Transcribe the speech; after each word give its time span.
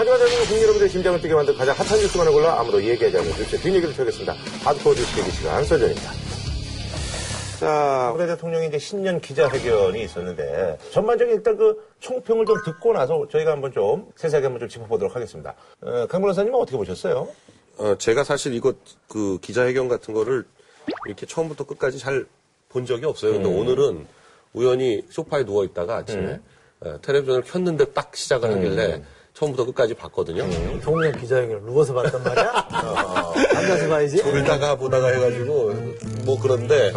하지만 0.00 0.16
대한민국 0.18 0.46
국민 0.46 0.62
여러분들의 0.62 0.88
심장을 0.88 1.20
뛰게 1.20 1.34
만든 1.34 1.54
가장 1.54 1.76
핫한 1.76 1.98
뉴스만을 2.00 2.32
골라 2.32 2.58
아무도 2.58 2.82
얘기하지 2.82 3.18
않는 3.18 3.30
뉴스 3.32 3.58
뒷얘기를 3.58 3.94
펴겠습니다. 3.94 4.32
하드코어 4.64 4.94
뉴스 4.94 5.20
얘기 5.20 5.30
시간 5.30 5.62
설전입니다. 5.62 6.10
자, 7.60 8.08
박근혜 8.10 8.26
대통령이 8.28 8.68
이제 8.68 8.78
신년 8.78 9.20
기자회견이 9.20 10.02
있었는데 10.02 10.78
전반적인 10.90 11.34
일단 11.34 11.54
그 11.58 11.86
총평을 11.98 12.46
좀 12.46 12.56
듣고 12.64 12.94
나서 12.94 13.28
저희가 13.30 13.52
한번 13.52 13.72
좀 13.74 14.10
세세하게 14.16 14.46
한번 14.46 14.60
좀 14.60 14.70
짚어보도록 14.70 15.14
하겠습니다. 15.14 15.54
어, 15.82 16.06
강 16.06 16.22
변호사님은 16.22 16.58
어떻게 16.58 16.78
보셨어요? 16.78 17.28
어, 17.76 17.94
제가 17.98 18.24
사실 18.24 18.54
이거 18.54 18.72
그 19.06 19.36
기자회견 19.42 19.88
같은 19.88 20.14
거를 20.14 20.44
이렇게 21.08 21.26
처음부터 21.26 21.64
끝까지 21.64 21.98
잘 21.98 22.26
본 22.70 22.86
적이 22.86 23.04
없어요. 23.06 23.32
근데 23.32 23.48
오늘은 23.48 24.06
우연히 24.54 25.02
소파에 25.10 25.44
누워 25.44 25.64
있다가 25.64 25.96
아침에 25.96 26.40
어, 26.80 26.98
텔레비전을 27.02 27.42
켰는데 27.42 27.92
딱 27.92 28.16
시작을 28.16 28.50
하길래 28.50 29.02
처음부터 29.34 29.64
끝까지 29.66 29.94
봤거든요. 29.94 30.44
동료 30.80 31.10
기자회견을 31.12 31.62
누워서 31.62 31.94
봤단 31.94 32.22
말이야? 32.22 32.66
어, 32.84 33.32
앉아서 33.56 33.88
봐야지. 33.88 34.18
졸다가 34.18 34.76
보다가 34.76 35.08
해가지고 35.08 35.72
뭐 36.24 36.38
그런데 36.40 36.92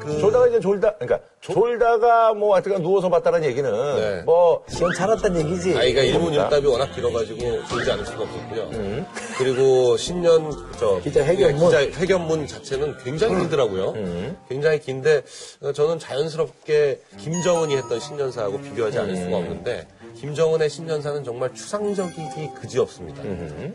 그 0.00 0.18
졸다가 0.20 0.48
이제 0.48 0.60
졸다, 0.60 0.94
그러니까 0.96 1.20
졸다가 1.40 2.34
뭐 2.34 2.54
하여튼 2.54 2.82
누워서 2.82 3.08
봤다는 3.08 3.44
얘기는 3.44 3.70
네. 3.96 4.22
뭐 4.22 4.64
시원 4.68 4.92
차렸단 4.94 5.36
얘기지. 5.36 5.76
아이가 5.76 6.02
일본 6.02 6.32
일답이 6.34 6.66
워낙 6.66 6.86
길어가지고 6.94 7.64
졸지 7.66 7.90
않을 7.90 8.04
수가 8.06 8.22
없었고요. 8.22 9.04
그리고 9.38 9.96
신년 9.96 10.50
저 10.78 11.00
기자 11.00 11.24
회견문. 11.24 11.66
기자 11.66 11.80
회견문 12.00 12.46
자체는 12.46 12.96
굉장히 13.02 13.36
길더라고요. 13.40 13.94
굉장히 14.48 14.78
긴데 14.80 15.22
어, 15.62 15.72
저는 15.72 15.98
자연스럽게 15.98 17.00
김정은이 17.18 17.76
했던 17.76 17.98
신년사하고 17.98 18.60
비교하지 18.60 18.98
않을 18.98 19.16
수가 19.16 19.36
없는데 19.36 19.86
김정은의 20.26 20.70
신년사는 20.70 21.24
정말 21.24 21.52
추상적이기 21.52 22.50
그지없습니다. 22.60 23.20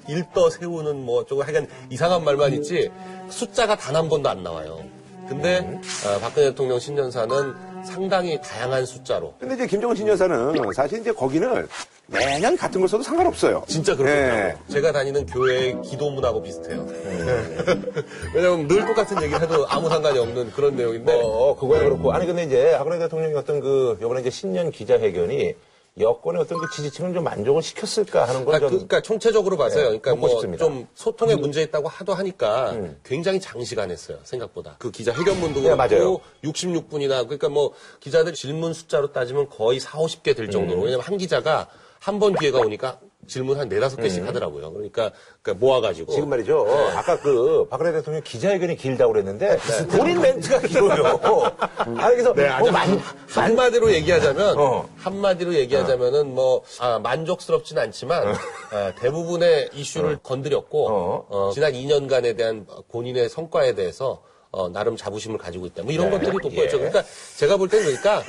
일떠 0.08 0.50
세우는 0.50 0.96
뭐 0.96 1.26
조금 1.26 1.44
하여간 1.46 1.68
이상한 1.90 2.24
말만 2.24 2.54
있지 2.54 2.90
숫자가 3.30 3.76
단 3.76 3.98
한 3.98 4.08
번도 4.08 4.30
안 4.30 4.44
나와요. 4.44 4.80
근데 5.28 5.58
어, 6.06 6.20
박근혜 6.22 6.50
대통령 6.52 6.80
신년사는 6.80 7.84
상당히 7.84 8.40
다양한 8.42 8.86
숫자로 8.86 9.34
근데 9.40 9.56
이제 9.56 9.68
김정은 9.68 9.96
신여사는 9.96 10.72
사실 10.74 11.00
이제 11.02 11.12
거기는 11.12 11.68
매년 12.06 12.56
같은 12.56 12.80
걸 12.80 12.88
써도 12.88 13.04
상관없어요. 13.04 13.66
진짜 13.68 13.94
그렇거든요. 13.96 14.34
네. 14.34 14.56
제가 14.70 14.92
다니는 14.94 15.26
교회의 15.26 15.82
기도문하고 15.82 16.44
비슷해요. 16.44 16.88
왜냐면 18.34 18.68
늘 18.70 18.86
똑같은 18.86 19.22
얘기를 19.22 19.42
해도 19.42 19.66
아무 19.68 19.90
상관이 19.90 20.18
없는 20.20 20.52
그런 20.52 20.76
내용인데. 20.78 21.12
어, 21.22 21.58
그거야 21.60 21.84
그렇고. 21.84 22.14
아니, 22.14 22.26
근데 22.26 22.44
이제 22.44 22.76
박근혜 22.78 23.00
대통령이 23.00 23.34
어떤 23.34 23.60
그, 23.60 23.98
요번에 24.02 24.22
이제 24.22 24.30
신년 24.30 24.72
기자회견이 24.72 25.56
여권의 26.00 26.42
어떤 26.42 26.60
그 26.60 26.68
지지층을 26.76 27.14
좀 27.14 27.24
만족을 27.24 27.62
시켰을까 27.62 28.24
하는 28.28 28.46
걸 28.46 28.60
그러니까, 28.60 28.60
좀. 28.60 28.70
그, 28.70 28.76
러니까 28.76 29.02
총체적으로 29.02 29.58
봐서요. 29.58 29.92
네, 29.92 30.00
그러니까 30.00 30.16
뭐. 30.16 30.42
음. 30.42 30.58
좀 30.58 30.88
소통에 30.94 31.36
문제 31.36 31.62
있다고 31.64 31.88
하도 31.88 32.14
하니까 32.14 32.76
굉장히 33.04 33.40
장시간 33.40 33.90
했어요. 33.92 34.18
생각보다. 34.24 34.76
그 34.80 34.92
기자 34.92 35.12
회견문도 35.14 35.62
네, 35.62 35.76
맞아요. 35.76 35.90
그렇고 35.90 36.22
66분이나 36.44 37.24
그러니까 37.26 37.50
뭐 37.50 37.74
기자들 38.00 38.34
질문 38.34 38.74
숫자로 38.74 39.12
따지면 39.12 39.50
거의 39.50 39.80
4, 39.80 39.98
50개 40.00 40.36
될 40.36 40.46
음. 40.46 40.52
정도로. 40.52 40.82
왜냐면 40.82 41.04
한 41.06 41.18
기자가 41.18 41.68
한 42.00 42.20
번 42.20 42.36
기회가 42.36 42.60
오니까 42.60 43.00
질문 43.28 43.60
한 43.60 43.70
네다섯 43.70 44.00
개씩 44.02 44.26
하더라고요. 44.26 44.72
그러니까, 44.74 45.12
그러니까 45.42 45.66
모아가지고. 45.66 46.12
음. 46.12 46.14
지금 46.14 46.30
말이죠. 46.30 46.66
아까 46.96 47.20
그 47.20 47.68
박근혜 47.70 47.92
대통령 47.92 48.22
기자회견이 48.24 48.76
길다고 48.78 49.14
그랬는데 49.14 49.58
본인 49.92 50.22
멘트가 50.22 50.60
길어요. 50.62 51.20
아니 51.98 52.16
그래서 52.16 52.34
네, 52.34 52.48
뭐 52.48 52.56
아주 52.56 52.72
만, 52.72 53.02
한마디로 53.30 53.92
얘기하자면 53.94 54.58
어. 54.58 54.90
한마디로 54.98 55.54
얘기하자면은 55.54 56.34
뭐 56.34 56.64
아, 56.80 57.00
만족스럽진 57.00 57.78
않지만 57.78 58.34
아, 58.72 58.94
대부분의 59.00 59.70
이슈를 59.74 60.20
건드렸고 60.24 60.88
어. 60.88 61.26
어, 61.30 61.52
지난 61.54 61.74
2년간에 61.74 62.38
대한 62.38 62.66
본인의 62.90 63.30
성과에 63.30 63.76
대해서 63.76 64.22
어, 64.52 64.70
나름 64.70 64.96
자부심을 64.96 65.38
가지고 65.38 65.66
있다. 65.66 65.84
뭐 65.84 65.92
이런 65.92 66.10
네. 66.10 66.18
것들이 66.18 66.32
돋보였죠. 66.32 66.78
예. 66.78 66.90
그러니까 66.90 67.04
제가 67.38 67.58
볼 67.58 67.68
때는 67.68 67.86
그러니까 67.96 68.24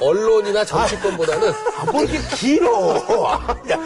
언론이나 0.00 0.64
정치권보다는 0.64 1.48
아, 1.48 1.90
뭐 1.90 2.02
이렇게 2.02 2.18
길어. 2.36 2.96
야. 3.70 3.78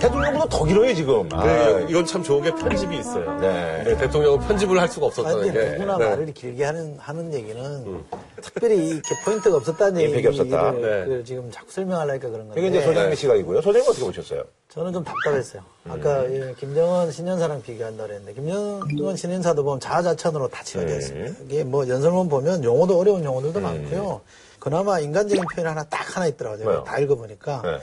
대통령보다 0.00 0.48
더 0.48 0.64
길어요, 0.64 0.94
지금. 0.94 1.28
아, 1.32 1.42
그, 1.42 1.86
이건 1.88 2.04
참 2.04 2.22
좋은 2.22 2.42
게 2.42 2.50
편집이 2.50 2.98
있어요. 2.98 3.38
네. 3.40 3.82
네, 3.84 3.96
대통령은 3.96 4.40
편집을 4.46 4.78
할 4.80 4.88
수가 4.88 5.06
없었다는 5.06 5.52
게. 5.52 5.70
누구나 5.72 5.98
네. 5.98 6.08
말을 6.10 6.34
길게 6.34 6.64
하는, 6.64 6.96
하는 6.98 7.32
얘기는 7.32 8.04
특별히 8.42 8.88
이렇게 8.88 9.14
포인트가 9.24 9.56
없었다는 9.56 10.00
임팩이 10.00 10.16
얘기를 10.16 10.30
없었다. 10.40 10.72
네. 10.72 11.04
그 11.06 11.22
지금 11.24 11.50
자꾸 11.50 11.70
설명하려니까 11.70 12.28
그런 12.28 12.46
건데. 12.48 12.60
이게 12.60 12.68
이제 12.68 12.86
소장님 12.86 13.14
시각이고요. 13.14 13.60
소장님 13.62 13.88
어떻게 13.88 14.04
보셨어요? 14.04 14.44
저는 14.74 14.92
좀 14.92 15.04
답답했어요. 15.04 15.62
아까 15.88 16.24
예, 16.32 16.52
김정은 16.58 17.12
신년사랑 17.12 17.62
비교한다 17.62 18.06
그랬는데 18.06 18.34
김정은 18.34 19.16
신년사도 19.16 19.62
보면 19.62 19.78
자아자찬으로 19.78 20.48
다 20.48 20.64
지어져 20.64 20.96
있습니 20.96 21.13
다. 21.14 21.34
이게 21.44 21.64
뭐 21.64 21.86
연설문 21.88 22.28
보면 22.28 22.64
용어도 22.64 22.98
어려운 22.98 23.24
용어들도 23.24 23.60
많고요. 23.60 24.20
그나마 24.58 24.98
인간적인 25.00 25.44
표현 25.54 25.68
하나 25.70 25.84
딱 25.84 26.16
하나 26.16 26.26
있더라고요. 26.26 26.58
제가 26.58 26.70
뭐요? 26.70 26.84
다 26.84 26.98
읽어보니까 26.98 27.62
네. 27.62 27.80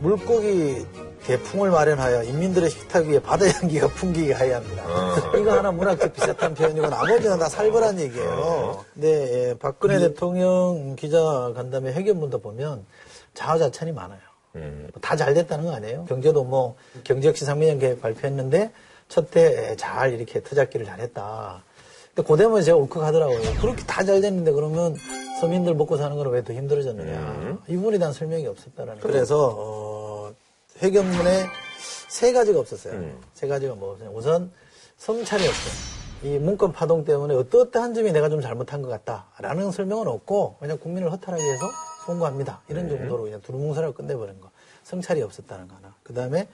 물고기 0.00 0.86
대풍을 1.24 1.70
마련하여 1.70 2.24
인민들의 2.24 2.70
식탁 2.70 3.06
위에 3.06 3.18
바다 3.20 3.46
향기가 3.48 3.88
풍기게 3.88 4.32
하여야 4.32 4.56
합니다. 4.56 4.84
이거 5.38 5.52
하나 5.52 5.70
문학적 5.70 6.12
비슷한 6.12 6.54
표현이고 6.54 6.86
나머지는 6.88 7.38
다 7.38 7.48
살벌한 7.48 7.98
얘기예요. 8.00 8.84
근데 8.94 9.08
예, 9.50 9.54
박근혜 9.58 9.98
대통령 9.98 10.96
기자 10.96 11.52
간담회 11.54 11.92
회견문도 11.92 12.38
보면 12.40 12.84
자화자찬이 13.34 13.92
많아요. 13.92 14.18
다잘 15.00 15.34
됐다는 15.34 15.64
거 15.66 15.72
아니에요? 15.74 16.04
경제도 16.06 16.42
뭐 16.44 16.74
경제혁신 17.04 17.46
상민형 17.46 17.78
계획 17.78 18.00
발표했는데 18.02 18.72
첫 19.08 19.30
때 19.30 19.76
잘 19.76 20.12
이렇게 20.12 20.42
터잡기를 20.42 20.86
잘했다. 20.86 21.62
고대면 22.22 22.62
제가 22.62 22.76
울컥하더라고요. 22.78 23.38
그렇게 23.60 23.84
다 23.84 24.04
잘 24.04 24.20
됐는데 24.20 24.52
그러면 24.52 24.96
서민들 25.40 25.74
먹고 25.74 25.96
사는 25.96 26.16
거는 26.16 26.32
왜더 26.32 26.52
힘들어졌느냐. 26.52 27.58
이 27.68 27.76
부분에 27.76 27.98
대한 27.98 28.12
설명이 28.12 28.46
없었다라는 28.46 29.00
거예요. 29.00 29.12
그래서 29.12 29.54
어, 29.58 30.32
회견문에 30.82 31.46
세 32.08 32.32
가지가 32.32 32.58
없었어요. 32.60 32.94
세 33.34 33.46
가지가 33.48 33.74
뭐였냐면 33.74 34.14
우선 34.14 34.50
성찰이 34.98 35.46
없어요. 35.46 35.90
이 36.22 36.38
문건 36.38 36.72
파동 36.72 37.04
때문에 37.04 37.34
어떠어떠한 37.34 37.94
점이 37.94 38.12
내가 38.12 38.28
좀 38.28 38.40
잘못한 38.42 38.82
것 38.82 38.88
같다라는 38.88 39.70
설명은 39.70 40.06
없고 40.08 40.56
그냥 40.60 40.78
국민을 40.78 41.10
허탈하게 41.12 41.42
해서 41.42 41.70
송구합니다. 42.06 42.62
이런 42.68 42.88
정도로 42.88 43.22
그냥 43.24 43.40
두루뭉술하고 43.42 43.94
끝내버린 43.94 44.40
거. 44.40 44.50
성찰이 44.84 45.22
없었다는 45.22 45.68
거 45.68 45.76
하나. 45.76 45.94
그 46.02 46.12
다음에 46.12 46.48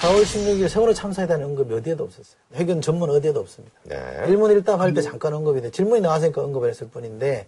4월 0.00 0.22
16일 0.24 0.68
세월호 0.68 0.92
참사에 0.92 1.26
대한 1.26 1.42
언급이 1.42 1.72
어디에도 1.74 2.04
없었어요. 2.04 2.36
회견 2.54 2.80
전문 2.82 3.08
어디에도 3.10 3.40
없습니다. 3.40 3.74
네. 3.84 4.24
일문 4.28 4.50
일답 4.50 4.80
할 4.80 4.92
때 4.92 5.00
잠깐 5.00 5.32
언급이 5.32 5.60
돼. 5.62 5.70
질문이 5.70 6.02
나왔으니까 6.02 6.42
언급을 6.42 6.68
했을 6.68 6.88
뿐인데 6.88 7.46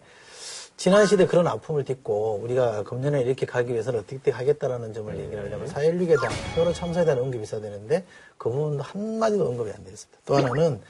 지난 0.79 1.07
시대 1.07 1.27
그런 1.27 1.47
아픔을 1.47 1.85
딛고 1.85 2.41
우리가 2.43 2.85
금년에 2.85 3.21
이렇게 3.23 3.45
가기 3.45 3.73
위해서는 3.73 4.01
어떻게 4.01 4.31
하겠다라는 4.31 4.95
점을 4.95 5.15
얘기를 5.19 5.45
하려면 5.45 5.67
4.16에 5.69 6.21
대한 6.21 6.35
세월호 6.55 6.73
참사에 6.73 7.05
대한 7.05 7.21
언급이 7.21 7.43
있어야 7.43 7.61
되는데 7.61 8.05
그 8.39 8.49
부분도 8.49 8.83
한마디도 8.83 9.45
언급이 9.47 9.71
안 9.71 9.85
됐습니다. 9.85 10.19
또 10.25 10.37
하나는 10.37 10.81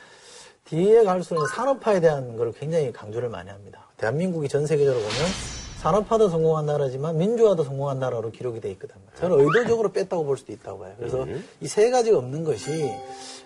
뒤에 0.66 1.02
갈수록 1.02 1.46
산업화에 1.48 2.00
대한 2.00 2.36
걸 2.36 2.52
굉장히 2.52 2.92
강조를 2.92 3.30
많이 3.30 3.48
합니다. 3.50 3.88
대한민국이 3.96 4.48
전 4.48 4.66
세계적으로 4.66 5.02
보면 5.02 5.16
산업화도 5.82 6.28
성공한 6.28 6.66
나라지만 6.66 7.16
민주화도 7.18 7.62
성공한 7.64 7.98
나라로 8.00 8.30
기록이 8.30 8.60
돼 8.60 8.70
있거든요. 8.72 9.00
저는 9.20 9.38
의도적으로 9.40 9.92
뺐다고 9.92 10.24
볼 10.24 10.36
수도 10.36 10.52
있다고 10.52 10.80
봐요. 10.80 10.92
그래서 10.98 11.24
이 11.60 11.68
세 11.68 11.90
가지가 11.90 12.18
없는 12.18 12.42
것이 12.44 12.90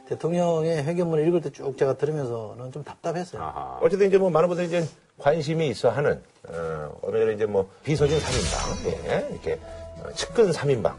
대통령의 0.09 0.83
회견문을 0.85 1.27
읽을 1.29 1.41
때 1.43 1.51
쭉 1.51 1.77
제가 1.77 1.95
들으면서는 1.99 2.73
좀 2.73 2.83
답답했어요. 2.85 3.79
어쨌든 3.83 4.09
이제 4.09 4.17
뭐 4.19 4.31
많은 4.31 4.49
분들이 4.49 4.67
이제 4.69 4.89
관심이 5.19 5.69
있어 5.69 5.91
하는, 5.91 6.21
어, 6.49 6.91
전에 7.11 7.35
이제 7.35 7.45
뭐 7.47 7.69
비서진 7.85 8.19
3인방, 8.19 9.09
예, 9.11 9.29
이렇게, 9.31 9.61
어, 10.03 10.11
측근 10.15 10.51
3인방, 10.51 10.87
어, 10.87 10.95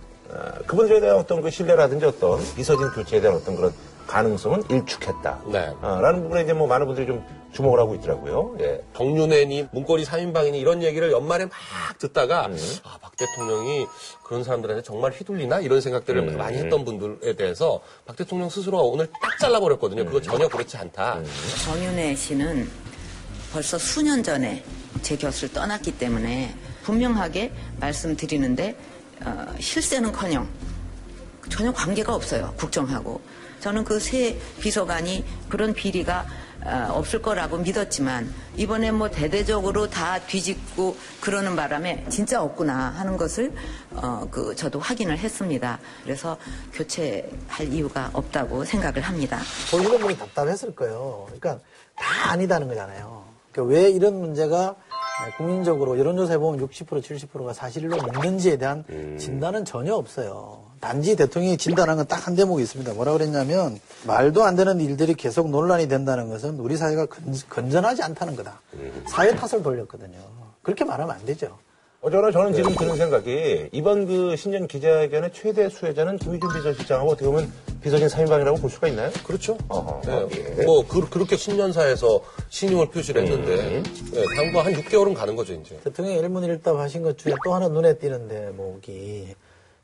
그분들에 0.67 0.99
대한 1.01 1.17
어떤 1.17 1.41
그 1.41 1.49
신뢰라든지 1.49 2.05
어떤 2.05 2.39
비서진 2.55 2.89
교체에 2.91 3.19
대한 3.21 3.37
어떤 3.37 3.55
그런 3.55 3.73
가능성은 4.07 4.63
일축했다. 4.69 5.41
네. 5.51 5.73
어, 5.81 5.99
라는 6.01 6.21
부분에 6.23 6.43
이제 6.43 6.53
뭐 6.53 6.67
많은 6.67 6.85
분들이 6.85 7.07
좀 7.07 7.23
주목을 7.53 7.79
하고 7.79 7.95
있더라고요. 7.95 8.55
예. 8.61 8.81
정윤회니 8.95 9.67
문고리 9.71 10.03
3인방이니 10.05 10.55
이런 10.55 10.81
얘기를 10.83 11.11
연말에 11.11 11.45
막 11.45 11.53
듣다가 11.99 12.49
아, 12.83 12.97
박 12.99 13.15
대통령이 13.15 13.85
그런 14.23 14.43
사람들한테 14.43 14.83
정말 14.83 15.11
휘둘리나 15.11 15.59
이런 15.59 15.79
생각들을 15.79 16.35
많이 16.35 16.57
했던 16.57 16.83
분들에 16.83 17.35
대해서 17.35 17.81
박 18.05 18.15
대통령 18.15 18.49
스스로가 18.49 18.83
오늘 18.83 19.07
딱 19.21 19.37
잘라버렸거든요. 19.39 20.05
그거 20.05 20.19
전혀 20.21 20.47
그렇지 20.47 20.77
않다. 20.77 21.21
정윤회 21.65 22.15
씨는 22.15 22.69
벌써 23.51 23.77
수년 23.77 24.23
전에 24.23 24.63
제 25.03 25.15
곁을 25.15 25.53
떠났기 25.53 25.97
때문에 25.99 26.55
분명하게 26.83 27.51
말씀드리는데 27.79 28.75
어, 29.25 29.45
실세는커녕 29.59 30.47
전혀 31.49 31.71
관계가 31.71 32.13
없어요 32.15 32.53
국정하고 32.57 33.21
저는 33.59 33.83
그 33.85 33.99
새 33.99 34.37
비서관이 34.59 35.23
그런 35.49 35.73
비리가 35.73 36.21
어, 36.21 36.42
없을 36.65 37.21
거라고 37.21 37.57
믿었지만 37.57 38.33
이번에 38.55 38.91
뭐 38.91 39.09
대대적으로 39.09 39.89
다 39.89 40.19
뒤집고 40.19 40.95
그러는 41.21 41.55
바람에 41.55 42.05
진짜 42.09 42.41
없구나 42.41 42.73
하는 42.73 43.17
것을 43.17 43.53
어, 43.91 44.27
그 44.31 44.55
저도 44.55 44.79
확인을 44.79 45.17
했습니다. 45.17 45.79
그래서 46.03 46.37
교체할 46.73 47.67
이유가 47.71 48.09
없다고 48.13 48.63
생각을 48.65 49.01
합니다. 49.01 49.39
보시는 49.71 49.99
분이 49.99 50.17
답답했을 50.17 50.75
거예요. 50.75 51.27
그러니까 51.27 51.59
다 51.95 52.31
아니다는 52.31 52.67
거잖아요. 52.67 53.23
그러니까 53.51 53.73
왜 53.75 53.89
이런 53.89 54.19
문제가 54.19 54.75
국민적으로 55.37 55.97
여론조사에 55.99 56.37
보면 56.37 56.67
60% 56.67 57.01
70%가 57.01 57.53
사실로 57.53 57.95
믿는지에 57.95 58.57
대한 58.57 58.83
진단은 59.19 59.63
전혀 59.63 59.93
없어요. 59.93 60.72
단지 60.83 61.15
대통령이 61.15 61.57
진단한 61.57 61.95
건 61.97 62.05
딱 62.07 62.27
한 62.27 62.35
대목이 62.35 62.61
있습니다. 62.63 62.93
뭐라 62.93 63.13
그랬냐면 63.13 63.79
말도 64.05 64.43
안 64.43 64.55
되는 64.55 64.79
일들이 64.81 65.13
계속 65.13 65.49
논란이 65.49 65.87
된다는 65.87 66.29
것은 66.29 66.59
우리 66.59 66.75
사회가 66.77 67.05
건, 67.05 67.35
건전하지 67.49 68.03
않다는 68.03 68.35
거다. 68.35 68.61
사회 69.09 69.33
탓을 69.35 69.63
돌렸거든요. 69.63 70.17
그렇게 70.61 70.83
말하면 70.85 71.15
안 71.15 71.25
되죠. 71.25 71.57
어쩌나 72.01 72.31
저는 72.31 72.53
지금 72.53 72.75
드는 72.75 72.97
생각이 72.97 73.69
이번 73.71 74.05
그 74.05 74.35
신년 74.35 74.67
기자회견의 74.67 75.31
최대 75.33 75.69
수혜자는 75.69 76.17
김희준 76.17 76.49
비서실장하고 76.53 77.11
어떻게 77.11 77.25
보면 77.27 77.49
비서진 77.81 78.07
3인방이라고 78.07 78.59
볼 78.59 78.69
수가 78.69 78.89
있나요? 78.89 79.09
그렇죠. 79.25 79.57
어허, 79.69 80.01
네. 80.05 80.27
예. 80.59 80.63
뭐 80.65 80.85
그, 80.85 80.99
렇게 81.17 81.37
신년사에서 81.37 82.21
신임을 82.49 82.89
표시를 82.89 83.23
했는데 83.23 83.81
네, 84.11 84.23
당분 84.35 84.65
한 84.65 84.73
6개월은 84.73 85.15
가는 85.15 85.33
거죠 85.37 85.53
이제. 85.53 85.79
대통령이 85.85 86.19
일문일답 86.19 86.75
하신 86.77 87.03
것 87.03 87.17
중에 87.17 87.33
또 87.45 87.53
하나 87.53 87.69
눈에 87.69 87.97
띄는 87.97 88.27
대목이 88.27 89.35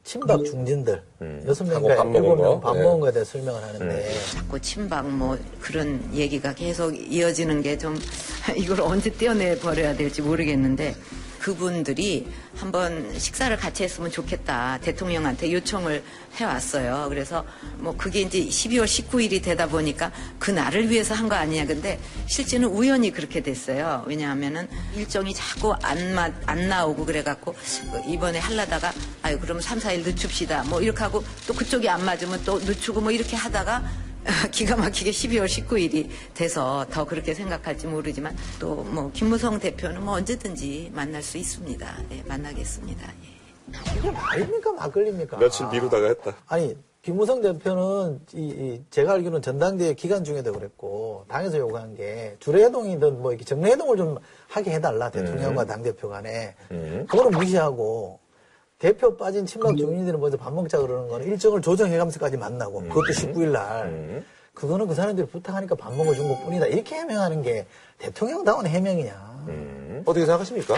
친박 0.04 0.44
중진들. 0.44 1.02
여섯 1.46 1.68
하고 1.70 1.88
명인가 1.88 1.96
밥 1.98 2.08
먹은 2.08 2.24
일곱 2.24 2.36
명 2.42 2.52
거. 2.54 2.60
밥 2.62 2.74
네. 2.78 2.84
먹은 2.84 3.00
거에 3.02 3.12
대해 3.12 3.26
설명을 3.26 3.62
하는데. 3.64 4.14
자꾸 4.34 4.60
친박 4.60 5.08
뭐 5.08 5.38
그런 5.60 6.02
얘기가 6.14 6.54
계속 6.54 6.96
이어지는 6.96 7.62
게 7.62 7.78
좀 7.78 7.96
이걸 8.58 8.82
언제 8.82 9.12
떼어내 9.12 9.60
버려야 9.60 9.96
될지 9.96 10.22
모르겠는데 10.22 10.96
그분들이 11.40 12.28
한번 12.58 13.18
식사를 13.18 13.56
같이 13.58 13.84
했으면 13.84 14.12
좋겠다 14.12 14.80
대통령한테 14.82 15.52
요청을 15.52 16.04
해왔어요. 16.36 17.08
그래서 17.10 17.46
뭐 17.78 17.96
그게 17.98 18.22
이제 18.22 18.40
12월 18.40 18.86
19일이 18.86 19.42
되다 19.44 19.68
보니까 19.68 20.12
그 20.38 20.52
날을 20.52 20.90
위해서 20.90 21.14
한 21.16 21.30
거 21.30 21.36
아니냐. 21.36 21.66
근데 21.66 22.00
실제는 22.26 22.68
우연히 22.70 23.12
그렇게 23.12 23.42
됐어요. 23.42 24.04
왜냐하면은 24.08 24.68
일정이 24.96 25.34
자꾸 25.34 25.74
안, 25.84 26.14
맞, 26.16 26.34
안 26.48 26.68
나오고 26.68 27.06
그래갖고 27.06 27.56
이번에 28.08 28.40
하려다가 28.40 28.92
아유 29.22 29.38
그러면 29.40 29.62
3, 29.62 29.78
4일 29.80 30.04
늦춥시다. 30.06 30.64
뭐 30.64 30.82
이렇게 30.82 31.00
하고 31.02 31.24
또 31.48 31.54
그쪽이 31.54 31.88
안 31.88 32.04
맞으면 32.04 32.44
또 32.46 32.58
늦추고 32.60 33.02
뭐 33.02 33.12
이렇게 33.12 33.36
하다가 33.36 33.84
기가 34.52 34.76
막히게 34.76 35.12
12월 35.12 35.46
19일이 35.46 36.10
돼서 36.34 36.86
더 36.90 37.06
그렇게 37.06 37.34
생각할지 37.34 37.88
모르지만 37.88 38.36
또 38.60 38.80
뭐 38.90 39.12
김무성 39.14 39.60
대표는 39.60 40.04
뭐 40.04 40.16
언제든지 40.16 40.92
만날 40.94 41.22
수 41.22 41.38
있습니다. 41.38 41.98
예, 42.12 42.24
만나겠습니다. 42.28 43.08
예. 43.08 43.98
이게 44.00 44.10
말입니까 44.12 44.72
막걸리입니까? 44.74 45.38
며칠 45.38 45.68
미루다가 45.68 46.08
했다. 46.08 46.36
아니 46.48 46.76
김무성 47.02 47.42
대표는 47.42 48.20
이, 48.34 48.40
이 48.48 48.84
제가 48.90 49.14
알기로는 49.14 49.42
전당대회 49.42 49.94
기간 49.94 50.24
중에도 50.24 50.52
그랬고 50.54 51.26
당에서 51.30 51.58
요구한 51.60 51.96
게 51.96 52.36
주례회동이든 52.40 53.22
뭐 53.22 53.32
이렇게 53.32 53.46
정례회동을 53.46 53.98
좀 53.98 54.18
하게 54.48 54.72
해달라 54.72 55.10
대통령과 55.12 55.66
당 55.66 55.84
대표 55.84 56.10
간에 56.10 56.56
그거를 57.08 57.32
무시하고 57.32 58.20
대표 58.80 59.16
빠진 59.18 59.46
친박 59.46 59.76
중인들은 59.76 60.20
먼저 60.20 60.38
밥 60.38 60.54
먹자 60.54 60.80
그러는 60.80 61.10
거는 61.10 61.28
일정을 61.28 61.62
조정해가면서까지 61.62 62.38
만나고 62.38 62.82
그것도 62.84 63.08
19일 63.08 63.52
날. 63.52 64.24
그거는 64.54 64.88
그 64.88 64.94
사람들이 64.94 65.28
부탁하니까 65.28 65.76
밥 65.76 65.94
먹어준 65.96 66.28
것 66.28 66.46
뿐이다. 66.46 66.66
이렇게 66.68 66.96
해명하는 66.96 67.42
게 67.42 67.66
대통령다운 67.98 68.66
해명이냐. 68.66 70.04
어떻게 70.06 70.26
생각하십니까? 70.26 70.76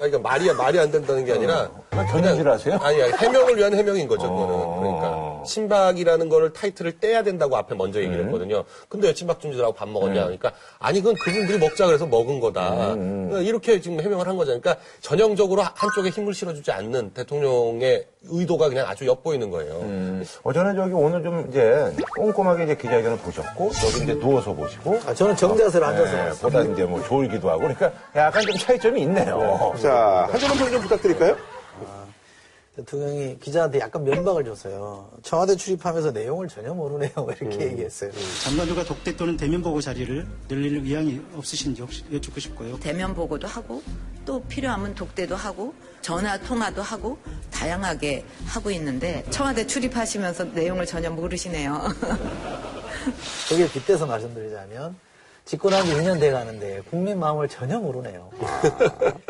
아니, 0.00 0.10
그러니까 0.10 0.18
말이, 0.20 0.52
말이 0.52 0.78
안 0.78 0.90
된다는 0.90 1.24
게 1.24 1.32
아니라. 1.32 1.70
견인질 1.90 2.48
하세요? 2.48 2.76
아니, 2.80 3.02
아니, 3.02 3.12
해명을 3.12 3.56
위한 3.56 3.74
해명인 3.74 4.06
거죠, 4.06 4.22
그거는. 4.22 4.54
어. 4.54 4.78
그러니까. 4.80 5.42
친박이라는 5.44 6.28
거를 6.28 6.52
타이틀을 6.52 7.00
떼야 7.00 7.24
된다고 7.24 7.56
앞에 7.56 7.74
먼저 7.74 8.00
얘기를 8.00 8.24
했거든요. 8.26 8.64
근데 8.88 9.08
왜 9.08 9.14
친박 9.14 9.40
중지들하고 9.40 9.74
밥 9.74 9.88
먹었냐. 9.88 10.22
그러니까, 10.22 10.52
아니, 10.78 11.00
그건 11.00 11.16
그분들이 11.16 11.58
먹자 11.58 11.86
그래서 11.86 12.06
먹은 12.06 12.38
거다. 12.38 12.94
그러니까 12.94 13.40
이렇게 13.40 13.80
지금 13.80 14.00
해명을 14.00 14.28
한 14.28 14.36
거잖아요. 14.36 14.60
그러니까, 14.60 14.82
전형적으로 15.00 15.62
한쪽에 15.62 16.10
힘을 16.10 16.32
실어주지 16.32 16.70
않는 16.70 17.10
대통령의 17.14 18.06
의도가 18.22 18.68
그냥 18.68 18.86
아주 18.88 19.06
엿보이는 19.06 19.50
거예요. 19.50 20.22
어제는 20.42 20.74
저기 20.74 20.92
오늘 20.92 21.22
좀 21.22 21.46
이제 21.48 21.94
꼼꼼하게 22.16 22.64
이제 22.64 22.76
기자회견을 22.76 23.18
보셨고 23.18 23.70
여기 23.86 24.02
이제 24.02 24.18
누워서 24.18 24.52
보시고 24.52 24.98
아, 25.06 25.14
저는 25.14 25.36
정자세로 25.36 25.86
앉아서 25.86 26.12
네. 26.12 26.30
보다 26.42 26.60
이제 26.62 26.84
뭐 26.84 27.02
졸기도 27.04 27.48
하고 27.48 27.60
그러니까 27.60 27.92
약간 28.16 28.42
좀 28.42 28.56
차이점이 28.56 29.02
있네요. 29.02 29.72
자, 29.80 30.28
한 30.30 30.38
줄만 30.38 30.58
평좀 30.58 30.80
부탁드릴까요? 30.82 31.36
대통령이 32.78 33.38
기자한테 33.40 33.80
약간 33.80 34.04
면박을 34.04 34.44
줬어요 34.44 35.10
청와대 35.22 35.56
출입하면서 35.56 36.12
내용을 36.12 36.46
전혀 36.46 36.72
모르네요 36.72 37.10
이렇게 37.40 37.66
얘기했어요 37.66 38.12
장관들과 38.44 38.84
독대 38.84 39.16
또는 39.16 39.36
대면 39.36 39.62
보고 39.62 39.80
자리를 39.80 40.26
늘릴 40.46 40.76
의향이 40.84 41.20
없으신지 41.34 41.82
혹시 41.82 42.04
여쭙고 42.12 42.38
싶고요. 42.40 42.78
대면 42.78 43.14
보고도 43.14 43.46
하고 43.46 43.82
또 44.24 44.42
필요하면 44.44 44.94
독대도 44.94 45.34
하고 45.34 45.74
전화 46.00 46.38
통화도 46.38 46.82
하고 46.82 47.18
다양하게 47.50 48.24
하고 48.46 48.70
있는데 48.70 49.24
청와대 49.30 49.66
출입하시면서 49.66 50.44
내용을 50.44 50.86
전혀 50.86 51.10
모르시네요. 51.10 51.82
거기에 53.48 53.68
빗대서 53.72 54.06
말씀드리자면 54.06 54.96
집권한 55.44 55.84
지 55.84 55.92
2년 55.94 56.20
돼 56.20 56.30
가는데 56.30 56.82
국민 56.90 57.18
마음을 57.18 57.48
전혀 57.48 57.78
모르네요. 57.78 58.30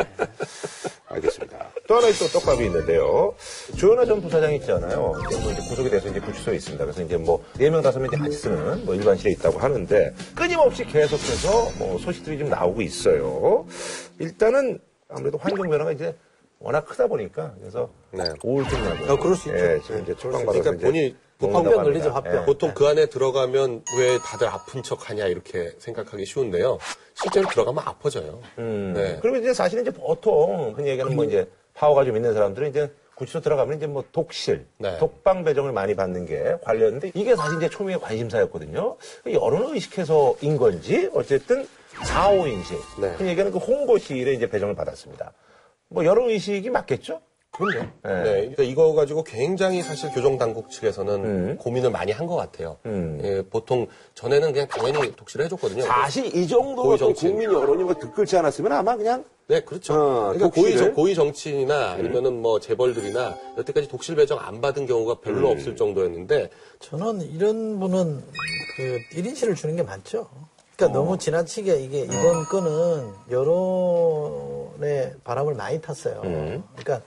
알겠습니다. 1.08 1.67
또 1.88 1.96
하나의 1.96 2.12
또 2.14 2.26
떡밥이 2.26 2.66
있는데요. 2.66 3.34
조현아 3.78 4.04
전 4.04 4.20
부사장 4.20 4.52
있잖아요. 4.56 5.14
뭐 5.42 5.50
이제 5.52 5.62
구속이 5.70 5.88
돼서 5.88 6.08
이제 6.10 6.20
구치소에 6.20 6.56
있습니다. 6.56 6.84
그래서 6.84 7.02
이제 7.02 7.16
뭐, 7.16 7.42
네 7.56 7.70
명, 7.70 7.80
다섯 7.80 7.98
명 7.98 8.08
이제 8.08 8.18
같이 8.18 8.36
쓰는 8.36 8.84
뭐 8.84 8.94
일반실에 8.94 9.32
있다고 9.32 9.58
하는데 9.58 10.14
끊임없이 10.36 10.84
계속해서 10.84 11.70
뭐 11.78 11.96
소식들이 11.98 12.38
좀 12.38 12.50
나오고 12.50 12.82
있어요. 12.82 13.66
일단은 14.18 14.78
아무래도 15.08 15.38
환경 15.38 15.70
변화가 15.70 15.92
이제 15.92 16.14
워낙 16.58 16.84
크다 16.84 17.06
보니까 17.06 17.54
그래서 17.58 17.88
네. 18.10 18.22
우울증 18.44 18.84
나고. 18.84 19.12
어, 19.14 19.18
그럴 19.18 19.34
수 19.34 19.48
있죠. 19.48 19.58
예, 19.58 19.80
지금 19.80 20.02
이제 20.02 20.14
처방받아서 20.14 20.62
그러니까 20.76 21.18
화병 21.40 21.56
합니다. 21.56 21.82
걸리죠. 21.84 22.22
예. 22.26 22.44
보통 22.44 22.74
그 22.74 22.86
안에 22.86 23.06
들어가면 23.06 23.84
왜 23.98 24.18
다들 24.18 24.46
아픈 24.46 24.82
척 24.82 25.08
하냐 25.08 25.26
이렇게 25.26 25.72
생각하기 25.78 26.26
쉬운데요. 26.26 26.78
실제로 27.14 27.48
들어가면 27.48 27.82
아파져요. 27.86 28.40
음. 28.58 28.92
네. 28.94 29.18
그리고 29.22 29.38
이제 29.38 29.54
사실은 29.54 29.84
이제 29.84 29.90
보통 29.90 30.74
흔히 30.76 30.90
얘기하는 30.90 31.16
뭐 31.16 31.24
이제 31.24 31.48
파워가 31.78 32.04
좀 32.04 32.16
있는 32.16 32.34
사람들은 32.34 32.70
이제 32.70 32.92
구치소 33.14 33.40
들어가면 33.40 33.76
이제 33.76 33.86
뭐 33.86 34.04
독실, 34.12 34.66
네. 34.78 34.98
독방 34.98 35.44
배정을 35.44 35.72
많이 35.72 35.94
받는 35.94 36.26
게 36.26 36.56
관련인데 36.62 37.12
이게 37.14 37.36
사실 37.36 37.56
이제 37.56 37.68
초미의 37.68 38.00
관심사였거든요. 38.00 38.96
여론을 39.26 39.74
의식해서인 39.74 40.56
건지 40.56 41.08
어쨌든 41.14 41.66
4, 42.04 42.30
5인식. 42.30 43.00
네. 43.00 43.14
흔히 43.14 43.30
얘기하는 43.30 43.52
그 43.52 43.58
홍보실에 43.58 44.32
이제 44.32 44.48
배정을 44.48 44.74
받았습니다. 44.74 45.32
뭐 45.88 46.04
여론 46.04 46.28
의식이 46.30 46.70
맞겠죠? 46.70 47.20
그럼요. 47.58 47.86
네. 48.04 48.22
네. 48.22 48.22
그러니까 48.40 48.62
이거 48.62 48.94
가지고 48.94 49.24
굉장히 49.24 49.82
사실 49.82 50.10
교정 50.12 50.38
당국 50.38 50.70
측에서는 50.70 51.56
고민을 51.58 51.90
많이 51.90 52.12
한 52.12 52.28
것 52.28 52.36
같아요. 52.36 52.76
음. 52.86 53.18
예, 53.24 53.42
보통 53.48 53.86
전에는 54.14 54.52
그냥 54.52 54.68
당연히 54.68 55.14
독실을 55.16 55.46
해줬거든요. 55.46 55.82
사실 55.82 56.26
이 56.36 56.46
정도 56.46 56.82
고위 56.82 56.94
어떤 56.94 57.08
정치인. 57.08 57.32
국민 57.32 57.50
여론이 57.52 57.84
뭐 57.84 57.94
듣글지 57.94 58.36
않았으면 58.36 58.70
아마 58.72 58.96
그냥 58.96 59.24
네, 59.48 59.60
그렇죠. 59.60 59.94
어, 59.94 60.20
그러니까 60.34 60.48
고위, 60.50 60.72
독실을? 60.72 60.78
정, 60.78 60.94
고위 60.94 61.14
정치인이나 61.14 61.92
아니면은 61.92 62.42
뭐 62.42 62.60
재벌들이나 62.60 63.34
여태까지 63.56 63.88
독실 63.88 64.14
배정 64.16 64.38
안 64.38 64.60
받은 64.60 64.84
경우가 64.86 65.20
별로 65.20 65.48
없을 65.50 65.74
정도였는데 65.74 66.50
저는 66.80 67.22
이런 67.22 67.80
분은 67.80 68.22
그 68.76 68.98
1인실을 69.14 69.56
주는 69.56 69.74
게 69.74 69.82
맞죠. 69.82 70.28
그러니까 70.76 70.98
너무 70.98 71.16
지나치게 71.18 71.80
이게 71.80 72.00
이번 72.02 72.44
건은 72.44 73.10
여론의 73.30 75.14
바람을 75.24 75.54
많이 75.54 75.80
탔어요. 75.80 76.20
그러니까 76.22 77.00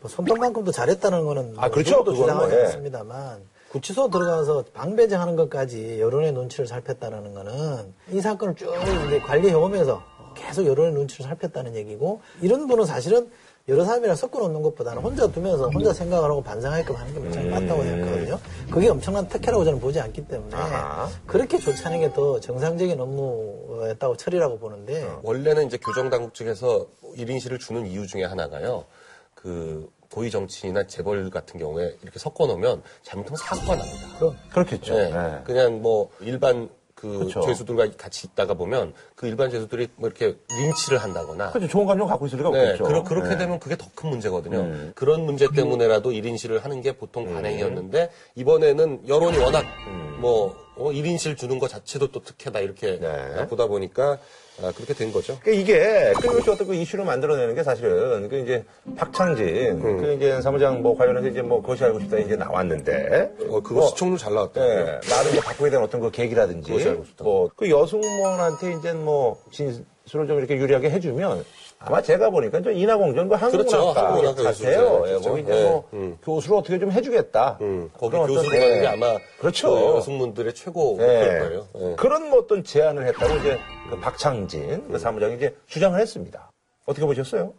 뭐 0.00 0.08
손톱만큼도 0.10 0.70
잘했다는 0.72 1.24
거는 1.24 1.54
아, 1.56 1.68
그렇죠. 1.68 2.04
주장하지 2.04 2.50
뭐, 2.52 2.60
예. 2.60 2.64
않습니다만 2.66 3.40
구치소 3.70 4.10
들어가서 4.10 4.64
방배정하는 4.72 5.36
것까지 5.36 6.00
여론의 6.00 6.32
눈치를 6.32 6.66
살폈다는 6.66 7.34
거는 7.34 7.92
이 8.10 8.20
사건을 8.20 8.54
쭉 8.54 8.72
이제 9.06 9.18
관리해 9.20 9.52
오면서 9.54 10.02
계속 10.34 10.64
여론의 10.66 10.92
눈치를 10.92 11.26
살폈다는 11.26 11.74
얘기고 11.74 12.20
이런 12.40 12.66
분은 12.66 12.86
사실은 12.86 13.30
여러 13.68 13.84
사람이랑 13.84 14.16
섞어 14.16 14.38
놓는 14.38 14.62
것보다는 14.62 15.02
혼자 15.02 15.26
두면서 15.26 15.68
혼자 15.68 15.92
생각을 15.92 16.30
하고 16.30 16.42
반성하게끔 16.42 16.96
하는 16.96 17.12
게 17.12 17.20
굉장히 17.20 17.48
맞다고 17.50 17.82
생각하거든요. 17.82 18.38
그게 18.70 18.88
엄청난 18.88 19.28
특혜라고 19.28 19.62
저는 19.64 19.78
보지 19.78 20.00
않기 20.00 20.26
때문에 20.26 20.56
아하. 20.56 21.06
그렇게 21.26 21.58
조치하는 21.58 22.00
게 22.00 22.10
더 22.14 22.40
정상적인 22.40 22.98
업무였다고 22.98 24.16
처리라고 24.16 24.58
보는데 24.58 25.06
원래는 25.22 25.66
이제 25.66 25.76
교정당국 25.76 26.32
측에서 26.32 26.86
1인실을 27.18 27.60
주는 27.60 27.86
이유 27.86 28.06
중에 28.06 28.24
하나가요. 28.24 28.84
그 29.42 29.88
고위 30.10 30.30
정치인이나 30.32 30.88
재벌 30.88 31.30
같은 31.30 31.60
경우에 31.60 31.94
이렇게 32.02 32.18
섞어 32.18 32.46
놓으면 32.46 32.82
잘못하면 33.02 33.36
사고가 33.36 33.76
납니다. 33.76 34.08
그럼 34.18 34.36
그렇겠죠. 34.50 34.94
네. 34.96 35.10
네. 35.10 35.40
그냥 35.44 35.80
뭐 35.80 36.10
일반 36.20 36.68
그 36.96 37.20
그쵸. 37.20 37.40
죄수들과 37.42 37.90
같이 37.96 38.26
있다가 38.26 38.54
보면 38.54 38.94
그 39.14 39.28
일반 39.28 39.48
죄수들이 39.50 39.86
뭐 39.94 40.08
이렇게 40.08 40.36
린치를 40.50 40.98
한다거나 40.98 41.52
그렇죠. 41.52 41.68
좋은 41.70 41.86
감정 41.86 42.08
갖고 42.08 42.26
있을 42.26 42.38
리가 42.38 42.50
네, 42.50 42.58
없겠죠. 42.72 42.84
그러, 42.84 43.04
그렇게 43.04 43.28
네. 43.28 43.38
되면 43.38 43.60
그게 43.60 43.76
더 43.76 43.86
큰 43.94 44.10
문제거든요. 44.10 44.58
음. 44.58 44.92
그런 44.96 45.24
문제 45.24 45.46
때문에라도 45.54 46.10
1인실을 46.10 46.60
하는 46.62 46.82
게 46.82 46.96
보통 46.96 47.32
관행이었는데 47.32 48.10
이번에는 48.34 49.06
여론이 49.06 49.38
워낙 49.38 49.64
뭐 50.18 50.56
어, 50.76 50.90
1인실 50.90 51.36
주는 51.36 51.60
것 51.60 51.68
자체도 51.68 52.10
또 52.10 52.20
특혜다 52.22 52.58
이렇게 52.58 52.98
네. 52.98 53.46
보다 53.46 53.66
보니까 53.66 54.12
아, 54.12 54.18
그렇게 54.74 54.92
된 54.94 55.12
거죠. 55.12 55.38
그러니까 55.42 55.62
이게 55.62 56.12
끊임없이 56.20 56.50
어떤 56.50 56.66
그 56.66 56.74
이슈를 56.74 57.04
만들어내는 57.04 57.54
게 57.54 57.62
사실은 57.62 58.28
그 58.28 58.38
이제 58.38 58.64
박창진 58.96 59.80
그 59.80 60.14
이제 60.14 60.40
사무장 60.42 60.82
뭐 60.82 60.96
관련해서 60.96 61.28
이제 61.28 61.42
뭐 61.42 61.62
그것이 61.62 61.84
알고 61.84 62.00
싶다 62.00 62.18
이제 62.18 62.36
나왔는데 62.36 63.34
어, 63.48 63.60
그거 63.60 63.74
뭐, 63.74 63.88
시청률 63.88 64.18
잘 64.18 64.34
나왔다. 64.34 64.60
예, 64.60 64.84
나를 65.08 65.30
이제 65.30 65.40
바꾸게 65.40 65.70
된 65.70 65.80
어떤 65.80 66.00
그 66.00 66.10
계기라든지. 66.10 66.72
뭐그 67.22 67.70
여승무원한테 67.70 68.72
이제 68.78 68.92
뭐 68.92 69.40
진술을 69.52 70.26
좀 70.26 70.38
이렇게 70.38 70.56
유리하게 70.56 70.90
해주면 70.90 71.44
아마 71.80 72.02
제가 72.02 72.30
보니까 72.30 72.60
저 72.60 72.72
인하공전 72.72 73.28
그 73.28 73.36
그렇죠. 73.36 73.76
한국문학과 73.76 74.06
한국문학과 74.08 74.42
같아요. 74.42 75.02
예, 75.06 75.12
교수죠. 75.12 75.28
거기 75.30 75.42
이제 75.42 75.56
예, 75.56 75.62
뭐 75.62 75.88
음. 75.92 76.18
교수를 76.22 76.56
어떻게 76.58 76.78
좀 76.78 76.90
해주겠다. 76.90 77.58
음, 77.60 77.90
거기 77.96 78.10
그런 78.10 78.24
어떤, 78.24 78.36
교수라는 78.36 78.76
예. 78.76 78.80
게 78.80 78.86
아마 78.88 79.16
그렇죠. 79.38 79.70
그 79.70 79.96
여승문들의 79.96 80.54
최고 80.54 80.98
예. 81.00 81.04
목표일 81.04 81.38
거예요. 81.38 81.68
예. 81.76 81.94
그런 81.96 82.30
뭐 82.30 82.40
어떤 82.40 82.64
제안을 82.64 83.06
했다고 83.06 83.34
이제 83.36 83.58
그 83.90 84.00
박창진 84.00 84.88
그 84.90 84.98
사무장이 84.98 85.36
이제 85.36 85.56
주장을 85.66 85.98
했습니다. 85.98 86.50
어떻게 86.84 87.06
보셨어요? 87.06 87.54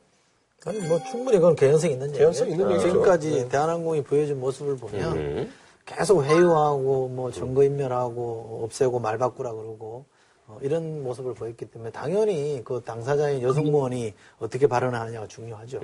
아니 0.66 0.80
뭐 0.80 1.00
충분히 1.10 1.38
그건 1.38 1.56
개연성 1.56 1.90
있는 1.90 2.08
얘기예요. 2.10 2.32
개연성 2.32 2.50
있는 2.50 2.72
얘기죠. 2.72 2.90
지금까지 2.90 3.48
대한항공이 3.48 4.04
보여준 4.04 4.42
모습을 4.42 4.76
보면 4.76 5.50
계속 5.86 6.26
회유하고 6.26 7.08
뭐 7.08 7.32
증거인멸하고 7.32 8.64
없애고 8.66 9.00
말 9.00 9.18
바꾸라 9.18 9.54
그러고 9.54 10.06
어, 10.06 10.19
이런 10.62 11.04
모습을 11.04 11.34
보였기 11.34 11.66
때문에 11.66 11.92
당연히 11.92 12.62
그 12.64 12.82
당사자인 12.84 13.42
여성무원이 13.42 14.14
어떻게 14.40 14.68
발언하느냐가 14.68 15.28
중요하죠. 15.28 15.80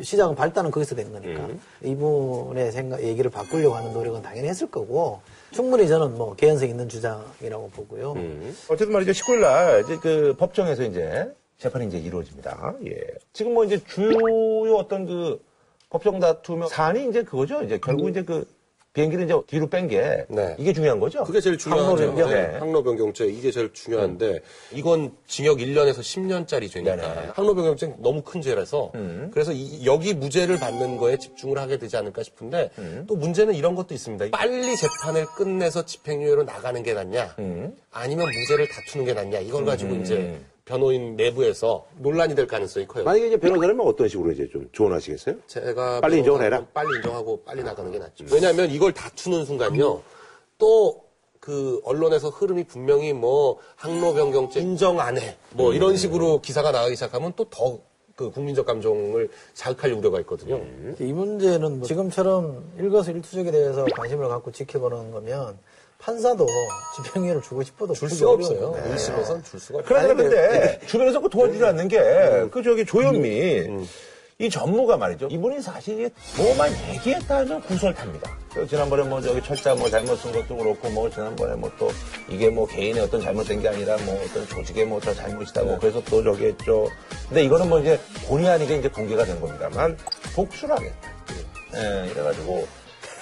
시작은 0.00 0.34
발단은 0.34 0.70
거기서 0.70 0.94
된 0.94 1.12
거니까 1.12 1.48
이분의 1.82 2.72
생각 2.72 3.02
얘기를 3.02 3.30
바꾸려고 3.30 3.74
하는 3.76 3.92
노력은 3.92 4.22
당연히 4.22 4.48
했을 4.48 4.70
거고 4.70 5.20
충분히 5.52 5.88
저는 5.88 6.16
뭐 6.16 6.34
개연성 6.34 6.68
있는 6.68 6.88
주장이라고 6.88 7.70
보고요. 7.70 8.14
어쨌든 8.68 8.92
말이죠. 8.92 9.12
19일 9.12 9.40
날 9.40 9.82
이제 9.84 9.96
그 9.96 10.34
법정에서 10.38 10.84
이제 10.84 11.32
재판이 11.58 11.86
이제 11.86 11.98
이루어집니다. 11.98 12.74
예. 12.86 13.00
지금 13.32 13.54
뭐 13.54 13.64
이제 13.64 13.78
주요 13.84 14.74
어떤 14.76 15.06
그 15.06 15.40
법정 15.90 16.18
다툼의 16.18 16.68
사안이 16.68 17.08
이제 17.08 17.22
그거죠. 17.22 17.62
이제 17.62 17.78
결국 17.82 18.08
이제 18.08 18.22
그 18.22 18.46
비행기를 19.00 19.24
이제 19.24 19.34
뒤로 19.46 19.66
뺀게 19.68 20.26
네. 20.28 20.54
이게 20.58 20.72
중요한 20.72 21.00
거죠. 21.00 21.24
그게 21.24 21.40
제일 21.40 21.56
중요하죠. 21.56 21.86
항로 21.86 21.96
변경. 22.14 22.28
네, 22.30 22.46
네. 22.48 22.58
항로 22.58 22.82
변경죄 22.82 23.26
이게 23.26 23.50
제일 23.50 23.72
중요한데 23.72 24.40
이건 24.72 25.12
징역 25.26 25.58
1년에서 25.58 26.00
10년짜리 26.00 26.70
죄니까 26.70 26.96
네네. 26.96 27.28
항로 27.34 27.54
변경죄 27.54 27.94
너무 27.98 28.22
큰 28.22 28.42
죄라서 28.42 28.92
음. 28.94 29.30
그래서 29.32 29.52
이- 29.52 29.84
여기 29.86 30.12
무죄를 30.12 30.58
받는 30.58 30.98
거에 30.98 31.16
집중을 31.16 31.58
하게 31.58 31.78
되지 31.78 31.96
않을까 31.96 32.22
싶은데 32.22 32.70
음. 32.78 33.04
또 33.08 33.16
문제는 33.16 33.54
이런 33.54 33.74
것도 33.74 33.94
있습니다. 33.94 34.26
빨리 34.30 34.76
재판을 34.76 35.24
끝내서 35.36 35.84
집행유예로 35.86 36.42
나가는 36.44 36.82
게 36.82 36.92
낫냐 36.92 37.34
음. 37.38 37.74
아니면 37.90 38.26
무죄를 38.26 38.68
다투는 38.68 39.06
게 39.06 39.14
낫냐 39.14 39.38
이걸 39.40 39.64
가지고 39.64 39.94
이제 39.96 40.38
변호인 40.64 41.16
내부에서 41.16 41.86
논란이 41.98 42.34
될 42.34 42.46
가능성이 42.46 42.86
커요. 42.86 43.04
만약에 43.04 43.28
이제 43.28 43.36
변호사라면 43.36 43.86
어떤 43.86 44.08
식으로 44.08 44.32
이제 44.32 44.48
좀 44.48 44.68
조언하시겠어요? 44.72 45.36
제가 45.46 46.00
빨리 46.00 46.18
인정을 46.18 46.42
해라. 46.42 46.66
빨리 46.72 46.96
인정하고 46.96 47.42
빨리 47.44 47.62
나가는 47.62 47.90
게 47.90 47.98
낫죠. 47.98 48.24
왜냐하면 48.32 48.70
이걸 48.70 48.92
다투는 48.92 49.44
순간요. 49.44 50.02
또 50.58 51.10
그 51.40 51.80
언론에서 51.84 52.28
흐름이 52.28 52.64
분명히 52.64 53.14
뭐 53.14 53.58
항로 53.74 54.12
변경죄 54.12 54.60
인정 54.60 55.00
안 55.00 55.16
해. 55.18 55.36
뭐 55.54 55.72
이런 55.72 55.96
식으로 55.96 56.42
기사가 56.42 56.70
나가기 56.70 56.94
시작하면 56.94 57.32
또더 57.34 57.78
그 58.14 58.30
국민적 58.30 58.66
감정을 58.66 59.30
자극할 59.54 59.94
우려가 59.94 60.20
있거든요. 60.20 60.60
이 61.00 61.12
문제는 61.12 61.78
뭐 61.78 61.88
지금처럼 61.88 62.72
일거수일투족에 62.78 63.50
대해서 63.50 63.86
관심을 63.86 64.28
갖고 64.28 64.52
지켜보는 64.52 65.10
거면 65.12 65.58
판사도 66.00 66.46
집행유예를 66.96 67.42
주고 67.42 67.62
싶어도 67.62 67.94
줄 67.94 68.08
수가 68.10 68.30
없어요. 68.32 68.72
건데. 68.72 68.94
1심에서는 68.94 69.44
줄 69.44 69.60
수가 69.60 69.78
없어요. 69.78 69.82
그러니까 69.84 70.14
근데 70.14 70.80
주변에서 70.86 71.20
그 71.20 71.28
도와주지 71.28 71.64
않는 71.64 71.88
게 71.88 72.48
그 72.50 72.62
저기 72.62 72.84
조현민 72.84 73.86
이 74.38 74.48
전무가 74.48 74.96
말이죠. 74.96 75.28
이분이 75.30 75.60
사실 75.60 76.10
뭐만 76.38 76.72
얘기했다 76.94 77.38
하면 77.38 77.60
구설 77.60 77.92
탑니다. 77.94 78.30
저 78.54 78.66
지난번에 78.66 79.02
뭐 79.02 79.20
저기 79.20 79.42
철자 79.42 79.74
뭐 79.74 79.90
잘못 79.90 80.16
쓴 80.16 80.32
것도 80.32 80.56
그렇고 80.56 80.88
뭐 80.88 81.10
지난번에 81.10 81.54
뭐 81.56 81.70
또 81.78 81.90
이게 82.28 82.48
뭐 82.48 82.66
개인의 82.66 83.02
어떤 83.02 83.20
잘못된 83.20 83.60
게 83.60 83.68
아니라 83.68 83.98
뭐 83.98 84.18
어떤 84.24 84.46
조직의 84.48 84.86
뭐저 84.86 85.14
잘못이다 85.14 85.62
뭐 85.62 85.78
그래서 85.78 86.02
또 86.06 86.22
저기 86.24 86.46
했죠. 86.46 86.88
근데 87.28 87.44
이거는 87.44 87.68
뭐 87.68 87.80
이제 87.80 88.00
본의 88.26 88.48
아니게 88.48 88.76
이제 88.78 88.88
공개가 88.88 89.24
된 89.26 89.38
겁니다만 89.40 89.96
복수를 90.34 90.74
하겠다. 90.74 91.10
예, 91.74 92.08
이래가지고 92.10 92.66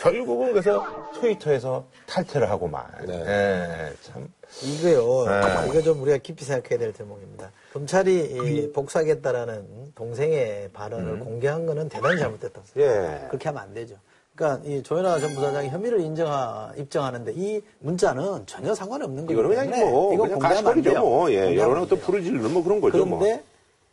결국은 0.00 0.52
그래서 0.52 0.86
트위터에서 1.14 1.84
탈퇴를 2.06 2.50
하고 2.50 2.68
말. 2.68 2.84
네. 3.06 3.14
예, 3.14 3.92
참. 4.02 4.28
이거요. 4.62 5.26
네. 5.26 5.68
이거 5.68 5.82
좀 5.82 6.00
우리가 6.02 6.18
깊이 6.18 6.44
생각해야 6.44 6.78
될 6.78 6.92
대목입니다. 6.92 7.50
검찰이 7.72 8.14
이 8.16 8.72
복수하겠다라는 8.72 9.92
동생의 9.94 10.70
발언을 10.72 11.20
공개한 11.20 11.66
거는 11.66 11.88
대단히 11.88 12.18
잘못됐다고 12.18 12.66
생각합니다. 12.66 13.24
예. 13.24 13.28
그렇게 13.28 13.48
하면 13.48 13.62
안 13.62 13.74
되죠. 13.74 13.96
그러니까 14.34 14.62
이 14.68 14.82
조현아 14.82 15.18
전 15.18 15.34
부사장이 15.34 15.68
혐의를 15.68 16.00
인정하, 16.00 16.72
입증하는데 16.76 17.32
이 17.34 17.60
문자는 17.80 18.46
전혀 18.46 18.74
상관없는 18.74 19.26
거기 19.26 19.34
이거는 19.34 19.50
때문에 19.50 19.70
그냥 19.70 19.90
뭐 19.90 20.14
이거 20.14 20.22
공개하면 20.28 20.66
안 20.68 20.82
돼요. 20.82 21.00
뭐. 21.00 21.30
예, 21.30 21.34
공개하면 21.34 21.58
여론의 21.58 21.76
안 21.76 21.82
어떤 21.82 22.00
지르는 22.22 22.52
뭐 22.52 22.62
그런 22.62 22.80
거죠 22.80 23.04
뭐. 23.04 23.18
그런데 23.18 23.42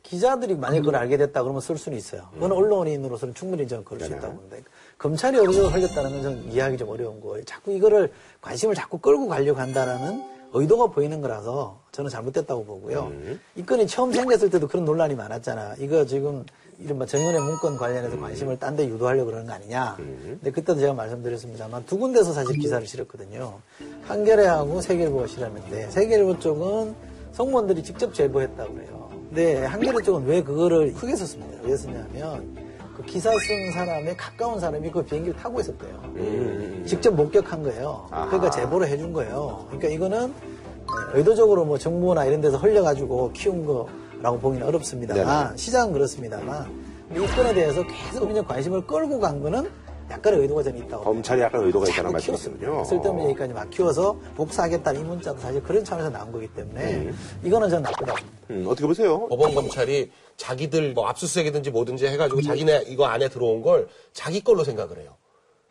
기자들이 0.09 0.55
만약 0.55 0.79
그걸 0.81 0.95
알게 0.97 1.17
됐다 1.17 1.41
그러면 1.41 1.61
쓸 1.61 1.77
수는 1.77 1.97
있어요. 1.97 2.27
그건 2.33 2.51
언론인으로서는 2.51 3.33
충분히 3.33 3.67
저는 3.67 3.83
그럴 3.83 4.01
수 4.01 4.07
있다고 4.13 4.35
봅니다. 4.35 4.57
검찰이 4.99 5.37
의도적으로 5.37 5.71
흘렸다는 5.71 6.11
건 6.11 6.21
저는 6.21 6.51
이해하기 6.51 6.77
좀 6.77 6.89
어려운 6.89 7.19
거예요. 7.19 7.43
자꾸 7.45 7.71
이거를 7.71 8.11
관심을 8.41 8.75
자꾸 8.75 8.99
끌고 8.99 9.27
가려고 9.27 9.59
한다는 9.59 10.23
의도가 10.53 10.87
보이는 10.87 11.19
거라서 11.21 11.79
저는 11.91 12.09
잘못됐다고 12.11 12.65
보고요. 12.65 13.11
이 13.55 13.65
건이 13.65 13.87
처음 13.87 14.13
생겼을 14.13 14.49
때도 14.51 14.67
그런 14.67 14.85
논란이 14.85 15.15
많았잖아. 15.15 15.75
이거 15.79 16.05
지금 16.05 16.45
이른바 16.79 17.05
정윤의 17.05 17.41
문건 17.41 17.77
관련해서 17.77 18.19
관심을 18.19 18.59
딴 18.59 18.75
데 18.75 18.87
유도하려고 18.87 19.27
그러는 19.27 19.47
거 19.47 19.53
아니냐. 19.53 19.95
근데 19.97 20.51
그때도 20.51 20.79
제가 20.79 20.93
말씀드렸습니다만 20.93 21.85
두 21.87 21.97
군데서 21.97 22.31
사실 22.31 22.57
기사를 22.57 22.85
실었거든요. 22.85 23.59
한겨레하고 24.03 24.81
세계일보가 24.81 25.27
실었는데 25.27 25.89
세계일보 25.89 26.39
쪽은 26.39 26.95
성무원들이 27.33 27.83
직접 27.83 28.13
제보했다고 28.13 28.73
그래요. 28.73 28.94
근데 29.35 29.65
한겨레 29.65 30.01
쪽은 30.01 30.25
왜 30.27 30.41
그거를 30.41 30.93
크게 30.93 31.13
썼습니다. 31.17 31.59
왜 31.63 31.75
썼냐면 31.75 32.55
그 32.95 33.03
기사 33.03 33.29
쓴 33.31 33.73
사람에 33.73 34.15
가까운 34.15 34.61
사람이 34.61 34.89
그 34.89 35.03
비행기를 35.03 35.37
타고 35.37 35.59
있었대요. 35.59 36.83
직접 36.85 37.13
목격한 37.13 37.61
거예요. 37.63 38.07
그러니까 38.09 38.49
제보를 38.49 38.87
해준 38.87 39.11
거예요. 39.11 39.65
그러니까 39.67 39.89
이거는 39.89 40.27
네, 40.27 40.85
의도적으로 41.15 41.65
뭐 41.65 41.77
정부나 41.77 42.23
이런 42.23 42.39
데서 42.39 42.55
흘려가지고 42.55 43.33
키운 43.33 43.65
거라고 43.65 44.39
보기는 44.39 44.65
어렵습니다만 44.65 45.57
시장은 45.57 45.91
그렇습니다만 45.91 46.71
이 47.13 47.19
건에 47.35 47.53
대해서 47.53 47.83
계속 47.83 48.19
국민적 48.19 48.47
관심을 48.47 48.87
끌고 48.87 49.19
간 49.19 49.41
거는 49.41 49.69
약간의 50.09 50.39
의도가 50.41 50.63
저는 50.63 50.85
있다고. 50.85 51.03
검찰이 51.03 51.41
약간 51.41 51.63
의도가 51.63 51.87
있다는. 51.87 52.17
키웠습니다. 52.17 52.83
쓸데없는 52.83 53.29
얘기까지 53.29 53.53
막 53.53 53.69
키워서 53.69 54.17
복사하겠다는 54.35 55.01
이 55.01 55.03
문자도 55.03 55.39
사실 55.39 55.61
그런 55.63 55.83
차원에서 55.83 56.09
나온 56.09 56.31
거기 56.31 56.47
때문에 56.47 57.11
이거는 57.43 57.69
저는 57.69 57.83
나쁘다고 57.83 58.17
봅니다. 58.17 58.39
음, 58.51 58.65
어떻게 58.67 58.87
보세요? 58.87 59.27
법원 59.27 59.55
검찰이 59.55 60.11
자기들 60.37 60.93
뭐 60.93 61.07
압수수색이든지 61.07 61.71
뭐든지 61.71 62.07
해가지고 62.07 62.41
자기네 62.41 62.83
이거 62.87 63.05
안에 63.05 63.29
들어온 63.29 63.61
걸 63.61 63.87
자기 64.13 64.41
걸로 64.43 64.63
생각을 64.63 64.99
해요. 64.99 65.15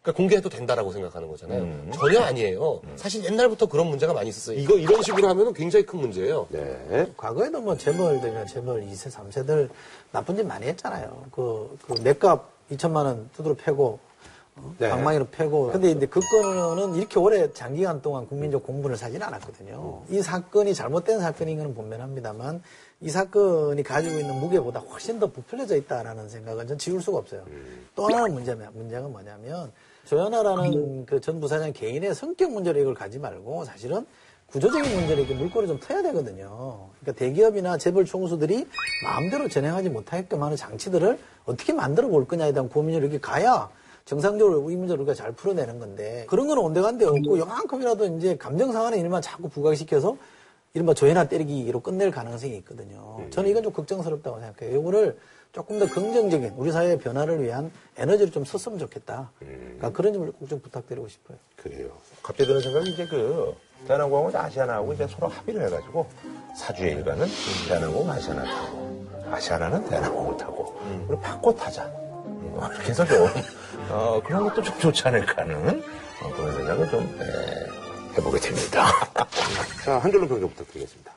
그러니까 0.03 0.19
공개해도 0.19 0.49
된다라고 0.51 0.93
생각하는 0.93 1.29
거잖아요. 1.29 1.91
전혀 1.95 2.21
아니에요. 2.21 2.83
사실 2.97 3.25
옛날부터 3.25 3.65
그런 3.67 3.87
문제가 3.87 4.13
많이 4.13 4.29
있었어요. 4.29 4.59
이거 4.59 4.77
이런 4.77 5.01
식으로 5.01 5.27
하면 5.29 5.55
굉장히 5.55 5.87
큰 5.87 6.01
문제예요. 6.01 6.47
네. 6.51 7.11
과거에도 7.17 7.59
뭐 7.63 7.75
재벌들이나 7.75 8.45
재벌 8.45 8.83
2세, 8.83 9.11
3세들 9.11 9.71
나쁜 10.13 10.37
짓 10.37 10.43
많이 10.45 10.67
했잖아요. 10.67 11.25
그, 11.31 11.79
그 11.87 11.95
맥값 12.03 12.45
2천만 12.73 12.97
원 13.07 13.31
두드러 13.35 13.55
패고, 13.55 13.85
어? 13.85 13.99
네. 14.79 14.89
방망이로 14.89 15.29
패고. 15.31 15.73
근데 15.73 15.91
이제 15.91 16.07
그 16.07 16.21
건은 16.21 16.95
이렇게 16.95 17.19
오래 17.19 17.51
장기간 17.53 18.01
동안 18.03 18.27
국민적 18.27 18.63
공분을 18.65 18.97
사진 18.97 19.23
않았거든요. 19.23 20.03
이 20.09 20.23
사건이 20.23 20.75
잘못된 20.75 21.21
사건인 21.21 21.59
건 21.59 21.75
분명합니다만 21.75 22.63
이 23.01 23.11
사건이 23.11 23.83
가지고 23.83 24.19
있는 24.19 24.35
무게보다 24.41 24.81
훨씬 24.81 25.19
더 25.19 25.27
부풀려져 25.27 25.77
있다라는 25.77 26.29
생각은 26.29 26.67
전 26.69 26.79
지울 26.79 27.03
수가 27.03 27.19
없어요. 27.19 27.45
또 27.95 28.07
하나는 28.07 28.33
문제면, 28.35 28.71
문제가 28.75 29.09
뭐냐면 29.09 29.73
조현아라는 30.07 31.07
그 31.07 31.21
전 31.21 31.41
부사장 31.41 31.73
개인의 31.73 32.15
성격 32.15 32.53
문제로 32.53 32.79
이걸 32.81 32.95
가지 32.95 33.19
말고 33.19 33.65
사실은 33.65 34.07
구조적인 34.47 34.95
문제를 34.95 35.25
이렇게 35.25 35.35
물꼬를 35.35 35.67
좀 35.67 35.81
터야 35.81 36.03
되거든요. 36.03 36.89
그러니까 37.01 37.19
대기업이나 37.19 37.77
재벌 37.79 38.05
총수들이 38.05 38.69
마음대로 39.05 39.49
진행하지 39.49 39.89
못하게끔 39.91 40.43
하는 40.43 40.57
장치들을 40.57 41.19
어떻게 41.47 41.73
만들어 41.73 42.09
볼 42.09 42.27
거냐에 42.29 42.53
대한 42.53 42.69
고민을 42.69 43.03
이렇게 43.03 43.19
가야 43.19 43.69
정상적으로 44.05 44.71
이 44.71 44.77
문제를 44.77 45.01
우리가 45.01 45.15
잘 45.15 45.33
풀어내는 45.33 45.79
건데 45.79 46.27
그런 46.29 46.47
건 46.47 46.59
온데간데 46.59 47.07
없고 47.07 47.39
요만큼이라도 47.39 48.17
이제 48.19 48.37
감정 48.37 48.71
상하는 48.73 48.99
일만 48.99 49.23
자꾸 49.23 49.49
부각시켜서 49.49 50.17
이른바 50.75 50.93
조회나 50.93 51.25
때리기로 51.29 51.81
끝낼 51.81 52.11
가능성이 52.11 52.57
있거든요. 52.59 53.21
저는 53.31 53.49
이건 53.51 53.63
좀 53.63 53.73
걱정스럽다고 53.73 54.41
생각해요. 54.41 54.79
이거를 54.81 55.17
조금 55.53 55.79
더 55.79 55.87
긍정적인 55.87 56.55
우리 56.57 56.73
사회의 56.73 56.99
변화를 56.99 57.41
위한 57.43 57.71
에너지를 57.97 58.33
좀 58.33 58.45
썼으면 58.45 58.79
좋겠다. 58.81 59.31
그러니까 59.39 59.91
그런 59.93 60.13
점을 60.13 60.33
꼭 60.33 60.49
좀 60.49 60.61
부탁드리고 60.61 61.07
싶어요. 61.09 61.39
그래요. 61.57 61.89
갑자기 62.23 62.49
드는 62.49 62.61
생각이 62.61 62.91
이제 62.91 63.07
그 63.07 63.55
대한항공하고 63.87 64.37
아시아나하고 64.37 64.93
이제 64.95 65.07
서로 65.07 65.29
합의를 65.29 65.65
해가지고 65.67 66.07
사주의 66.57 66.93
일가는 66.95 67.25
대한항공 67.69 68.11
아시아나 68.11 68.43
타고 68.45 69.07
아시아나는 69.31 69.89
대한항공을 69.89 70.37
타고 70.37 70.75
그리고 71.07 71.21
바꿔 71.21 71.55
타자. 71.55 71.89
어, 72.53 72.69
해서 72.83 73.05
좀 73.07 73.29
어, 73.91 74.21
그런 74.25 74.45
것도 74.45 74.63
좀 74.63 74.79
좋지 74.79 75.03
않을까 75.09 75.43
하는 75.43 75.83
어, 76.23 76.33
그런 76.35 76.55
생각을 76.55 76.89
좀 76.91 77.19
예, 77.21 78.17
해보게 78.19 78.39
됩니다. 78.41 78.87
자, 79.85 79.99
한 79.99 80.11
줄로 80.11 80.27
평가 80.29 80.47
부탁드리겠습니다. 80.47 81.13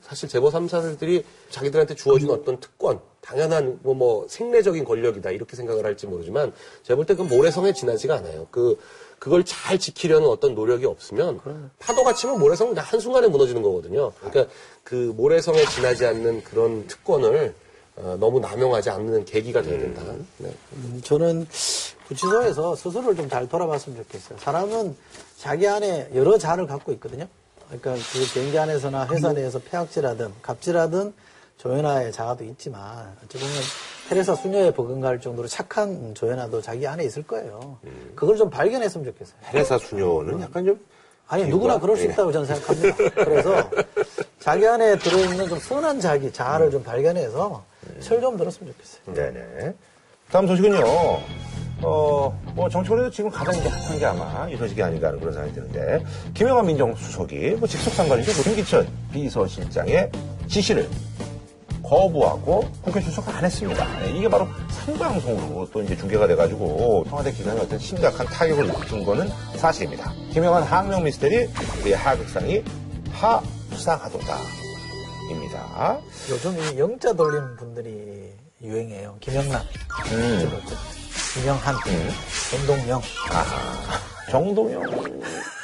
사실 0.00 0.28
재벌 0.28 0.50
3사들이 0.50 1.24
자기들한테 1.50 1.94
주어진 1.94 2.28
어떤 2.30 2.60
특권, 2.60 3.00
당연한 3.22 3.78
뭐, 3.82 3.94
뭐 3.94 4.26
생리적인 4.28 4.84
권력이다 4.84 5.30
이렇게 5.30 5.56
생각을 5.56 5.86
할지 5.86 6.06
모르지만 6.06 6.52
제가 6.82 6.96
볼 6.96 7.06
때 7.06 7.14
그 7.14 7.22
모래성에 7.22 7.72
지나지가 7.72 8.16
않아요. 8.16 8.46
그 8.50 8.78
그걸 9.18 9.44
잘 9.44 9.78
지키려는 9.78 10.26
어떤 10.28 10.54
노력이 10.56 10.84
없으면 10.84 11.40
파도가 11.78 12.12
치면 12.12 12.40
모래성은 12.40 12.74
그냥 12.74 12.84
한순간에 12.88 13.28
무너지는 13.28 13.62
거거든요. 13.62 14.12
그러니까 14.18 14.52
그 14.82 15.14
모래성에 15.16 15.64
지나지 15.66 16.04
않는 16.04 16.42
그런 16.42 16.86
특권을 16.88 17.54
어, 17.54 17.61
너무 17.96 18.40
남용하지 18.40 18.90
않는 18.90 19.24
계기가 19.24 19.62
돼야 19.62 19.78
된다. 19.78 20.02
네. 20.38 20.50
음, 20.74 21.00
저는 21.04 21.46
구치소에서 22.08 22.74
스스로를 22.76 23.16
좀 23.16 23.28
잘 23.28 23.48
돌아봤으면 23.48 23.98
좋겠어요. 23.98 24.38
사람은 24.38 24.96
자기 25.38 25.66
안에 25.68 26.10
여러 26.14 26.36
자를 26.38 26.66
갖고 26.66 26.92
있거든요. 26.92 27.26
그러니까 27.68 27.94
그 28.12 28.34
경기 28.34 28.58
안에서나 28.58 29.06
회사 29.08 29.32
내에서 29.32 29.58
폐악질하든 29.58 30.32
갑질하든 30.42 31.14
조연아의 31.58 32.12
자아도 32.12 32.44
있지만 32.44 33.16
어찌 33.24 33.38
보면 33.38 33.54
테레사 34.08 34.34
수녀에 34.34 34.72
버금갈 34.74 35.20
정도로 35.20 35.48
착한 35.48 36.14
조연아도 36.14 36.60
자기 36.60 36.86
안에 36.86 37.04
있을 37.04 37.22
거예요. 37.22 37.78
그걸 38.14 38.36
좀 38.36 38.50
발견했으면 38.50 39.06
좋겠어요. 39.06 39.36
테레사 39.50 39.78
수녀는 39.78 40.40
약간 40.42 40.64
좀 40.66 40.78
아니 41.28 41.46
누구나 41.46 41.78
그럴 41.78 41.96
수 41.96 42.02
예. 42.04 42.10
있다고 42.10 42.32
저는 42.32 42.46
생각합니다. 42.46 42.96
그래서 43.24 43.70
자기 44.40 44.66
안에 44.66 44.98
들어있는 44.98 45.48
좀 45.48 45.58
선한 45.58 46.00
자기 46.00 46.30
자아를 46.32 46.70
좀 46.70 46.82
발견해서 46.82 47.64
철좀 48.02 48.36
들었으면 48.36 48.72
좋겠어요. 48.72 49.14
네네. 49.14 49.74
다음 50.30 50.46
소식은요. 50.46 50.82
어, 51.84 52.40
뭐, 52.54 52.68
정치권에서 52.68 53.10
지금 53.10 53.28
가장 53.28 53.54
이제 53.56 53.68
핫한 53.68 53.98
게 53.98 54.06
아마 54.06 54.48
이 54.48 54.56
소식이 54.56 54.80
아닌가 54.82 55.08
하는 55.08 55.18
그런 55.18 55.32
생각이 55.32 55.52
드는데, 55.52 56.04
김영환 56.32 56.66
민정수석이 56.66 57.56
뭐 57.58 57.66
직속 57.66 57.92
상관이죠. 57.92 58.42
김기천 58.42 58.86
비서실장의 59.12 60.10
지시를 60.46 60.88
거부하고 61.82 62.64
국회 62.80 63.00
출석 63.00 63.28
안 63.28 63.44
했습니다. 63.44 63.84
네, 63.98 64.16
이게 64.16 64.28
바로 64.28 64.46
생방송으로 64.70 65.68
또 65.72 65.82
이제 65.82 65.96
중계가 65.96 66.26
돼가지고 66.26 67.04
청와대 67.08 67.32
기관에 67.32 67.60
어떤 67.60 67.78
심각한 67.78 68.26
타격을 68.26 68.66
입힌 68.68 69.04
거는 69.04 69.28
사실입니다. 69.56 70.12
김영환 70.32 70.62
항명 70.62 71.02
우리의 71.80 71.96
하극상이 71.96 72.64
하수사가도다. 73.12 74.61
입니다. 75.30 75.98
요즘 76.30 76.56
이 76.58 76.78
영자 76.78 77.12
돌리는 77.12 77.56
분들이 77.56 78.32
유행이에요. 78.62 79.16
김영란, 79.20 79.60
음. 80.12 80.50
김영한, 81.34 81.74
정동영. 82.50 83.00
정동영 84.30 84.82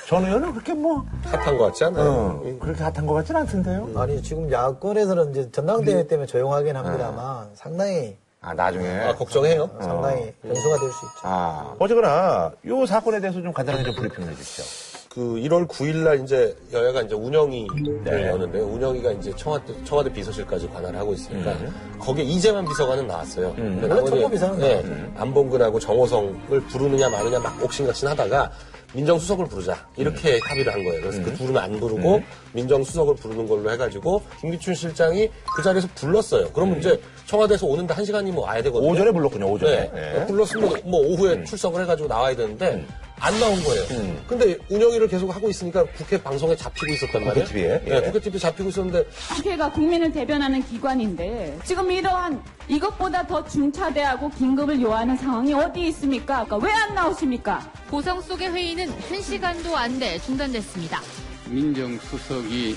전 0.06 0.24
의원은 0.24 0.52
그렇게 0.52 0.72
뭐 0.74 1.04
핫한 1.24 1.58
것 1.58 1.66
같지 1.66 1.84
않아요? 1.84 2.10
어, 2.10 2.58
그렇게 2.60 2.82
핫한 2.82 3.06
것 3.06 3.12
같지는 3.14 3.42
않던데요. 3.42 3.90
아니 3.96 4.22
지금 4.22 4.50
야권에서는 4.50 5.30
이제 5.32 5.50
전당대회 5.50 6.06
때문에 6.06 6.26
조용하긴 6.26 6.74
합니다만 6.76 7.50
상당히 7.54 8.16
아 8.40 8.54
나중에 8.54 8.88
아, 9.00 9.14
걱정해요. 9.16 9.68
상당히 9.80 10.32
변수가 10.42 10.78
될 10.80 10.90
수 10.90 11.04
있죠. 11.06 11.20
아 11.24 11.74
어쨌거나 11.78 12.52
요 12.66 12.86
사건에 12.86 13.20
대해서 13.20 13.42
좀 13.42 13.52
간단하게 13.52 13.84
좀 13.84 13.94
브리핑을 13.96 14.30
해주시죠. 14.32 14.87
그 15.08 15.20
1월 15.36 15.66
9일 15.66 15.96
날 16.04 16.22
이제 16.22 16.54
여야가 16.72 17.02
이제 17.02 17.14
운영위를 17.14 18.04
네. 18.04 18.26
여는데 18.28 18.60
운영위가 18.60 19.12
이제 19.12 19.32
청와대, 19.36 19.72
청와대 19.84 20.12
비서실까지 20.12 20.68
관할을 20.68 20.98
하고 20.98 21.14
있으니까 21.14 21.52
음. 21.52 21.96
거기에 21.98 22.24
이재만 22.24 22.66
비서관은 22.66 23.06
나왔어요. 23.06 23.54
근데 23.54 23.86
원래 23.86 23.94
나머지, 23.94 24.10
청와비서는 24.14 24.58
네, 24.58 24.82
나왔죠. 24.82 25.12
안봉근하고 25.16 25.80
정호성을 25.80 26.60
부르느냐 26.68 27.08
마느냐 27.08 27.38
막 27.38 27.62
옥신각신 27.62 28.06
하다가 28.08 28.52
민정수석을 28.94 29.46
부르자 29.46 29.86
이렇게 29.96 30.34
음. 30.34 30.40
합의를 30.42 30.72
한 30.72 30.84
거예요. 30.84 31.00
그래서 31.00 31.22
그 31.22 31.34
둘은 31.34 31.56
안 31.56 31.78
부르고 31.80 32.22
민정수석을 32.52 33.16
부르는 33.16 33.46
걸로 33.48 33.70
해가지고 33.70 34.22
김기춘 34.40 34.74
실장이 34.74 35.30
그 35.56 35.62
자리에서 35.62 35.88
불렀어요. 35.94 36.50
그러면 36.52 36.78
이제 36.78 37.00
청와대에서 37.26 37.66
오는데 37.66 37.94
한 37.94 38.04
시간이면 38.04 38.42
와야 38.42 38.62
되거든요. 38.62 38.90
음. 38.90 38.94
오전에 38.94 39.10
불렀군요. 39.10 39.46
오전에. 39.46 39.90
네. 39.90 40.12
네. 40.18 40.26
불렀으면 40.26 40.80
뭐 40.84 41.00
오후에 41.00 41.44
출석을 41.44 41.82
해가지고 41.82 42.08
나와야 42.08 42.36
되는데 42.36 42.84
안 43.20 43.38
나온 43.40 43.62
거예요. 43.64 43.82
음. 43.90 44.24
근데 44.26 44.56
운영위를 44.68 45.08
계속 45.08 45.34
하고 45.34 45.50
있으니까 45.50 45.84
국회 45.96 46.20
방송에 46.22 46.54
잡히고 46.56 46.92
있었단 46.92 47.24
말이에요. 47.24 47.46
국회 47.46 47.58
TV에? 47.58 47.82
예. 47.86 48.00
네, 48.00 48.02
국회 48.06 48.20
TV 48.20 48.38
잡히고 48.38 48.68
있었는데 48.68 49.04
국회가 49.34 49.70
국민을 49.72 50.12
대변하는 50.12 50.62
기관인데 50.64 51.58
지금 51.64 51.90
이러한 51.90 52.42
이것보다 52.68 53.26
더 53.26 53.44
중차대하고 53.46 54.30
긴급을 54.30 54.80
요하는 54.80 55.16
상황이 55.16 55.52
어디 55.54 55.88
있습니까? 55.88 56.46
왜안 56.62 56.94
나오십니까? 56.94 57.72
고성 57.90 58.20
속의 58.20 58.50
회의는 58.52 58.88
1시간도 59.10 59.74
안 59.74 59.98
돼 59.98 60.18
중단됐습니다. 60.20 61.00
민정수석이 61.46 62.76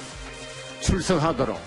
출석하도록 0.82 1.60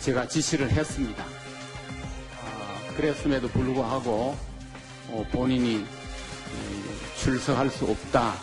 제가 0.00 0.28
지시를 0.28 0.68
했습니다. 0.70 1.24
아, 1.24 2.94
그랬음에도 2.96 3.48
불구하고 3.48 4.36
어, 5.08 5.26
본인이 5.32 5.76
에, 5.76 5.84
출석할 7.16 7.70
수 7.70 7.84
없다 7.84 8.34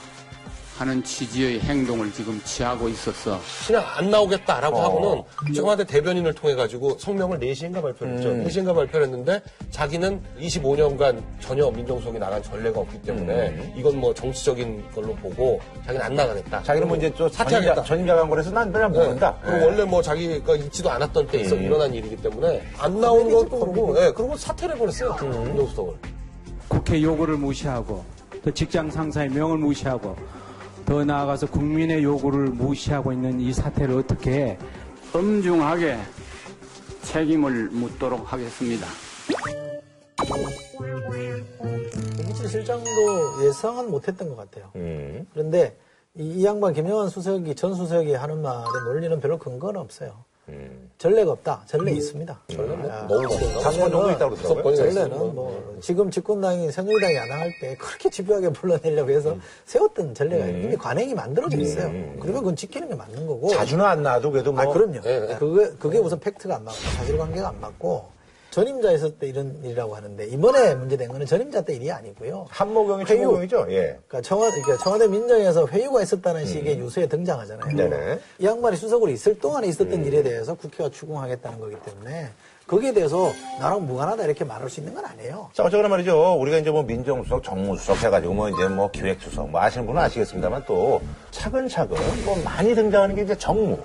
하는 0.81 1.03
취지의 1.03 1.59
행동을 1.59 2.11
지금 2.11 2.41
취하고 2.43 2.89
있어서 2.89 3.39
그냥 3.67 3.83
안 3.95 4.09
나오겠다라고 4.09 4.75
어. 4.75 4.81
하고는 4.81 5.53
청와대 5.53 5.83
대변인을 5.83 6.33
통해 6.33 6.55
가지고 6.55 6.97
성명을 6.97 7.39
4시인가 7.39 7.83
발표를 7.83 8.15
했죠. 8.15 8.29
음. 8.29 8.43
4시인가 8.47 8.73
발표를 8.73 9.05
했는데 9.05 9.41
자기는 9.69 10.19
25년간 10.39 11.21
전혀 11.39 11.69
민정수석이 11.69 12.17
나간 12.17 12.41
전례가 12.41 12.79
없기 12.79 12.99
때문에 13.03 13.49
음. 13.49 13.73
이건 13.77 13.97
뭐 13.97 14.11
정치적인 14.11 14.83
걸로 14.91 15.13
보고 15.17 15.59
자기는 15.85 16.03
안 16.03 16.15
나가겠다. 16.15 16.63
자기는 16.63 16.87
뭐 16.87 16.97
이제 16.97 17.13
또 17.15 17.29
사퇴하겠다. 17.29 17.83
전임자관거에서 17.83 18.49
난 18.49 18.73
그냥 18.73 18.91
모른다. 18.91 19.37
네. 19.43 19.51
그리고 19.51 19.65
원래 19.67 19.83
뭐 19.83 20.01
자기가 20.01 20.55
있지도 20.55 20.89
않았던 20.89 21.27
때 21.27 21.41
있어 21.41 21.53
음. 21.55 21.63
일어난 21.63 21.93
일이기 21.93 22.15
때문에 22.17 22.63
안 22.79 22.99
나오는 22.99 23.31
것도 23.31 23.49
그러고, 23.59 23.95
예, 24.03 24.11
그리고 24.15 24.35
사퇴를 24.35 24.73
해버렸어요. 24.75 25.15
음. 25.21 25.43
민정수석을. 25.45 26.20
국회 26.71 27.03
요구를 27.03 27.35
무시하고 27.35 28.05
또 28.41 28.49
직장 28.49 28.89
상사의 28.89 29.29
명을 29.31 29.57
무시하고 29.57 30.15
더 30.85 31.03
나아가서 31.03 31.47
국민의 31.47 32.01
요구를 32.01 32.47
무시하고 32.47 33.11
있는 33.11 33.41
이 33.41 33.51
사태를 33.51 33.97
어떻게 33.97 34.57
엄중하게 35.13 35.97
책임을 37.01 37.71
묻도록 37.71 38.31
하겠습니다. 38.31 38.87
김기춘 42.15 42.47
실장도 42.47 43.45
예상은 43.45 43.91
못했던 43.91 44.29
것 44.29 44.37
같아요. 44.37 44.71
음. 44.77 45.27
그런데 45.33 45.77
이, 46.15 46.39
이 46.39 46.45
양반 46.45 46.73
김영환 46.73 47.09
수석이 47.09 47.53
전 47.55 47.75
수석이 47.75 48.13
하는 48.13 48.41
말에 48.41 48.63
논리는 48.85 49.19
별로 49.19 49.37
근거는 49.37 49.81
없어요. 49.81 50.23
음. 50.49 50.89
전례가 50.97 51.31
없다. 51.31 51.63
전례 51.65 51.91
있습니다. 51.93 52.39
전례는 52.47 52.91
아, 52.91 53.07
너무 53.07 53.23
많아요. 53.23 53.59
다섯 53.59 53.79
번 53.79 53.91
정도 53.91 54.11
있다고 54.11 54.35
그러더라고요. 54.35 54.75
전례는. 54.75 55.09
뭐 55.35 55.77
지금 55.81 56.11
집권당이 56.11 56.71
새누리당이 56.71 57.15
야당할 57.15 57.53
때 57.59 57.75
그렇게 57.77 58.09
집요하게 58.09 58.49
불러내려고 58.49 59.09
해서 59.11 59.37
세웠던 59.65 60.13
전례가 60.13 60.45
이미 60.47 60.75
관행이 60.75 61.13
만들어져 61.13 61.57
있어요. 61.57 61.89
그러면 62.19 62.41
그건 62.41 62.55
지키는 62.55 62.89
게 62.89 62.95
맞는 62.95 63.25
거고. 63.27 63.49
자주는 63.49 63.83
안 63.83 64.03
나와도 64.03 64.31
그래도 64.31 64.51
뭐. 64.51 64.61
아, 64.61 64.67
그럼요. 64.67 65.01
네, 65.01 65.19
네. 65.19 65.35
그게, 65.37 65.71
그게 65.79 65.97
우선 65.99 66.19
팩트가 66.19 66.55
안 66.57 66.63
맞고, 66.65 66.77
사실관계가 66.77 67.47
안 67.49 67.59
맞고, 67.59 68.05
전임자 68.51 68.91
있을 68.91 69.11
때 69.17 69.27
이런 69.27 69.59
일이라고 69.63 69.95
하는데, 69.95 70.25
이번에 70.25 70.75
문제된 70.75 71.07
거는 71.07 71.25
전임자 71.25 71.61
때 71.61 71.73
일이 71.73 71.89
아니고요. 71.89 72.45
한모경이. 72.49 73.05
최모경이죠. 73.05 73.67
예. 73.69 73.97
그러니까 74.07 74.21
청와대, 74.21 74.61
그러니까 74.61 74.83
청와대 74.83 75.07
민정에서 75.07 75.65
회유가 75.67 76.01
있었다는 76.03 76.45
식의 76.45 76.77
뉴스에 76.77 77.07
등장하잖아요. 77.07 77.71
음. 77.71 77.75
네네. 77.75 78.19
이 78.39 78.45
양반이 78.45 78.75
수석으로 78.75 79.09
있을 79.11 79.39
동안에 79.39 79.67
있었던 79.67 80.05
일에 80.05 80.21
대해서 80.21 80.53
국회가 80.53 80.89
추궁하겠다는 80.89 81.59
거기 81.61 81.75
때문에, 81.79 82.29
거기에 82.67 82.93
대해서 82.93 83.31
나랑 83.59 83.85
무관하다 83.85 84.25
이렇게 84.25 84.43
말할 84.43 84.69
수 84.69 84.81
있는 84.81 84.93
건 84.93 85.05
아니에요. 85.05 85.49
자, 85.53 85.63
어쨌거나 85.63 85.87
말이죠. 85.87 86.37
우리가 86.39 86.57
이제 86.57 86.71
뭐 86.71 86.83
민정수석, 86.83 87.43
정무수석 87.43 88.03
해가지고 88.03 88.33
뭐 88.33 88.49
이제 88.49 88.67
뭐 88.67 88.91
기획수석 88.91 89.49
뭐 89.49 89.61
아시는 89.61 89.87
분은 89.87 90.01
아시겠습니다만 90.01 90.63
또 90.67 91.01
차근차근 91.31 91.97
뭐 92.25 92.37
많이 92.43 92.75
등장하는 92.75 93.15
게 93.15 93.23
이제 93.23 93.35
정무. 93.37 93.77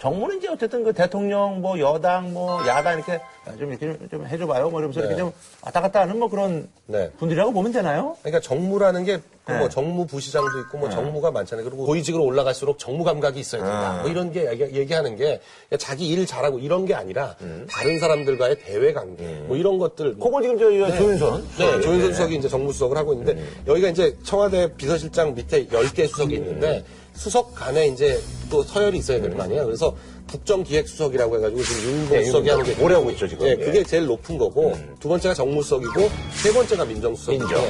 정무는 0.00 0.38
이제 0.38 0.48
어쨌든 0.48 0.84
그 0.84 0.92
대통령 0.92 1.60
뭐 1.60 1.78
여당 1.80 2.32
뭐 2.32 2.64
야당 2.68 2.94
이렇게 2.94 3.20
좀 3.58 3.70
이렇게 3.70 3.86
좀, 3.86 4.08
좀 4.08 4.26
해줘봐요. 4.26 4.70
뭐 4.70 4.78
이러면서 4.78 5.00
이렇게 5.00 5.16
네. 5.16 5.20
좀 5.20 5.32
왔다 5.60 5.80
갔다 5.80 6.00
하는 6.00 6.18
뭐 6.20 6.28
그런 6.28 6.68
네. 6.86 7.10
분들이라고 7.18 7.52
보면 7.52 7.72
되나요? 7.72 8.16
그러니까 8.22 8.40
정무라는 8.40 9.04
게뭐 9.04 9.20
네. 9.46 9.68
정무 9.68 10.06
부시장도 10.06 10.60
있고 10.60 10.78
뭐 10.78 10.88
정무가 10.88 11.32
많잖아요. 11.32 11.64
그리고 11.64 11.84
고위직으로 11.84 12.22
올라갈수록 12.22 12.78
정무 12.78 13.02
감각이 13.02 13.40
있어야 13.40 13.62
된다. 13.62 13.90
아. 13.90 14.02
뭐 14.02 14.10
이런 14.10 14.30
게 14.30 14.48
얘기, 14.72 14.94
하는 14.94 15.16
게 15.16 15.40
자기 15.78 16.06
일 16.08 16.26
잘하고 16.26 16.60
이런 16.60 16.86
게 16.86 16.94
아니라 16.94 17.34
다른 17.68 17.98
사람들과의 17.98 18.60
대외 18.60 18.92
관계 18.92 19.24
뭐 19.46 19.56
이런 19.56 19.78
것들 19.78 20.12
뭐 20.12 20.28
그걸 20.28 20.42
지금 20.42 20.58
저희 20.58 20.78
조윤선. 20.96 21.48
네, 21.58 21.80
조윤선 21.80 22.12
수석이 22.12 22.36
이제 22.36 22.48
정무 22.48 22.72
수석을 22.72 22.96
하고 22.96 23.14
있는데 23.14 23.42
여기가 23.66 23.88
이제 23.88 24.16
청와대 24.22 24.72
비서실장 24.76 25.34
밑에 25.34 25.66
10개 25.66 26.06
수석이 26.06 26.34
있는데 26.36 26.84
수석 27.18 27.52
간에 27.52 27.88
이제 27.88 28.22
또 28.48 28.62
서열이 28.62 28.98
있어야 28.98 29.20
될거 29.20 29.42
아니에요. 29.42 29.64
그래서 29.64 29.94
국정기획수석이라고 30.30 31.36
해가지고 31.36 31.62
지금 31.64 31.82
유인봉 31.82 32.16
네, 32.16 32.24
수석이 32.24 32.48
하는 32.48 32.64
게 32.64 32.76
오래 32.80 32.94
하고 32.94 33.10
있죠, 33.10 33.26
지금. 33.26 33.44
네, 33.44 33.56
예. 33.58 33.64
그게 33.64 33.82
제일 33.82 34.06
높은 34.06 34.38
거고 34.38 34.78
두 35.00 35.08
번째가 35.08 35.34
정무수석이고 35.34 36.08
세 36.32 36.52
번째가 36.52 36.84
민정수석인데 36.84 37.44
민정. 37.44 37.64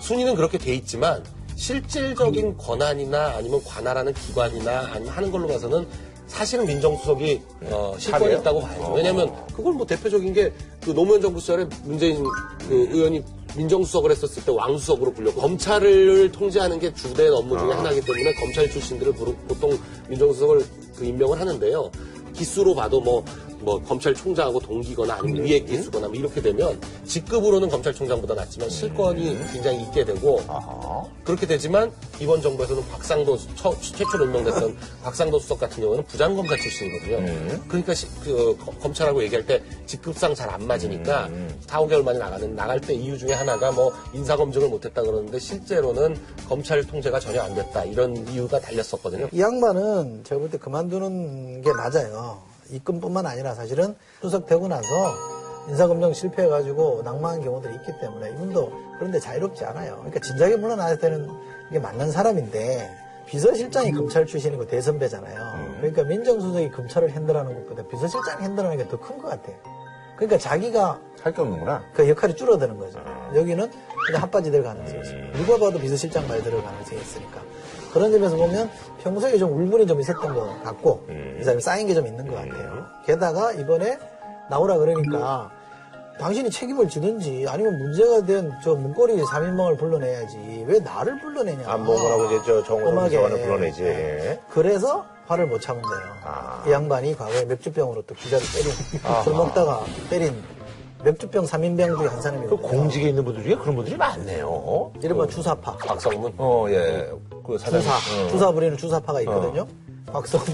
순위는 0.00 0.34
그렇게 0.34 0.56
돼 0.56 0.74
있지만 0.74 1.22
실질적인 1.54 2.56
권한이나 2.56 3.34
아니면 3.36 3.62
관할하는 3.62 4.14
기관이나 4.14 4.88
아니면 4.94 5.12
하는 5.12 5.30
걸로 5.30 5.48
봐서는 5.48 5.86
사실은 6.26 6.66
민정수석이 6.66 7.40
어, 7.70 7.94
실권이 7.98 8.24
차례요? 8.24 8.38
있다고 8.38 8.60
봐야죠. 8.60 8.92
왜냐하면 8.94 9.32
그걸 9.54 9.74
뭐 9.74 9.86
대표적인 9.86 10.32
게 10.32 10.52
그 10.84 10.90
노무현 10.92 11.20
정부 11.22 11.40
시절에 11.40 11.66
문재인 11.84 12.22
그 12.68 12.88
의원이 12.92 13.24
민정수석을 13.56 14.10
했었을 14.10 14.44
때 14.44 14.52
왕수석으로 14.52 15.14
불렸고 15.14 15.40
검찰을 15.40 16.30
통제하는 16.30 16.78
게 16.78 16.92
주된 16.92 17.32
업무 17.32 17.56
중에 17.58 17.72
하나이기 17.72 18.02
때문에 18.02 18.34
검찰 18.34 18.70
출신들을 18.70 19.14
부르- 19.14 19.34
보통 19.48 19.78
민정수석을 20.10 20.62
그 20.96 21.04
임명을 21.06 21.40
하는데요. 21.40 21.90
기수로 22.34 22.74
봐도 22.74 23.00
뭐, 23.00 23.24
뭐 23.60 23.80
검찰총장하고 23.82 24.60
동기거나 24.60 25.14
아니면 25.14 25.44
위에 25.44 25.60
기수거나 25.60 26.08
뭐 26.08 26.16
이렇게 26.16 26.40
되면 26.42 26.78
직급으로는 27.04 27.68
검찰총장보다 27.68 28.34
낫지만 28.34 28.68
실권이 28.70 29.38
굉장히 29.52 29.82
있게 29.82 30.04
되고 30.04 30.40
그렇게 31.24 31.46
되지만 31.46 31.90
이번 32.20 32.40
정부에서는 32.42 32.86
박상도 32.90 33.36
수- 33.36 33.54
처- 33.56 33.78
최초로 33.80 34.26
임명됐던 34.26 34.76
박상도 35.02 35.38
수석 35.38 35.60
같은 35.60 35.82
경우는 35.82 36.04
부장검사 36.04 36.56
출신이거든요. 36.56 37.16
그러니까 37.68 37.94
시- 37.94 38.06
그 38.22 38.56
거- 38.58 38.72
검찰하고 38.80 39.22
얘기할 39.24 39.46
때 39.46 39.62
직급상 39.86 40.34
잘 40.34 40.44
안 40.50 40.66
맞으니까 40.66 41.28
4, 41.66 41.80
5개월 41.80 42.02
만에 42.04 42.18
나가는 42.18 42.54
나갈 42.54 42.80
때 42.80 42.94
이유 42.94 43.18
중에 43.18 43.32
하나가 43.32 43.72
뭐 43.72 43.92
인사 44.12 44.36
검증을 44.36 44.68
못했다 44.68 45.02
그러는데 45.02 45.38
실제로는 45.38 46.16
검찰 46.48 46.84
통제가 46.84 47.18
전혀 47.18 47.40
안 47.40 47.54
됐다 47.54 47.84
이런 47.84 48.14
이유가 48.28 48.60
달렸었거든요. 48.60 49.28
이 49.32 49.40
양반은 49.40 50.22
제가 50.24 50.38
볼 50.38 50.50
때 50.50 50.58
그만두는 50.58 51.62
게 51.62 51.72
맞아요. 51.72 52.42
입금뿐만 52.70 53.26
아니라 53.26 53.54
사실은 53.54 53.94
수석되고 54.22 54.68
나서 54.68 54.86
인사검증 55.68 56.12
실패해가지고 56.12 57.02
낭망한 57.04 57.42
경우들이 57.42 57.74
있기 57.76 57.98
때문에 58.00 58.30
이분도 58.30 58.72
그런데 58.98 59.18
자유롭지 59.18 59.64
않아요. 59.64 59.96
그러니까 59.96 60.20
진작에 60.20 60.56
물러나야 60.56 60.96
되는 60.96 61.28
게 61.72 61.78
맞는 61.78 62.10
사람인데 62.12 62.90
비서실장이 63.26 63.92
검찰 63.92 64.26
출신이고 64.26 64.66
대선배잖아요. 64.66 65.76
그러니까 65.78 66.02
민정수석이 66.04 66.70
검찰을 66.72 67.10
핸들하는 67.10 67.54
것보다 67.54 67.88
비서실장이 67.88 68.44
핸들하는 68.44 68.76
게 68.76 68.86
더 68.88 68.98
큰 68.98 69.16
것 69.18 69.28
같아요. 69.28 69.56
그러니까 70.16 70.38
자기가 70.38 71.00
할 71.22 71.32
게 71.32 71.40
없는구나. 71.40 71.82
그 71.94 72.06
역할이 72.08 72.36
줄어드는 72.36 72.78
거죠. 72.78 73.00
여기는 73.34 73.70
그냥 74.06 74.22
핫바지 74.22 74.50
될 74.50 74.62
가능성이 74.62 75.00
있어요. 75.00 75.32
누가 75.32 75.56
봐도 75.58 75.78
비서실장 75.78 76.28
말 76.28 76.42
들을 76.42 76.62
가능성이 76.62 77.00
있으니까. 77.00 77.40
그런 77.94 78.10
점에서 78.12 78.36
보면 78.36 78.68
평소에 79.02 79.38
좀 79.38 79.52
울분이 79.56 79.86
좀 79.86 80.00
있었던 80.00 80.34
것 80.34 80.62
같고, 80.64 81.06
이 81.40 81.44
사람이 81.44 81.62
쌓인 81.62 81.86
게 81.86 81.94
좀 81.94 82.06
있는 82.06 82.26
것 82.26 82.34
같아요. 82.34 82.84
게다가 83.06 83.52
이번에 83.52 83.98
나오라 84.50 84.76
그러니까, 84.76 85.50
당신이 86.18 86.50
책임을 86.50 86.88
지든지 86.88 87.46
아니면 87.48 87.76
문제가 87.78 88.24
된 88.24 88.52
저 88.62 88.74
문고리 88.74 89.20
3인방을 89.22 89.78
불러내야지. 89.78 90.64
왜 90.66 90.78
나를 90.80 91.18
불러내냐. 91.20 91.68
안 91.70 91.84
먹으라고 91.84 92.26
이제 92.26 92.40
저 92.46 92.62
정호성. 92.62 93.08
비서관을 93.08 93.40
불러내지. 93.42 93.82
예. 93.84 94.40
그래서 94.50 95.04
화를 95.26 95.46
못 95.46 95.60
참은 95.60 95.82
거예요. 95.82 96.04
아. 96.24 96.62
이 96.66 96.70
양반이 96.70 97.16
과거에 97.16 97.44
맥주병으로 97.46 98.02
또 98.02 98.14
기자를 98.14 98.44
때린, 98.52 98.72
술 99.24 99.32
먹다가 99.34 99.80
때린 100.10 100.40
맥주병 101.04 101.44
3인병 101.44 101.96
중에 101.98 102.06
한그 102.08 102.22
사람이거든요. 102.22 102.68
공직에 102.68 103.08
있는 103.10 103.24
분들 103.24 103.42
중에 103.42 103.54
그런 103.56 103.76
분들이 103.76 103.96
많네요. 103.96 104.92
이른바 105.02 105.26
주사파. 105.26 105.76
박성문 105.76 106.34
어, 106.38 106.66
예. 106.70 107.10
그 107.46 107.58
사장. 107.58 107.80
주사. 107.80 107.94
어. 107.94 108.28
주사 108.28 108.50
부리는 108.52 108.76
주사파가 108.76 109.20
있거든요. 109.22 109.66
박성문. 110.06 110.46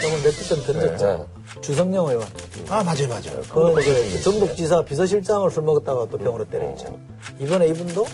저는 0.00 0.22
맥주병 0.24 0.64
던졌죠. 0.64 1.28
주성영 1.60 2.06
의원. 2.08 2.26
아, 2.68 2.82
맞아요, 2.82 3.08
맞아요. 3.08 3.40
그 3.52 3.80
이제 3.82 4.20
전북지사 4.20 4.82
비서실장을 4.82 5.50
술 5.50 5.62
먹었다가 5.64 6.06
또 6.10 6.18
병으로 6.18 6.44
때렸죠. 6.48 6.98
이번에 7.38 7.68
이분도 7.68 8.04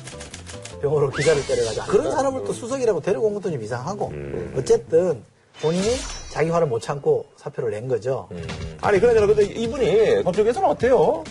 병으로 0.81 1.11
기자를 1.11 1.47
때려가지고 1.47 1.87
그런 1.87 2.11
사람을 2.11 2.45
또 2.45 2.53
수석이라고 2.53 3.01
데리고 3.01 3.27
온 3.29 3.35
것도 3.35 3.51
좀 3.53 3.63
이상하고 3.63 4.13
어쨌든 4.57 5.23
본인이 5.61 5.87
자기 6.31 6.51
화를 6.51 6.67
못 6.67 6.81
참고 6.81 7.27
사표를 7.37 7.71
낸 7.71 7.87
거죠. 7.89 8.29
아니, 8.81 8.99
그러잖아. 8.99 9.27
근데 9.27 9.45
이분이 9.45 10.23
법조계에서는 10.25 10.69
어때요? 10.69 11.23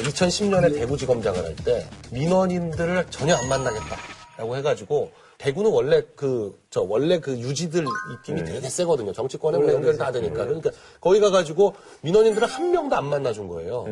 2010년에 0.00 0.74
대구지검장을 0.74 1.44
할 1.44 1.56
때 1.64 1.88
민원인들을 2.12 3.06
전혀 3.10 3.34
안 3.36 3.48
만나겠다라고 3.48 4.56
해가지고 4.56 5.12
대구는 5.38 5.70
원래 5.70 6.02
그 6.16 6.56
저 6.76 6.82
원래 6.82 7.20
그 7.20 7.38
유지들 7.38 7.82
이 7.84 8.26
팀이 8.26 8.44
되게 8.44 8.68
세거든요. 8.68 9.10
정치권에 9.14 9.56
뭐 9.56 9.72
연결 9.72 9.96
다 9.96 10.12
되니까 10.12 10.44
그러니까 10.44 10.70
거기 11.00 11.20
가가지고 11.20 11.72
민원인들을 12.02 12.46
한 12.46 12.70
명도 12.70 12.94
안 12.96 13.06
만나준 13.06 13.48
거예요. 13.48 13.84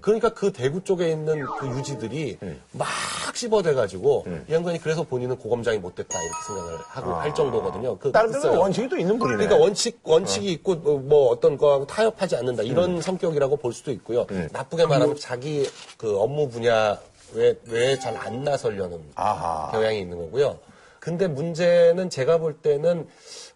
그러니까 0.00 0.30
그 0.30 0.50
대구 0.50 0.82
쪽에 0.82 1.10
있는 1.10 1.44
그 1.58 1.68
유지들이 1.68 2.38
막 2.72 2.88
씹어대가지고 3.34 4.24
이 4.48 4.52
양반이 4.54 4.80
그래서 4.80 5.02
본인은 5.02 5.36
고검장이 5.36 5.76
못 5.76 5.94
됐다 5.94 6.18
이렇게 6.22 6.36
생각을 6.46 6.78
하고 6.88 7.12
할 7.12 7.34
정도거든요. 7.34 7.98
그 7.98 8.10
다른 8.12 8.32
데는. 8.32 8.56
원칙이 8.56 8.88
또 8.88 8.96
있는 8.96 9.18
분이네. 9.18 9.36
그러니까 9.36 9.62
원칙 9.62 10.00
원칙이 10.02 10.50
있고 10.52 10.76
뭐, 10.76 10.98
뭐 11.00 11.28
어떤 11.28 11.58
거하고 11.58 11.86
타협하지 11.86 12.36
않는다 12.36 12.62
이런 12.62 13.02
성격이라고 13.02 13.56
볼 13.56 13.74
수도 13.74 13.90
있고요. 13.90 14.24
나쁘게 14.52 14.86
말하면 14.86 15.16
자기 15.18 15.68
그 15.98 16.18
업무 16.18 16.48
분야 16.48 16.98
외에 17.34 17.98
잘안 17.98 18.42
나서려는 18.42 19.02
아하. 19.16 19.70
경향이 19.70 20.00
있는 20.00 20.16
거고요. 20.16 20.58
근데 21.02 21.26
문제는 21.26 22.10
제가 22.10 22.38
볼 22.38 22.54
때는 22.54 23.08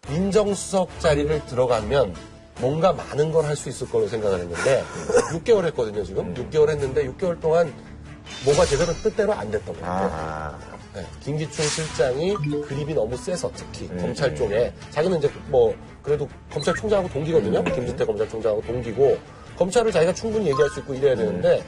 민정수석 0.09 0.99
자리를 0.99 1.45
들어가면 1.45 2.13
뭔가 2.59 2.91
많은 2.91 3.31
걸 3.31 3.45
할 3.45 3.55
수 3.55 3.69
있을 3.69 3.87
거로 3.87 4.05
생각을 4.09 4.39
했는데 4.41 4.83
6개월 5.31 5.63
했거든요 5.67 6.03
지금 6.03 6.33
6개월 6.33 6.69
했는데 6.71 7.07
6개월 7.07 7.39
동안 7.39 7.73
뭐가 8.43 8.65
제대로 8.65 8.91
뜻대로 9.01 9.31
안 9.31 9.49
됐던 9.49 9.79
거예요. 9.79 9.89
아하. 9.89 10.59
네, 10.93 11.05
김기춘 11.23 11.65
실장이 11.65 12.33
그립이 12.67 12.93
너무 12.93 13.15
세서 13.15 13.49
특히 13.55 13.87
음. 13.91 13.97
검찰 14.01 14.35
쪽에 14.35 14.73
자기는 14.91 15.17
이제 15.19 15.31
뭐 15.45 15.73
그래도 16.03 16.27
검찰총장하고 16.51 17.07
동기거든요. 17.13 17.63
김진태 17.63 18.03
검찰총장하고 18.03 18.61
동기고 18.63 19.17
검찰을 19.57 19.93
자기가 19.93 20.13
충분히 20.13 20.47
얘기할 20.49 20.69
수 20.71 20.81
있고 20.81 20.93
이래야 20.93 21.15
되는데 21.15 21.63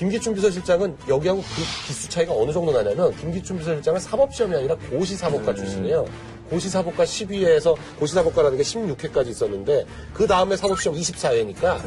김기춘 0.00 0.32
비서실장은 0.34 0.96
여기하고 1.08 1.42
그 1.42 1.86
기수 1.86 2.08
차이가 2.08 2.32
어느 2.34 2.50
정도 2.52 2.72
나냐면 2.72 3.14
김기춘 3.16 3.58
비서실장은 3.58 4.00
사법시험이 4.00 4.56
아니라 4.56 4.74
고시사법과 4.74 5.54
출신이에요. 5.54 6.06
고시사법과 6.48 7.04
10위에서 7.04 7.76
고시사법과라는 7.98 8.56
게 8.56 8.62
16회까지 8.62 9.26
있었는데 9.26 9.84
그 10.14 10.26
다음에 10.26 10.56
사법시험 10.56 10.96
24회니까 10.96 11.82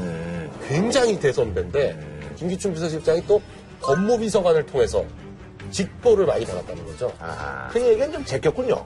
굉장히 0.67 1.19
대선배인데 1.19 2.35
김기춘 2.35 2.75
비서실장이 2.75 3.25
또 3.25 3.41
법무비서관을 3.81 4.67
통해서 4.67 5.03
직보를 5.71 6.27
많이 6.27 6.45
받았다는 6.45 6.85
거죠. 6.85 7.11
아하. 7.19 7.67
그 7.69 7.81
얘기는 7.81 8.11
좀 8.11 8.23
제꼈군요. 8.23 8.85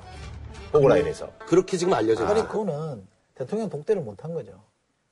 보고라인에서. 0.72 1.30
그렇게 1.48 1.76
지금 1.76 1.94
알려져 1.94 2.24
아니 2.26 2.40
있어요. 2.40 2.48
그거는 2.48 3.06
대통령 3.36 3.68
독대를 3.68 4.02
못한 4.02 4.34
거죠. 4.34 4.54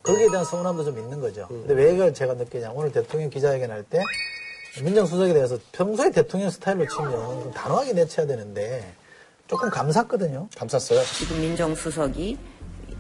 거기에 0.06 0.30
대한 0.30 0.46
서운함도 0.46 0.84
좀 0.84 0.98
있는 1.00 1.20
거죠. 1.20 1.48
근데 1.48 1.74
왜 1.74 1.94
이걸 1.94 2.14
제가 2.14 2.34
느끼냐 2.36 2.72
오늘 2.72 2.92
대통령 2.92 3.30
기자회견 3.30 3.72
할 3.72 3.84
때 3.84 4.02
민정수석에 4.84 5.34
대해서 5.34 5.58
평소에 5.72 6.12
대통령 6.12 6.50
스타일로 6.50 6.86
치면 6.88 7.12
좀 7.44 7.52
단호하게 7.54 7.94
내쳐야 7.94 8.26
되는데 8.28 8.94
조금 9.48 9.70
감쌌거든요. 9.70 10.50
감쌌어요. 10.58 11.02
지금 11.18 11.40
민정수석이 11.40 12.38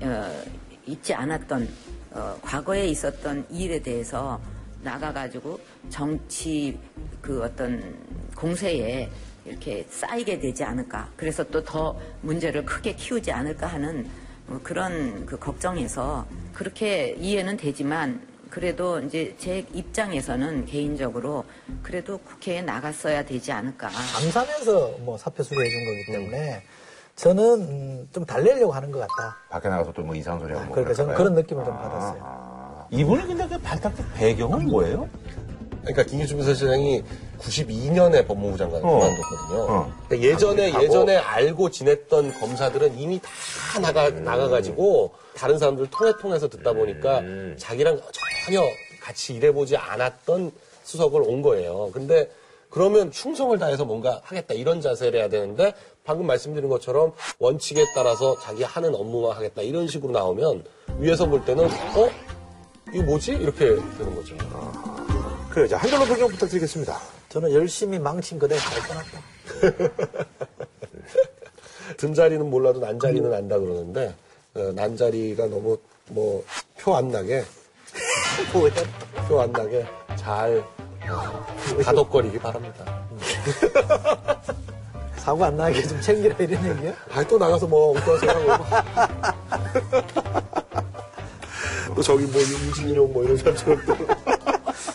어, 0.01 0.43
있지 0.85 1.13
않았던 1.13 1.67
어, 2.11 2.37
과거에 2.41 2.87
있었던 2.87 3.45
일에 3.49 3.79
대해서 3.79 4.39
나가가지고 4.83 5.59
정치 5.89 6.79
그 7.21 7.43
어떤 7.43 7.97
공세에 8.37 9.09
이렇게 9.43 9.85
쌓이게 9.89 10.39
되지 10.39 10.63
않을까. 10.63 11.09
그래서 11.17 11.43
또 11.43 11.61
더 11.63 11.99
문제를 12.21 12.63
크게 12.65 12.95
키우지 12.95 13.31
않을까 13.33 13.67
하는 13.67 14.05
어, 14.05 14.24
그런 14.63 15.25
그 15.25 15.37
걱정에서 15.39 16.25
그렇게 16.53 17.15
이해는 17.19 17.57
되지만 17.57 18.21
그래도 18.49 18.99
이제 19.01 19.35
제 19.37 19.65
입장에서는 19.73 20.65
개인적으로 20.65 21.43
그래도 21.83 22.17
국회에 22.19 22.61
나갔어야 22.61 23.25
되지 23.25 23.51
않을까. 23.51 23.89
감사면서 23.89 24.95
뭐 24.99 25.17
사표 25.17 25.43
수리해 25.43 25.69
준 25.69 25.85
거기 25.85 26.05
때문에 26.19 26.63
저는 27.15 27.43
음, 27.61 28.09
좀 28.13 28.25
달래려고 28.25 28.71
하는 28.73 28.91
것 28.91 28.99
같다. 28.99 29.37
밖에 29.49 29.67
나가서 29.69 29.91
또 29.93 30.03
뭐 30.03 30.15
이상한 30.15 30.39
소리 30.41 30.53
하고. 30.53 30.65
뭐 30.65 30.75
그러니까 30.75 30.93
저는? 30.93 31.15
그런 31.15 31.33
느낌을 31.33 31.65
좀 31.65 31.73
받았어요. 31.75 32.21
아. 32.23 32.87
이분이 32.91 33.25
근데 33.27 33.47
그 33.47 33.57
발탁된 33.59 34.05
배경은 34.13 34.65
뭐예요? 34.67 35.09
그러니까 35.81 36.03
김기춘 36.03 36.37
비서실장이 36.37 37.03
92년에 37.37 38.27
법무부 38.27 38.57
장관을 38.57 38.85
어. 38.85 38.99
그만뒀거든요. 38.99 39.61
어. 39.61 39.93
그러니까 40.07 40.29
예전에. 40.29 40.73
예전에 40.81 41.17
알고 41.17 41.69
지냈던 41.71 42.39
검사들은 42.39 42.97
이미 42.97 43.19
다 43.21 43.79
나가 43.79 44.09
나가가지고 44.09 45.13
다른 45.35 45.57
사람들 45.57 45.87
통해 45.91 46.13
통해서 46.19 46.47
듣다 46.47 46.73
보니까 46.73 47.19
음. 47.19 47.55
자기랑 47.57 47.99
전혀 48.45 48.61
같이 49.01 49.33
일해보지 49.33 49.77
않았던 49.77 50.51
수석을 50.83 51.21
온 51.21 51.41
거예요. 51.41 51.89
근데 51.93 52.29
그러면 52.69 53.11
충성을 53.11 53.57
다해서 53.57 53.85
뭔가 53.85 54.19
하겠다 54.23 54.53
이런 54.53 54.81
자세를 54.81 55.19
해야 55.19 55.29
되는데 55.29 55.73
방금 56.03 56.27
말씀드린 56.27 56.69
것처럼 56.69 57.13
원칙에 57.39 57.85
따라서 57.95 58.37
자기 58.39 58.63
하는 58.63 58.93
업무만 58.93 59.35
하겠다 59.37 59.61
이런 59.61 59.87
식으로 59.87 60.11
나오면 60.11 60.65
위에서 60.97 61.25
볼 61.25 61.43
때는 61.45 61.65
어 61.65 62.09
이거 62.93 63.03
뭐지 63.03 63.31
이렇게 63.31 63.65
되는 63.97 64.15
거죠. 64.15 64.35
그래, 65.49 65.69
자, 65.69 65.77
한 65.77 65.89
줄로 65.89 66.03
평경 66.03 66.27
부탁드리겠습니다. 66.27 66.99
저는 67.35 67.51
열심히 67.51 67.99
망친 67.99 68.39
그대로 68.39 68.61
잘 68.61 68.81
떠났다. 68.87 69.19
든 71.97 72.13
자리는 72.13 72.49
몰라도 72.49 72.79
난 72.79 72.97
자리는 72.97 73.33
안다 73.33 73.59
그러는데 73.59 74.15
어, 74.53 74.71
난 74.73 74.95
자리가 74.95 75.47
너무 75.47 75.77
뭐 76.07 76.41
표 76.77 76.95
안 76.95 77.09
나게? 77.09 77.43
표 79.27 79.41
안 79.41 79.51
나게 79.51 79.85
잘 80.15 80.63
어, 81.09 81.45
다독거리기 81.83 82.39
바랍니다. 82.39 83.05
사고 85.17 85.43
안 85.43 85.57
나게 85.57 85.83
좀 85.83 85.99
챙기라 85.99 86.37
이런 86.39 86.77
얘기야? 86.77 86.93
아또 87.11 87.37
나가서 87.37 87.67
뭐 87.67 87.97
엉뚱한 87.97 88.19
소리 88.19 88.29
하고 88.29 88.63
또 91.95 92.01
저기 92.01 92.23
뭐 92.27 92.39
유진용 92.41 93.11
뭐 93.11 93.25
이런 93.25 93.35
사람처럼 93.35 93.85
또 93.85 93.93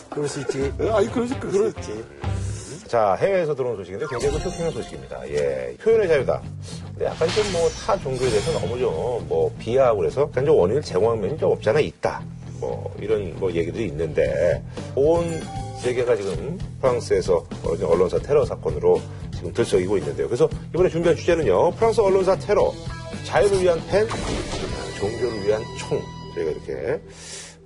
그럴 0.09 0.27
수 0.27 0.39
있지. 0.41 0.73
아니 0.91 1.07
그러지 1.11 1.39
그렇지. 1.39 2.03
자, 2.91 3.15
해외에서 3.15 3.55
들어온 3.55 3.77
소식인데 3.77 4.05
굉장히 4.09 4.35
그 4.37 4.43
쇼킹한 4.49 4.73
소식입니다. 4.73 5.29
예. 5.29 5.73
표현의 5.81 6.09
자유다. 6.09 6.41
근데 6.89 7.05
약간 7.05 7.25
좀 7.29 7.45
뭐 7.53 7.69
타 7.85 7.97
종교에 7.97 8.29
대해서 8.29 8.51
너무 8.59 8.77
좀 8.77 9.27
뭐 9.29 9.49
비하하고 9.57 9.99
그래서 9.99 10.23
약간 10.23 10.45
좀 10.45 10.57
원인을 10.57 10.81
제공한 10.81 11.21
면이 11.21 11.37
좀 11.37 11.51
없지 11.53 11.69
않아 11.69 11.79
있다. 11.79 12.21
뭐 12.59 12.93
이런 12.99 13.33
뭐 13.39 13.49
얘기들이 13.49 13.85
있는데 13.85 14.61
온 14.93 15.39
세계가 15.81 16.17
지금 16.17 16.59
프랑스에서 16.81 17.45
언론사 17.63 18.19
테러 18.19 18.43
사건으로 18.45 18.99
지금 19.35 19.53
들썩이고 19.53 19.97
있는데요. 19.99 20.27
그래서 20.27 20.49
이번에 20.73 20.89
준비한 20.89 21.15
주제는요. 21.15 21.71
프랑스 21.71 22.01
언론사 22.01 22.35
테러, 22.39 22.73
자유를 23.23 23.61
위한 23.61 23.81
펜, 23.89 24.05
종교를 24.99 25.47
위한 25.47 25.63
총. 25.79 25.97
저희가 26.35 26.51
이렇게 26.51 27.01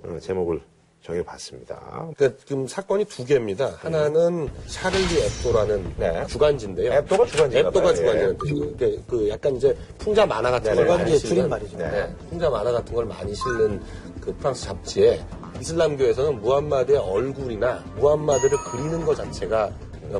어, 0.04 0.18
제목을 0.20 0.60
정해봤습니다. 1.06 2.10
그러니까 2.16 2.40
지금 2.44 2.66
사건이 2.66 3.04
두 3.04 3.24
개입니다. 3.24 3.74
하나는 3.78 4.48
샤를리 4.66 5.22
앱도라는 5.22 5.94
네. 5.96 6.26
주간지인데요. 6.26 6.92
앱도가 6.92 7.26
주간지인가 7.26 7.68
앱도가. 7.68 7.94
주간지라는 7.94 8.34
예. 8.34 8.38
뜻이고, 8.38 8.76
그, 8.76 9.04
그 9.06 9.28
약간 9.28 9.56
이제 9.56 9.76
풍자 9.98 10.26
만화 10.26 10.50
같은 10.50 10.74
걸 10.74 10.84
주간지의 10.84 11.06
많이 11.06 11.18
실는 11.18 11.36
줄임말이죠. 11.36 11.78
네. 11.78 12.14
풍자 12.30 12.50
만화 12.50 12.72
같은 12.72 12.94
걸 12.94 13.04
많이 13.04 13.34
실는 13.34 13.80
그 14.20 14.34
프랑스 14.34 14.64
잡지에 14.64 15.20
이슬람교에서는 15.60 16.40
무함마드의 16.40 16.98
얼굴이나 16.98 17.84
무함마드를 17.96 18.58
그리는 18.70 19.04
것 19.04 19.14
자체가 19.14 19.70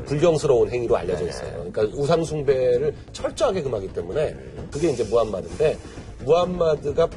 불경스러운 0.06 0.70
행위로 0.70 0.96
알려져 0.96 1.28
있어요. 1.28 1.70
그러니까 1.70 1.82
우상 1.96 2.24
숭배를 2.24 2.94
철저하게 3.12 3.62
금하기 3.62 3.92
때문에 3.92 4.36
그게 4.70 4.90
이제 4.90 5.04
무함마드인데 5.04 5.78
무함마드가 6.24 7.08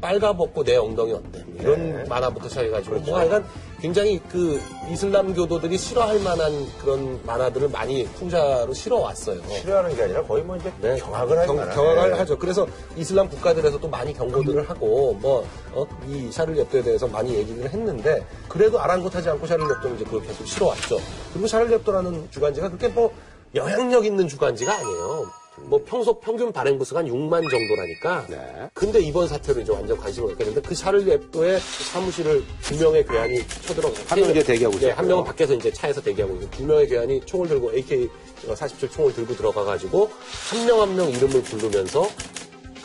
빨가벗고 0.00 0.64
내 0.64 0.76
엉덩이 0.76 1.12
어때? 1.12 1.42
뭐 1.46 1.60
이런 1.60 2.04
만화부터 2.08 2.48
시작해가지고 2.48 3.00
뭐 3.00 3.18
하여간 3.18 3.44
굉장히 3.80 4.20
그 4.30 4.60
이슬람교도들이 4.90 5.76
싫어할 5.76 6.20
만한 6.20 6.66
그런 6.80 7.20
만화들을 7.24 7.68
많이 7.68 8.04
풍자로 8.04 8.72
실어왔어요. 8.72 9.40
싫어하는 9.48 9.94
게 9.94 10.02
아니라 10.04 10.22
거의 10.22 10.42
뭐 10.42 10.56
이제 10.56 10.72
네. 10.80 10.96
경악을 10.96 11.46
경, 11.46 11.60
않아요. 11.60 11.74
경악을 11.74 12.10
네. 12.10 12.18
하죠. 12.18 12.38
그래서 12.38 12.66
이슬람 12.96 13.28
국가들에서 13.28 13.78
또 13.78 13.88
많이 13.88 14.12
경고들을 14.14 14.68
하고 14.68 15.14
뭐이 15.20 16.30
샤를리 16.32 16.60
앱도에 16.60 16.82
대해서 16.82 17.06
많이 17.06 17.34
얘기를 17.34 17.68
했는데 17.68 18.24
그래도 18.48 18.80
아랑곳하지 18.80 19.28
않고 19.30 19.46
샤를리 19.46 19.70
앱도는 19.76 19.96
이제 19.96 20.04
그걸 20.04 20.22
계속 20.22 20.46
실어왔죠. 20.46 20.98
그리고 21.32 21.46
샤를리 21.46 21.74
앱도라는 21.74 22.30
주간지가 22.30 22.68
그렇게 22.68 22.88
뭐 22.88 23.12
영향력 23.54 24.04
있는 24.04 24.26
주간지가 24.28 24.72
아니에요. 24.74 25.45
뭐 25.62 25.82
평소 25.84 26.18
평균 26.20 26.52
발행 26.52 26.78
부수가 26.78 27.00
한 27.00 27.06
6만 27.08 27.50
정도라니까. 27.50 28.26
네. 28.28 28.68
근데 28.74 29.00
이번 29.00 29.26
사태로 29.26 29.60
이제 29.60 29.72
완전 29.72 29.96
관심을 29.96 30.28
갖게 30.30 30.44
됐는데 30.44 30.68
그 30.68 30.74
샤를리 30.74 31.10
앱도의 31.12 31.58
사무실을 31.60 32.44
두 32.62 32.76
명의 32.78 33.04
괴한이 33.06 33.46
쳐들어 33.66 33.90
한 34.06 34.18
명은 34.20 34.32
이제 34.36 34.44
대기하고 34.44 34.72
네, 34.76 34.86
있었고요. 34.86 34.98
한 34.98 35.06
명은 35.08 35.24
밖에서 35.24 35.54
이제 35.54 35.72
차에서 35.72 36.00
대기하고 36.02 36.34
있고 36.36 36.50
두 36.50 36.64
명의 36.64 36.86
괴한이 36.86 37.20
총을 37.24 37.48
들고 37.48 37.72
AK 37.74 38.08
47 38.54 38.90
총을 38.90 39.14
들고 39.14 39.34
들어가 39.34 39.64
가지고 39.64 40.10
한 40.50 40.66
명 40.66 40.80
한 40.80 40.94
명 40.96 41.10
이름을 41.10 41.42
부르면서 41.42 42.06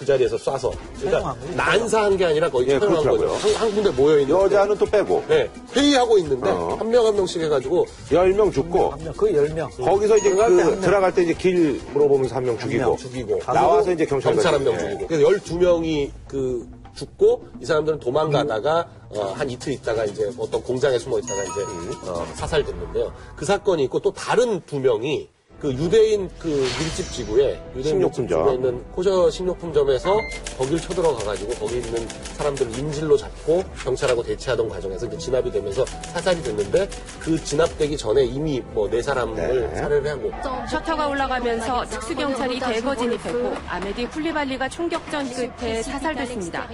그 0.01 0.05
자리에서 0.05 0.35
쏴서 0.35 0.71
그러니까. 0.99 1.35
난사한 1.55 2.17
게 2.17 2.25
아니라 2.25 2.49
거의 2.49 2.67
예, 2.69 2.79
사용한 2.79 3.03
거죠. 3.03 3.33
한, 3.35 3.53
한 3.53 3.71
군데 3.75 3.91
모여 3.91 4.17
있는 4.17 4.35
여자는 4.35 4.75
또 4.79 4.85
빼고 4.87 5.23
네, 5.27 5.47
회의하고 5.75 6.17
있는데 6.17 6.49
어. 6.49 6.75
한명 6.79 7.05
한 7.05 7.15
명씩 7.15 7.39
해가지고 7.43 7.85
10명 8.09 8.51
죽고 8.51 8.89
한 8.89 9.03
명, 9.03 9.13
거의 9.13 9.35
10명. 9.35 9.69
거기서 9.77 10.17
이제 10.17 10.31
들어갈 10.31 10.49
때한 10.57 10.65
그 10.65 10.71
명. 10.71 10.81
들어갈 10.81 11.13
때 11.13 11.21
이제 11.21 11.33
길 11.35 11.79
물어보면서 11.93 12.33
한 12.35 12.41
명 12.45 12.57
죽이고 12.57 12.83
명 12.83 12.97
죽이고 12.97 13.39
나와서 13.45 13.91
이제 13.91 14.03
경찰 14.07 14.33
경찰 14.33 14.55
한명 14.55 14.73
가지고. 14.73 14.89
죽이고 14.91 15.07
그래서 15.07 15.27
12명이 15.29 16.09
그 16.27 16.67
죽고 16.95 17.45
이 17.61 17.65
사람들은 17.65 17.99
도망가다가 17.99 18.87
어, 19.09 19.33
한 19.37 19.51
이틀 19.51 19.71
있다가 19.73 20.05
이제 20.05 20.31
어떤 20.39 20.63
공장에 20.63 20.97
숨어 20.97 21.19
있다가 21.19 21.43
이제 21.43 22.09
어, 22.09 22.25
사살됐는데요. 22.33 23.13
그 23.35 23.45
사건이 23.45 23.83
있고 23.83 23.99
또 23.99 24.11
다른 24.11 24.61
두 24.65 24.79
명이 24.79 25.29
그 25.61 25.71
유대인 25.73 26.27
그 26.39 26.47
밀집 26.47 27.11
지구에 27.11 27.61
유대인 27.75 27.99
밀집 27.99 28.15
식료품점. 28.15 28.27
지구에 28.27 28.53
있는 28.55 28.83
코저 28.91 29.29
식료품점에서 29.29 30.17
거길 30.57 30.81
쳐들어가가지고 30.81 31.53
거기 31.53 31.77
있는 31.77 32.07
사람들을 32.33 32.79
인질로 32.79 33.15
잡고 33.15 33.63
경찰하고 33.83 34.23
대치하던 34.23 34.67
과정에서 34.69 35.05
이제 35.05 35.17
진압이 35.19 35.51
되면서 35.51 35.85
사살이 35.85 36.41
됐는데 36.41 36.89
그 37.19 37.41
진압되기 37.43 37.95
전에 37.95 38.23
이미 38.25 38.59
뭐 38.73 38.89
네 38.91 39.01
사람을 39.01 39.35
네. 39.71 39.75
살해를 39.75 40.09
하고 40.09 40.31
셔터가 40.69 41.07
올라가면서 41.07 41.85
특수경찰이 41.85 42.59
대거 42.59 42.95
진입했고 42.95 43.53
아메디 43.69 44.07
쿨리발리가 44.07 44.67
총격전 44.67 45.29
끝에 45.33 45.81
사살됐습니다. 45.83 46.67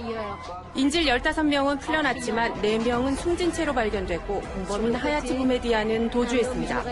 인질 0.74 1.04
15명은 1.04 1.78
풀려났지만 1.80 2.54
4명은 2.62 3.16
숨진 3.18 3.52
채로 3.52 3.72
발견됐고 3.72 4.40
공범인 4.40 4.94
하야치 4.94 5.36
부메디아는 5.36 6.10
도주했습니다. 6.10 6.82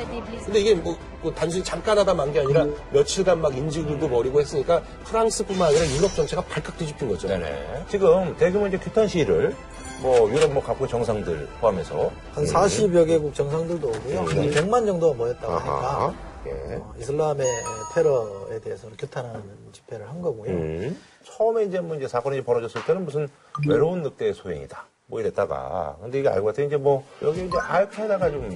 근데 0.45 0.61
이게 0.61 0.75
뭐, 0.75 0.97
뭐 1.23 1.33
단순히 1.35 1.65
잠깐 1.65 1.86
하다 1.97 2.15
만 2.15 2.33
게 2.33 2.41
아니라 2.41 2.67
며칠간 2.93 3.41
막 3.41 3.57
인질들도 3.57 4.09
버리고 4.09 4.41
했으니까 4.41 4.83
프랑스뿐만 5.05 5.69
아니라 5.69 5.87
유럽 5.97 6.15
전체가 6.15 6.43
발칵 6.43 6.77
뒤집힌 6.79 7.09
거죠. 7.09 7.29
네네. 7.29 7.85
지금 7.89 8.37
대규모 8.37 8.67
이제 8.67 8.77
규탄 8.79 9.07
시위를 9.07 9.55
뭐 10.03 10.29
유럽 10.31 10.53
뭐 10.53 10.63
각국 10.63 10.89
정상들 10.89 11.49
포함해서 11.61 12.11
한 12.35 12.45
40여 12.45 13.07
개국 13.07 13.35
정상들도 13.35 13.89
오고요. 13.89 14.19
한 14.19 14.27
100만 14.27 14.85
정도 14.87 15.15
모였다고 15.15 15.53
아하. 15.53 16.07
하니까 16.07 16.15
예. 16.47 16.75
어, 16.77 16.95
이슬람의 17.01 17.47
테러에 17.95 18.61
대해서 18.61 18.89
규탄하는 18.99 19.43
집회를 19.73 20.09
한 20.09 20.21
거고요. 20.23 20.51
음. 20.51 21.01
처음에 21.25 21.65
이제 21.65 21.81
뭐 21.81 21.97
이제 21.97 22.07
사건이 22.07 22.43
벌어졌을 22.43 22.85
때는 22.85 23.05
무슨 23.05 23.29
외로운 23.67 24.03
늑대의 24.03 24.35
소행이다. 24.35 24.85
뭐 25.09 25.21
이랬다가 25.21 25.97
근데 26.01 26.19
이게 26.21 26.29
알고 26.29 26.47
봤더니 26.47 26.67
이제 26.69 26.77
뭐 26.77 27.05
여기 27.23 27.47
이제 27.47 27.57
알카에다가 27.59 28.31
좀뭐 28.31 28.51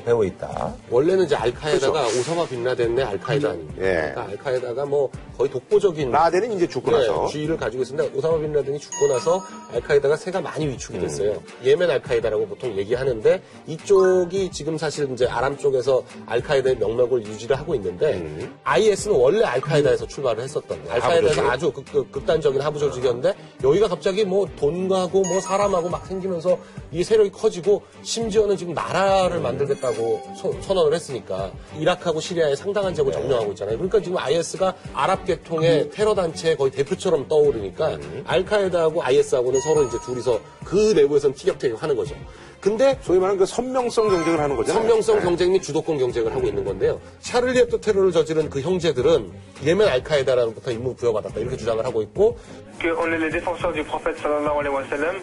배워 0.00 0.24
있다. 0.24 0.74
원래는 0.90 1.26
이제 1.26 1.36
알카에다가 1.36 2.06
오사마 2.06 2.46
빈라덴의 2.46 3.04
알카에다 3.04 3.50
아닙니까? 3.50 3.74
예. 3.78 3.92
그러니까 4.12 4.22
알카에다가 4.24 4.86
뭐 4.86 5.10
거의 5.36 5.50
독보적인 5.50 6.10
라덴은 6.10 6.52
이제 6.52 6.66
죽고 6.66 6.90
나서 6.90 7.26
네, 7.26 7.32
지위를 7.32 7.56
가지고 7.56 7.82
있습니다. 7.82 8.16
오사마 8.16 8.38
빈라덴이 8.38 8.78
죽고 8.78 9.08
나서 9.08 9.44
알카에다가 9.72 10.16
새가 10.16 10.40
많이 10.40 10.66
위축이 10.68 10.96
음. 10.98 11.02
됐어요. 11.02 11.42
예멘 11.62 11.90
알카에다라고 11.90 12.46
보통 12.46 12.76
얘기하는데 12.76 13.42
이쪽이 13.66 14.50
지금 14.50 14.78
사실 14.78 15.10
이제 15.12 15.26
아람 15.26 15.58
쪽에서 15.58 16.02
알카에다의 16.26 16.76
명맥을 16.76 17.26
유지를 17.26 17.58
하고 17.58 17.74
있는데 17.74 18.14
음. 18.14 18.54
IS는 18.64 19.16
원래 19.18 19.44
알카에다에서 19.44 20.06
출발을 20.06 20.42
했었던 20.42 20.82
거예요. 20.84 20.94
알카에다에서. 20.94 21.50
아주 21.50 21.72
극, 21.72 21.84
극, 22.10 22.24
단적인 22.24 22.60
하부 22.62 22.78
조직이었는데 22.78 23.34
여기가 23.62 23.88
갑자기 23.88 24.24
뭐 24.24 24.48
돈하고 24.56 25.22
뭐 25.22 25.40
사람하고 25.40 25.88
막 25.88 26.06
생기면서 26.06 26.58
이 26.92 27.04
세력이 27.04 27.30
커지고 27.30 27.82
심지어는 28.02 28.56
지금 28.56 28.72
나라를 28.72 29.40
만들겠다 29.40 29.81
고 29.90 30.22
소- 30.36 30.54
선언을 30.62 30.94
했으니까 30.94 31.50
이라크하고 31.78 32.20
시리아에 32.20 32.54
상당한 32.54 32.94
지역을 32.94 33.12
점령하고 33.12 33.50
있잖아요. 33.52 33.76
그러니까 33.76 34.00
지금 34.00 34.18
IS가 34.18 34.74
아랍 34.94 35.24
계통의 35.24 35.90
테러 35.90 36.14
단체의 36.14 36.56
거의 36.56 36.70
대표처럼 36.70 37.26
떠오르니까 37.28 37.98
알카에다하고 38.26 39.02
IS하고는 39.02 39.60
서로 39.60 39.82
이제 39.84 39.98
둘이서 40.04 40.40
그 40.64 40.92
내부에서는 40.94 41.34
티격태격 41.34 41.82
하는 41.82 41.96
거죠. 41.96 42.14
근데 42.60 42.96
소위 43.02 43.18
말하는 43.18 43.38
그 43.40 43.44
선명성 43.44 44.08
경쟁을 44.08 44.38
하는 44.38 44.54
거잖아요. 44.54 44.82
선명성 44.82 45.16
네. 45.16 45.22
경쟁 45.24 45.52
및 45.52 45.62
주도권 45.62 45.98
경쟁을 45.98 46.32
하고 46.32 46.46
있는 46.46 46.64
건데요. 46.64 47.00
샤를리 47.18 47.58
heb도 47.58 47.80
테러를 47.80 48.12
저지른 48.12 48.48
그 48.48 48.60
형제들은 48.60 49.32
예멘 49.64 49.88
알카에다라는 49.88 50.54
부터 50.54 50.70
임무 50.70 50.94
부여받았다 50.94 51.40
이렇게 51.40 51.56
주장을 51.56 51.84
하고 51.84 52.02
있고 52.02 52.36
qu'on 52.80 53.12
est 53.12 53.18
les 53.18 53.30
défenseurs 53.32 53.74
du 53.74 53.82
prophète 53.84 54.16
sallallahu 54.22 54.58
alayhi 54.60 54.74
wa 54.76 54.84
sallam 54.88 55.16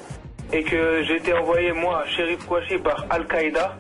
et 0.52 0.64
que 0.64 1.04
j'ai 1.06 1.16
été 1.18 1.32
envoyé 1.34 1.72
moi, 1.72 2.04
Sherif 2.16 2.46
Kouachi, 2.48 2.78
par 2.84 3.06
Al-Qaïda 3.10 3.72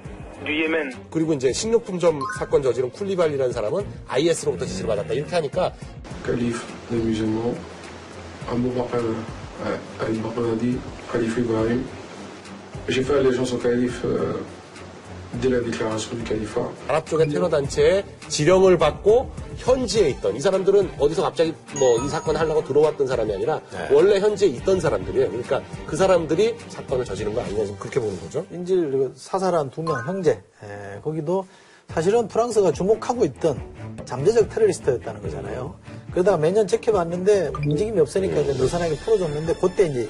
du 0.45 0.51
Yémen. 0.51 0.91
그리고 1.11 1.33
이제 1.33 1.51
식료품점 1.53 2.19
사건 2.37 2.61
저지른 2.63 2.89
쿨리발리라는 2.91 3.51
사람은 3.53 3.85
IS로부터 4.07 4.65
지시를 4.65 4.87
받았다 4.87 5.13
이렇게 5.13 5.35
하니까 5.35 5.73
calife 6.25 6.61
des 6.89 7.01
musulmans, 7.01 7.55
Abu 8.51 8.69
Bakr 8.73 8.99
euh, 8.99 9.77
al-Baghdadi, 9.99 10.77
calife 11.11 11.37
Ibrahim. 11.37 11.83
J'ai 12.87 13.03
fait 13.03 13.17
allégeance 13.17 13.53
au 13.53 13.57
calife 13.57 14.01
euh. 14.05 14.33
아랍 16.87 17.05
쪽의 17.05 17.29
테러 17.29 17.47
단체의 17.49 18.03
지령을 18.29 18.77
받고 18.79 19.29
현지에 19.57 20.09
있던 20.09 20.35
이 20.35 20.39
사람들은 20.39 20.93
어디서 20.97 21.21
갑자기 21.21 21.53
뭐 21.77 22.03
이 22.03 22.09
사건 22.09 22.35
하려고 22.35 22.63
들어왔던 22.63 23.05
사람이 23.07 23.33
아니라 23.33 23.61
원래 23.91 24.19
현지에 24.19 24.47
있던 24.49 24.79
사람들이에요. 24.79 25.27
그러니까 25.29 25.61
그 25.85 25.95
사람들이 25.95 26.55
사건을 26.69 27.05
저지른 27.05 27.33
거 27.33 27.41
아니냐. 27.41 27.63
지금 27.65 27.77
그렇게 27.77 27.99
보는 27.99 28.19
거죠. 28.21 28.45
인질 28.51 28.91
그 28.91 29.13
사살한 29.15 29.69
두 29.69 29.83
명 29.83 30.03
형제. 30.07 30.41
예, 30.63 30.99
거기도 31.01 31.45
사실은 31.89 32.27
프랑스가 32.27 32.71
주목하고 32.71 33.25
있던 33.25 33.61
잠재적 34.05 34.49
테러리스트였다는 34.49 35.21
거잖아요. 35.21 35.75
그러다가 36.11 36.37
매년 36.37 36.65
지켜봤는데 36.65 37.51
움직임이 37.63 37.99
없으니까 37.99 38.39
이제 38.41 38.53
느슨하게 38.53 38.95
풀어줬는데 38.97 39.53
그때 39.55 39.85
이제 39.87 40.09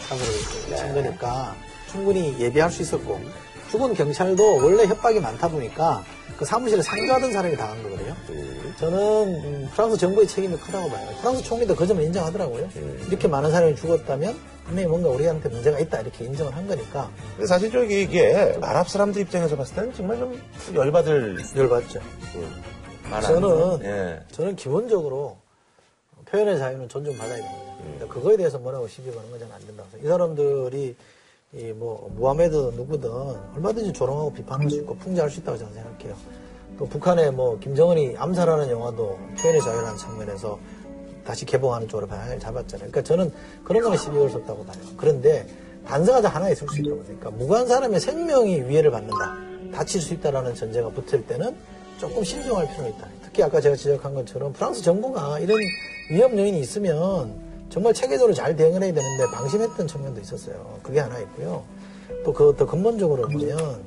사고를 0.00 0.76
친 0.76 0.94
거니까 0.94 1.54
충분히 1.90 2.34
예비할 2.40 2.70
수 2.70 2.82
있었고 2.82 3.20
죽은 3.70 3.94
경찰도 3.94 4.56
원래 4.64 4.86
협박이 4.86 5.20
많다 5.20 5.48
보니까 5.48 6.02
그 6.38 6.44
사무실에 6.44 6.80
상주하던 6.82 7.32
사람이 7.32 7.56
당한 7.56 7.82
거거든요. 7.82 8.14
저는 8.78 8.98
음, 9.44 9.68
프랑스 9.74 9.96
정부의 9.98 10.26
책임이 10.26 10.56
크다고 10.56 10.88
봐요. 10.88 11.08
프랑스 11.20 11.42
총리도 11.42 11.74
그 11.74 11.86
점을 11.86 12.02
인정하더라고요. 12.02 12.68
이렇게 13.08 13.26
많은 13.28 13.50
사람이 13.50 13.74
죽었다면 13.76 14.36
분명히 14.64 14.88
뭔가 14.88 15.08
우리한테 15.10 15.48
문제가 15.48 15.78
있다 15.80 16.00
이렇게 16.00 16.24
인정을 16.26 16.54
한 16.54 16.66
거니까 16.66 17.10
근데 17.34 17.46
사실 17.46 17.70
저기 17.72 18.02
이게 18.02 18.56
아랍 18.60 18.88
사람들 18.88 19.20
입장에서 19.22 19.56
봤을 19.56 19.74
때는 19.74 19.94
정말 19.94 20.18
좀 20.18 20.40
열받을 20.74 21.38
열받죠. 21.56 22.00
만한 23.04 23.22
저는 23.22 23.84
예. 23.84 24.20
저는 24.32 24.56
기본적으로 24.56 25.36
표현의 26.26 26.58
자유는 26.58 26.88
존중받아야 26.88 27.36
됩니다. 27.36 27.62
근데 27.82 28.06
그거에 28.06 28.36
대해서 28.36 28.58
뭐라고 28.58 28.86
시비 28.86 29.10
거는 29.10 29.30
건 29.30 29.40
안 29.50 29.58
된다고 29.66 29.88
생각해요. 29.90 30.04
이 30.04 30.08
사람들이 30.08 30.96
이 31.54 31.72
뭐 31.72 32.10
무하메드 32.14 32.54
누구든 32.76 33.10
얼마든지 33.56 33.92
조롱하고 33.94 34.32
비판할 34.34 34.68
수 34.68 34.76
있고 34.76 34.94
풍자할 34.96 35.30
수 35.30 35.40
있다고 35.40 35.56
저는 35.56 35.72
생각해요. 35.72 36.14
또 36.78 36.86
북한의 36.86 37.32
뭐 37.32 37.58
김정은이 37.58 38.16
암살하는 38.18 38.68
영화도 38.70 39.18
표현의 39.40 39.62
자유라는 39.62 39.96
측면에서 39.96 40.58
다시 41.24 41.46
개봉하는 41.46 41.88
쪽으로 41.88 42.06
방향을 42.06 42.38
잡았잖아요. 42.38 42.90
그러니까 42.90 43.02
저는 43.02 43.32
그런 43.64 43.82
거는 43.82 43.96
시비 43.96 44.18
걸수 44.18 44.36
없다고 44.38 44.64
봐요. 44.64 44.78
그런데 44.96 45.46
단서가 45.86 46.28
하나 46.28 46.50
있을 46.50 46.68
수 46.68 46.80
있다고 46.80 47.02
생각해요. 47.04 47.38
무고한 47.38 47.66
사람의 47.66 47.98
생명이 47.98 48.68
위해를 48.68 48.90
받는다. 48.90 49.36
다칠 49.72 50.02
수 50.02 50.12
있다라는 50.14 50.54
전제가 50.54 50.90
붙을 50.90 51.26
때는 51.26 51.56
조금 51.98 52.22
신중할 52.22 52.68
필요가 52.68 52.88
있다. 52.88 53.08
특히 53.22 53.42
아까 53.42 53.60
제가 53.60 53.74
지적한 53.74 54.14
것처럼 54.14 54.52
프랑스 54.52 54.82
정부가 54.82 55.38
이런 55.40 55.58
위험 56.10 56.38
요인이 56.38 56.60
있으면 56.60 57.47
정말 57.70 57.92
체계적으로 57.94 58.32
잘 58.34 58.56
대응을 58.56 58.82
해야 58.82 58.92
되는데 58.92 59.26
방심했던 59.32 59.86
측면도 59.86 60.20
있었어요. 60.20 60.78
그게 60.82 61.00
하나 61.00 61.18
있고요. 61.20 61.62
또 62.24 62.32
그 62.32 62.54
더 62.56 62.66
근본적으로 62.66 63.28
보면 63.28 63.82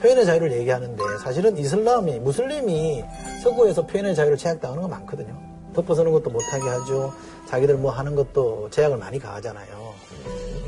표현의 0.00 0.24
자유를 0.26 0.52
얘기하는데 0.52 1.02
사실은 1.22 1.56
이슬람이 1.56 2.20
무슬림이 2.20 3.04
서구에서 3.42 3.86
표현의 3.86 4.14
자유를 4.14 4.36
제약당하는 4.36 4.82
거 4.82 4.88
많거든요. 4.88 5.34
덮어서는 5.74 6.12
것도 6.12 6.30
못하게 6.30 6.68
하죠. 6.68 7.12
자기들 7.48 7.76
뭐 7.76 7.90
하는 7.90 8.14
것도 8.14 8.68
제약을 8.70 8.96
많이 8.98 9.18
가하잖아요. 9.18 9.92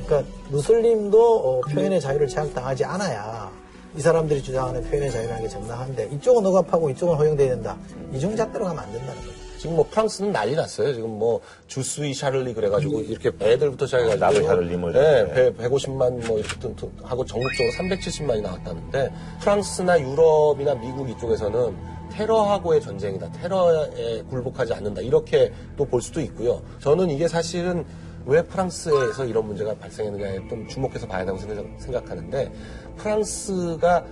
그러니까 0.05 0.31
무슬림도 0.51 1.37
어, 1.39 1.61
표현의 1.63 2.01
자유를 2.01 2.27
제약당하지 2.29 2.85
않아야 2.85 3.51
이 3.97 4.01
사람들이 4.01 4.43
주장하는 4.43 4.83
표현의 4.83 5.11
자유라는 5.11 5.43
게 5.43 5.49
정당한데 5.49 6.09
이쪽은 6.13 6.45
억압하고 6.47 6.91
이쪽은 6.91 7.17
허용돼야 7.17 7.51
된다. 7.51 7.77
이중 8.13 8.37
잣대로 8.37 8.65
가면 8.67 8.83
안 8.83 8.93
된다는 8.93 9.15
거죠. 9.23 9.46
지금 9.59 9.77
뭐 9.77 9.87
프랑스는 9.91 10.33
난리 10.33 10.55
났어요. 10.55 10.93
지금 10.95 11.19
뭐 11.19 11.41
주스이 11.67 12.13
샤를리 12.15 12.55
그래가지고 12.55 13.01
이렇게 13.01 13.31
애들부터 13.41 13.87
시작해가지고 13.87 14.21
나도 14.25 14.43
샤를리 14.47 14.77
뭐 14.77 14.91
네, 14.93 15.25
이렇게. 15.27 15.55
배 15.57 15.69
150만 15.69 16.27
뭐 16.27 16.39
이렇게 16.39 16.59
튼- 16.61 16.77
튼- 16.77 16.93
하고 17.03 17.25
전국적으로 17.25 17.73
370만이 17.75 18.43
나왔다는데 18.43 19.11
프랑스나 19.41 20.01
유럽이나 20.01 20.75
미국 20.75 21.09
이쪽에서는 21.11 21.97
테러하고의 22.13 22.81
전쟁이다. 22.81 23.31
테러에 23.33 24.23
굴복하지 24.31 24.73
않는다. 24.75 25.01
이렇게 25.01 25.53
또 25.77 25.85
볼 25.87 26.01
수도 26.03 26.21
있고요. 26.21 26.63
저는 26.81 27.11
이게 27.11 27.27
사실은 27.29 27.85
왜 28.27 28.43
프랑스에서 28.43 29.25
이런 29.25 29.47
문제가 29.47 29.75
발생했느냐에 29.77 30.49
좀 30.49 30.67
주목해서 30.69 31.07
봐야 31.07 31.25
된다고 31.25 31.39
생각- 31.39 31.65
생각하는데 31.81 32.51
프랑스가 32.97 34.05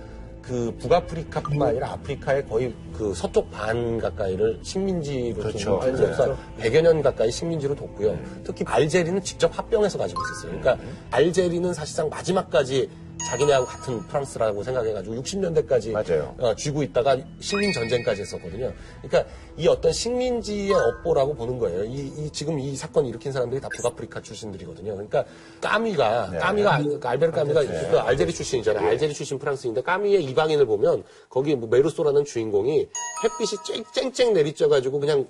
그 0.47 0.75
북아프리카뿐만 0.79 1.69
아니라 1.69 1.93
아프리카의 1.93 2.47
거의 2.47 2.73
그 2.95 3.13
서쪽 3.15 3.49
반 3.49 3.97
가까이를 3.97 4.59
식민지로 4.61 5.41
그렇죠. 5.41 5.57
좀 5.57 5.81
알지 5.81 6.03
역사 6.03 6.35
100여 6.59 6.81
년 6.81 7.01
가까이 7.01 7.31
식민지로 7.31 7.75
뒀고요. 7.75 8.17
특히 8.43 8.63
알제리는 8.67 9.21
직접 9.23 9.57
합병해서 9.57 9.97
가지고 9.97 10.21
있었어요. 10.21 10.59
그러니까 10.59 10.85
알제리는 11.09 11.73
사실상 11.73 12.09
마지막까지 12.09 12.89
자기네하고 13.29 13.65
같은 13.65 13.99
프랑스라고 14.07 14.61
생각해가지고 14.63 15.15
60년대까지 15.15 15.91
맞아요. 15.91 16.35
어, 16.37 16.53
쥐고 16.55 16.83
있다가 16.83 17.17
식민 17.39 17.71
전쟁까지 17.73 18.21
했었거든요. 18.21 18.71
그러니까 19.01 19.31
이 19.57 19.67
어떤 19.67 19.91
식민지의 19.91 20.73
업보라고 20.73 21.33
보는 21.33 21.57
거예요. 21.57 21.85
이, 21.85 22.11
이 22.17 22.29
지금 22.31 22.59
이 22.59 22.75
사건 22.75 23.05
일으킨 23.05 23.31
사람들이 23.31 23.61
다 23.61 23.69
북아프리카 23.75 24.21
출신들이거든요. 24.21 24.93
그러니까 24.93 25.25
까미가 25.61 26.29
네. 26.31 26.37
까미가 26.39 26.73
알- 26.75 26.83
그 26.99 27.07
알베르 27.07 27.31
까미가 27.31 27.61
그 27.63 27.99
알제리 27.99 28.33
출신이잖아요. 28.33 28.87
알제리 28.89 29.13
출신 29.13 29.39
프랑스인데 29.39 29.81
까미의 29.81 30.23
이방인을 30.25 30.65
보면 30.65 31.03
거기 31.29 31.55
뭐 31.55 31.67
메르소라는 31.69 32.25
주인공이 32.25 32.87
햇빛이 33.23 33.83
쨍, 33.93 34.11
쨍쨍 34.13 34.33
내리쬐가지고 34.33 34.99
그냥 34.99 35.27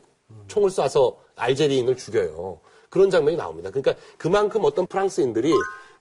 총을 0.47 0.69
쏴서 0.69 1.15
알제리인을 1.35 1.95
죽여요. 1.97 2.59
그런 2.89 3.09
장면이 3.09 3.35
나옵니다. 3.37 3.69
그러니까 3.69 3.93
그만큼 4.17 4.61
어떤 4.63 4.87
프랑스인들이 4.87 5.51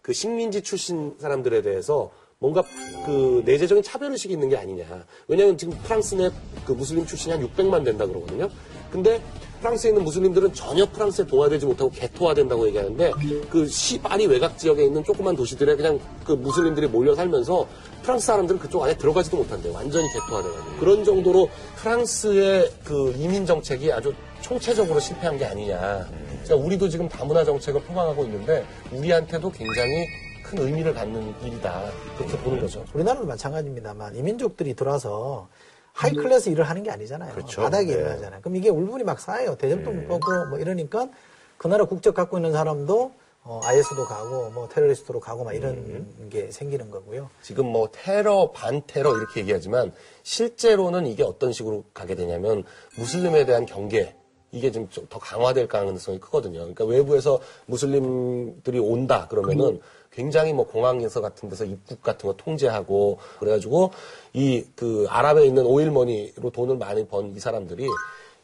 그 0.04 0.12
식민지 0.12 0.60
출신 0.60 1.14
사람들에 1.18 1.62
대해서 1.62 2.10
뭔가 2.38 2.62
그 3.06 3.42
내재적인 3.46 3.82
차별의식이 3.82 4.34
있는 4.34 4.50
게 4.50 4.56
아니냐. 4.58 4.84
왜냐하면 5.28 5.56
지금 5.56 5.78
프랑스 5.82 6.14
내 6.14 6.30
그 6.66 6.72
무슬림 6.72 7.06
출신이 7.06 7.32
한 7.34 7.42
600만 7.46 7.84
된다 7.84 8.06
그러거든요. 8.06 8.48
근데 8.90 9.20
프랑스에 9.60 9.90
있는 9.90 10.04
무슬림들은 10.04 10.52
전혀 10.52 10.84
프랑스에 10.90 11.26
동화되지 11.26 11.64
못하고 11.66 11.90
개토화된다고 11.90 12.66
얘기하는데 12.68 13.12
그 13.50 13.66
시 13.66 13.98
파리 13.98 14.26
외곽 14.26 14.58
지역에 14.58 14.84
있는 14.84 15.02
조그만 15.04 15.34
도시들에 15.36 15.74
그냥 15.76 15.98
그 16.26 16.32
무슬림들이 16.32 16.86
몰려 16.86 17.14
살면서 17.14 17.66
프랑스 18.02 18.26
사람들은 18.26 18.60
그쪽 18.60 18.82
안에 18.82 18.96
들어가지도 18.98 19.38
못한대요. 19.38 19.72
완전히 19.72 20.06
개토화돼가지고. 20.12 20.76
그런 20.80 21.02
정도로 21.04 21.48
프랑스의 21.76 22.70
그 22.84 23.14
이민 23.16 23.46
정책이 23.46 23.90
아주 23.90 24.12
총체적으로 24.42 25.00
실패한 25.00 25.38
게 25.38 25.46
아니냐. 25.46 26.06
그러니까 26.44 26.66
우리도 26.66 26.88
지금 26.88 27.08
다문화 27.08 27.44
정책을 27.44 27.82
표방하고 27.82 28.24
있는데 28.24 28.64
우리한테도 28.92 29.50
굉장히 29.50 30.06
큰 30.44 30.58
의미를 30.58 30.92
갖는 30.94 31.34
일이다. 31.42 31.90
그렇게 32.18 32.36
보는 32.38 32.60
거죠. 32.60 32.84
우리나라도 32.92 33.26
마찬가지입니다만 33.26 34.14
이민족들이 34.14 34.74
들어와서 34.74 35.48
high 35.92 36.12
class 36.12 36.50
일을 36.50 36.64
하는 36.64 36.82
게 36.82 36.90
아니잖아요. 36.90 37.32
그렇죠. 37.34 37.62
바닥에 37.62 37.86
네. 37.86 37.92
일을 37.92 38.10
하잖아요. 38.12 38.40
그럼 38.42 38.56
이게 38.56 38.68
울분이 38.68 39.04
막 39.04 39.20
쌓여요. 39.20 39.56
대접도 39.56 39.90
못 39.90 40.08
받고 40.08 40.46
뭐 40.50 40.58
이러니까 40.58 41.08
그 41.56 41.68
나라 41.68 41.84
국적 41.86 42.14
갖고 42.14 42.36
있는 42.36 42.52
사람도 42.52 43.12
어, 43.44 43.60
IS도 43.62 44.04
가고 44.06 44.50
뭐 44.50 44.68
테러리스트로 44.68 45.20
가고 45.20 45.44
막 45.44 45.54
이런 45.54 46.28
게 46.30 46.50
생기는 46.50 46.90
거고요. 46.90 47.30
지금 47.42 47.66
뭐 47.66 47.88
테러, 47.92 48.50
반테러 48.52 49.16
이렇게 49.16 49.40
얘기하지만 49.40 49.92
실제로는 50.22 51.06
이게 51.06 51.22
어떤 51.22 51.52
식으로 51.52 51.84
가게 51.92 52.14
되냐면 52.14 52.64
무슬림에 52.96 53.44
대한 53.44 53.66
경계 53.66 54.14
이게 54.54 54.70
좀더 54.70 55.18
강화될 55.18 55.66
가능성이 55.68 56.18
크거든요. 56.20 56.60
그러니까 56.60 56.84
외부에서 56.84 57.40
무슬림들이 57.66 58.78
온다 58.78 59.26
그러면은 59.28 59.80
굉장히 60.12 60.52
뭐 60.52 60.66
공항에서 60.66 61.20
같은 61.20 61.48
데서 61.48 61.64
입국 61.64 62.00
같은 62.02 62.28
거 62.28 62.36
통제하고 62.36 63.18
그래가지고 63.40 63.90
이 64.32 64.64
그 64.76 65.06
아랍에 65.08 65.44
있는 65.46 65.66
오일머니로 65.66 66.50
돈을 66.50 66.76
많이 66.76 67.06
번 67.06 67.34
이 67.34 67.40
사람들이 67.40 67.86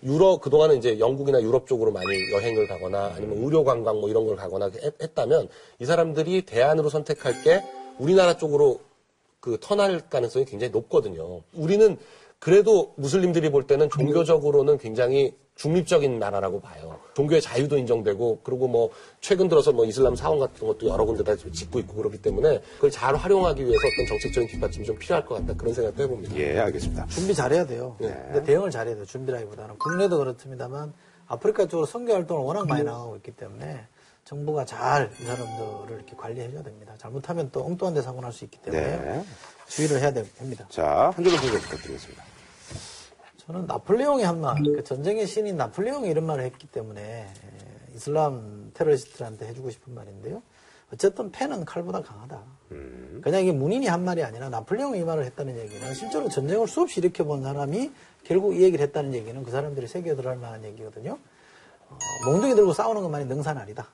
유럽 0.02 0.40
그동안은 0.40 0.78
이제 0.78 0.98
영국이나 0.98 1.40
유럽 1.42 1.66
쪽으로 1.66 1.92
많이 1.92 2.06
여행을 2.32 2.66
가거나 2.66 3.12
아니면 3.14 3.38
의료 3.44 3.62
관광 3.64 4.00
뭐 4.00 4.08
이런 4.08 4.26
걸 4.26 4.34
가거나 4.36 4.70
했, 4.82 4.94
했다면 5.00 5.48
이 5.78 5.84
사람들이 5.84 6.42
대안으로 6.42 6.88
선택할 6.88 7.42
게 7.42 7.62
우리나라 7.98 8.36
쪽으로 8.36 8.80
그 9.40 9.58
턴할 9.60 10.08
가능성이 10.08 10.44
굉장히 10.44 10.70
높거든요. 10.72 11.42
우리는 11.54 11.98
그래도 12.40 12.94
무슬림들이 12.96 13.50
볼 13.50 13.66
때는 13.66 13.90
종교적으로는 13.90 14.78
굉장히 14.78 15.36
중립적인 15.56 16.18
나라라고 16.18 16.60
봐요. 16.60 16.98
종교의 17.12 17.42
자유도 17.42 17.76
인정되고 17.76 18.40
그리고 18.42 18.66
뭐 18.66 18.90
최근 19.20 19.46
들어서 19.46 19.72
뭐 19.72 19.84
이슬람 19.84 20.16
사원 20.16 20.38
같은 20.38 20.66
것도 20.66 20.88
여러 20.88 21.04
군데다 21.04 21.36
짓고 21.36 21.78
있고 21.80 21.96
그렇기 21.96 22.22
때문에 22.22 22.62
그걸 22.76 22.90
잘 22.90 23.14
활용하기 23.14 23.62
위해서 23.62 23.78
어떤 23.92 24.06
정책적인 24.06 24.48
뒷받침이 24.48 24.86
좀 24.86 24.96
필요할 24.96 25.26
것 25.26 25.34
같다 25.34 25.52
그런 25.52 25.74
생각도 25.74 26.02
해봅니다. 26.02 26.34
예, 26.36 26.58
알겠습니다. 26.60 27.06
준비 27.08 27.34
잘해야 27.34 27.66
돼요. 27.66 27.94
네. 28.00 28.08
근데 28.08 28.42
대응을 28.44 28.70
잘해야 28.70 28.94
돼요. 28.94 29.04
준비라기보다는 29.04 29.76
국내도 29.76 30.16
그렇습니다만 30.16 30.94
아프리카 31.26 31.66
쪽으로 31.66 31.84
선교 31.84 32.14
활동을 32.14 32.42
워낙 32.42 32.66
많이 32.66 32.82
나가고 32.82 33.16
있기 33.16 33.32
때문에 33.32 33.86
정부가 34.30 34.64
잘 34.64 35.10
이 35.20 35.24
사람들을 35.24 35.96
이렇게 35.96 36.14
관리해줘야 36.16 36.62
됩니다. 36.62 36.94
잘못하면 36.98 37.50
또 37.50 37.64
엉뚱한 37.64 37.94
데 37.94 38.00
사고 38.00 38.20
날 38.20 38.30
수 38.32 38.44
있기 38.44 38.58
때문에 38.62 38.96
네. 38.96 39.24
주의를 39.66 40.00
해야 40.00 40.12
됩니다. 40.12 40.64
자, 40.68 41.10
한 41.12 41.24
줄로 41.24 41.36
소개 41.36 41.58
부탁드리겠습니다. 41.58 42.22
저는 43.38 43.66
나폴레옹의 43.66 44.24
한 44.24 44.40
말, 44.40 44.62
그 44.62 44.84
전쟁의 44.84 45.26
신인 45.26 45.56
나폴레옹이 45.56 46.08
이런 46.08 46.26
말을 46.26 46.44
했기 46.44 46.68
때문에 46.68 47.02
에, 47.02 47.26
이슬람 47.96 48.70
테러리스트들한테 48.74 49.48
해주고 49.48 49.70
싶은 49.70 49.94
말인데요. 49.96 50.42
어쨌든 50.94 51.32
패는 51.32 51.64
칼보다 51.64 52.00
강하다. 52.00 52.40
그냥 53.22 53.42
이게 53.42 53.50
문인이 53.50 53.84
한 53.88 54.04
말이 54.04 54.22
아니라 54.22 54.48
나폴레옹이 54.48 55.00
이 55.00 55.02
말을 55.02 55.24
했다는 55.24 55.58
얘기는 55.58 55.94
실제로 55.94 56.28
전쟁을 56.28 56.68
수없이 56.68 57.00
일으켜본 57.00 57.42
사람이 57.42 57.90
결국 58.22 58.54
이 58.54 58.62
얘기를 58.62 58.84
했다는 58.86 59.12
얘기는 59.12 59.42
그 59.42 59.50
사람들이 59.50 59.88
새겨들어 59.88 60.30
할 60.30 60.36
만한 60.38 60.64
얘기거든요. 60.64 61.18
어, 61.88 61.98
몽둥이 62.26 62.54
들고 62.54 62.72
싸우는 62.72 63.02
것만이 63.02 63.24
능사는 63.24 63.60
아니다. 63.60 63.88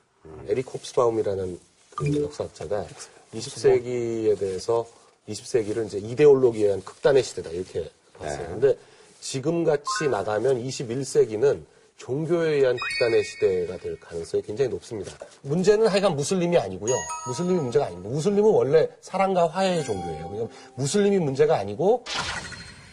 에릭 0.47 0.73
홉스바움이라는 0.73 1.59
그 1.95 2.23
역사학자가 2.23 2.85
20세기에 3.33 4.39
대해서 4.39 4.85
20세기를 5.27 5.85
이제 5.87 5.97
이데올로기에 5.97 6.65
의한 6.65 6.83
극단의 6.83 7.23
시대다 7.23 7.49
이렇게 7.49 7.89
봤어요. 8.17 8.41
네. 8.41 8.47
근데 8.47 8.77
지금 9.19 9.63
같이 9.63 10.07
나가면 10.09 10.63
21세기는 10.63 11.63
종교에 11.97 12.51
의한 12.53 12.77
극단의 12.77 13.23
시대가 13.23 13.77
될 13.77 13.99
가능성이 13.99 14.43
굉장히 14.43 14.69
높습니다. 14.69 15.11
문제는 15.41 15.87
하여간 15.87 16.15
무슬림이 16.15 16.57
아니고요. 16.57 16.93
무슬림이 17.27 17.59
문제가 17.59 17.87
아닙니다. 17.87 18.09
무슬림은 18.09 18.49
원래 18.49 18.87
사랑과 19.01 19.47
화해의 19.47 19.83
종교예요. 19.83 20.49
무슬림이 20.75 21.17
문제가 21.17 21.57
아니고 21.57 22.05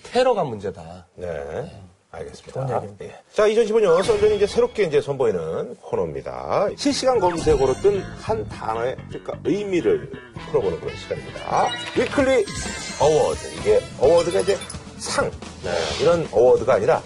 테러가 0.05 0.45
문제다. 0.45 1.07
네. 1.17 1.71
알겠습니다. 2.15 2.83
예. 3.03 3.15
자, 3.33 3.49
2015년 3.49 4.03
썬전이 4.03 4.37
이제 4.37 4.47
새롭게 4.47 4.85
이제 4.85 5.01
선보이는 5.01 5.77
코너입니다. 5.77 6.69
실시간 6.77 7.19
검색어로 7.21 7.75
뜬 7.83 8.03
한 8.21 8.49
단어의 8.49 8.97
그러니까 9.09 9.39
의미를 9.45 10.11
풀어보는 10.51 10.81
그런 10.81 10.97
시간입니다. 10.97 11.69
Weekly 11.97 12.45
a 13.01 13.10
word. 13.10 13.55
이게 13.61 13.81
award가 14.01 14.41
이제 14.41 14.57
상. 14.99 15.31
네, 15.63 15.71
이런 16.01 16.27
award가 16.33 16.75
아니라 16.75 17.03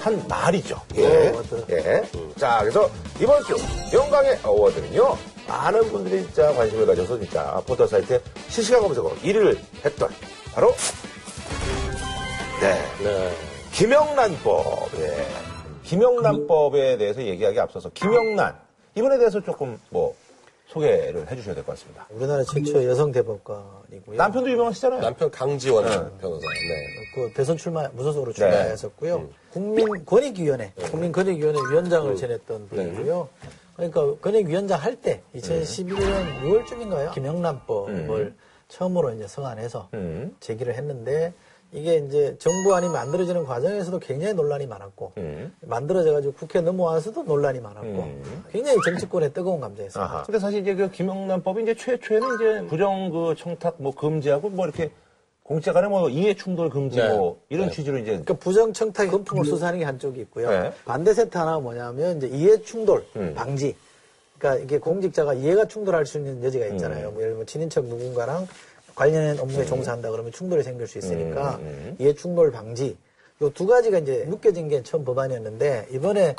한 0.00 0.26
말이죠. 0.28 0.80
예. 0.96 1.28
a 1.28 1.34
word. 1.34 1.64
예. 1.70 2.02
자, 2.36 2.58
그래서 2.60 2.90
이번 3.20 3.42
주 3.44 3.56
영광의 3.92 4.38
a 4.42 4.48
word는요. 4.48 5.16
많은 5.46 5.90
분들이 5.90 6.22
진짜 6.24 6.52
관심을 6.54 6.86
가져서 6.86 7.18
진짜 7.18 7.60
포털 7.66 7.86
사이트에 7.88 8.20
실시간 8.48 8.80
검색어로 8.82 9.16
1위를 9.16 9.58
했던 9.84 10.08
바로 10.54 10.74
네. 12.60 12.78
네. 13.02 13.32
김영란법. 13.80 14.90
예. 14.98 15.26
김영란법에 15.84 16.98
대해서 16.98 17.22
얘기하기 17.22 17.58
앞서서 17.60 17.88
김영란 17.94 18.54
이번에 18.94 19.16
대해서 19.16 19.40
조금 19.42 19.80
뭐 19.88 20.14
소개를 20.66 21.26
해주셔야 21.30 21.54
될 21.54 21.64
것 21.64 21.72
같습니다. 21.72 22.06
우리나라 22.10 22.44
최초의 22.44 22.86
여성 22.86 23.10
대법관이고요. 23.10 24.18
남편도 24.18 24.50
유명하시잖아요. 24.50 25.00
남편 25.00 25.30
강지원 25.30 25.84
변호사. 26.18 26.46
네. 26.46 26.86
그 27.14 27.32
대선 27.32 27.56
출마 27.56 27.88
무소속으로 27.88 28.34
출마했었고요. 28.34 29.30
국민권익위원회, 29.54 30.74
국민권익위원회 30.90 31.58
위원장을 31.70 32.14
지냈던 32.16 32.68
분이고요. 32.68 33.28
그러니까 33.76 34.14
권익위원장 34.20 34.78
할 34.78 34.96
때 34.96 35.22
2011년 35.34 36.42
6월쯤인가요? 36.42 37.14
김영란법을 37.14 38.34
처음으로 38.68 39.14
이제 39.14 39.26
성안해서 39.26 39.88
음. 39.94 40.36
제기를 40.38 40.74
했는데 40.74 41.32
이게 41.72 41.96
이제 41.98 42.36
정부안이 42.38 42.88
만들어지는 42.88 43.44
과정에서도 43.44 43.98
굉장히 44.00 44.34
논란이 44.34 44.66
많았고 44.66 45.12
음. 45.18 45.54
만들어져가지고 45.60 46.34
국회 46.34 46.60
넘어와서도 46.60 47.22
논란이 47.22 47.60
많았고 47.60 47.86
음. 47.86 48.44
굉장히 48.50 48.78
정치권에 48.84 49.32
뜨거운 49.32 49.60
감정이었습니다. 49.60 50.12
아하. 50.12 50.22
근데 50.24 50.38
사실 50.40 50.60
이제 50.60 50.74
그 50.74 50.90
김영란법이 50.90 51.62
이제 51.62 51.74
최초에는 51.74 52.28
이제 52.34 52.66
부정 52.66 53.10
그 53.10 53.34
청탁 53.38 53.76
뭐 53.78 53.94
금지하고 53.94 54.50
뭐 54.50 54.66
이렇게 54.66 54.90
공직자 55.44 55.72
간에 55.72 55.88
뭐 55.88 56.08
이해 56.08 56.34
충돌 56.34 56.70
금지 56.70 56.96
네. 56.96 57.08
뭐 57.08 57.40
이런 57.48 57.66
네. 57.68 57.72
취지로 57.72 57.98
이제 57.98 58.10
그러니까 58.10 58.34
부정 58.34 58.72
청탁 58.72 59.08
금품을 59.10 59.44
수사하는 59.44 59.78
게 59.78 59.84
한쪽이 59.84 60.20
있고요. 60.22 60.50
네. 60.50 60.72
반대 60.84 61.14
세트 61.14 61.36
하나가 61.38 61.60
뭐냐면 61.60 62.16
이제 62.16 62.28
이해 62.28 62.60
충돌 62.62 63.04
음. 63.16 63.32
방지. 63.34 63.76
그러니까 64.38 64.64
이게 64.64 64.78
공직자가 64.78 65.34
이해가 65.34 65.66
충돌할 65.66 66.06
수 66.06 66.18
있는 66.18 66.42
여지가 66.42 66.66
음. 66.66 66.72
있잖아요. 66.74 67.10
뭐 67.10 67.20
예를 67.20 67.34
들면 67.34 67.46
친인척 67.46 67.84
누군가랑 67.84 68.48
관련된 68.94 69.38
업무에 69.40 69.64
종사한다 69.64 70.10
그러면 70.10 70.32
충돌이 70.32 70.62
생길 70.62 70.86
수 70.86 70.98
있으니까 70.98 71.56
음, 71.60 71.64
음. 71.66 71.96
이해 71.98 72.14
충돌 72.14 72.50
방지. 72.52 72.96
요 73.42 73.48
두 73.50 73.66
가지가 73.66 73.98
이제 73.98 74.24
묶여진 74.28 74.68
게 74.68 74.82
처음 74.82 75.04
법안이었는데 75.04 75.88
이번에 75.92 76.34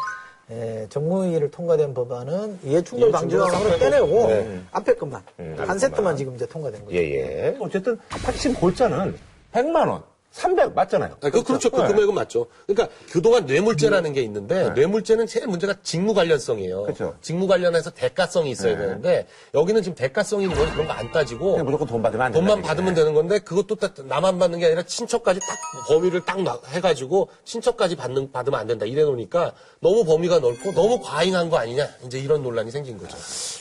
에, 0.52 0.86
정무위를 0.90 1.50
통과된 1.50 1.94
법안은 1.94 2.60
이해 2.64 2.82
충돌 2.84 3.08
이해 3.10 3.12
방지 3.12 3.30
충돌 3.36 3.50
조항으로 3.50 3.70
딱 3.72 3.80
빼고. 3.80 4.08
빼내고 4.08 4.28
네. 4.28 4.62
앞에 4.72 4.96
것만 4.96 5.24
음, 5.40 5.56
한 5.58 5.80
세트만. 5.80 6.16
지금 6.18 6.36
이제 6.36 6.46
통과된 6.46 6.86
거죠. 6.86 6.96
예 6.96 7.00
예. 7.00 7.58
어쨌든 7.60 7.98
핵심 8.28 8.54
골자는 8.54 9.16
100만 9.54 9.88
원, 9.88 10.04
300 10.32 10.74
맞잖아요. 10.74 11.18
아, 11.22 11.30
그, 11.30 11.44
그렇죠. 11.44 11.70
그 11.70 11.82
네. 11.82 11.88
금액은 11.88 12.14
맞죠. 12.14 12.48
그러니까 12.66 12.96
그동안 13.12 13.46
뇌물죄라는 13.46 14.14
게 14.14 14.22
있는데 14.22 14.70
뇌물죄는 14.70 15.28
제일 15.28 15.48
문제가 15.48 15.76
직무 15.84 16.14
관련성이에요. 16.14 16.84
그렇죠. 16.84 17.18
직무 17.22 17.48
관련해서 17.48 17.90
대가성이 17.92 18.52
있어야 18.52 18.76
네. 18.78 18.80
되는데 18.82 19.28
여기는 19.54 19.82
지금 19.84 19.96
대가성이 19.96 20.48
건 20.48 20.56
그런 20.72 20.88
거 20.88 20.94
안 20.94 21.12
따지고 21.12 21.62
무조건 21.64 21.88
돈 21.88 22.02
받으면 22.02 22.28
안 22.28 22.32
돈만 22.32 22.62
받으면. 22.62 22.94
되는 22.94 23.14
건데 23.14 23.40
그것도 23.40 23.76
딱 23.76 23.94
나만 24.06 24.40
받는 24.40 24.60
게 24.60 24.68
아니라 24.68 24.84
친척까지 24.84 25.40
딱 25.42 25.58
범위를 25.88 26.24
딱 26.26 26.42
나- 26.42 26.60
해가지고 26.68 27.30
친척까지 27.44 27.96
받는 27.96 28.32
받으면 28.32 28.60
안 28.60 28.68
된다 28.68 28.86
이래 28.86 29.04
놓으니까 29.04 29.54
너무 29.82 30.04
범위가 30.06 30.40
넓고 30.40 30.72
너무 30.74 31.00
과잉한 31.02 31.50
거 31.50 31.58
아니냐 31.58 31.88
이제 32.06 32.20
이런 32.20 32.42
논란이 32.44 32.72
생긴 32.72 32.98
거죠. 32.98 33.18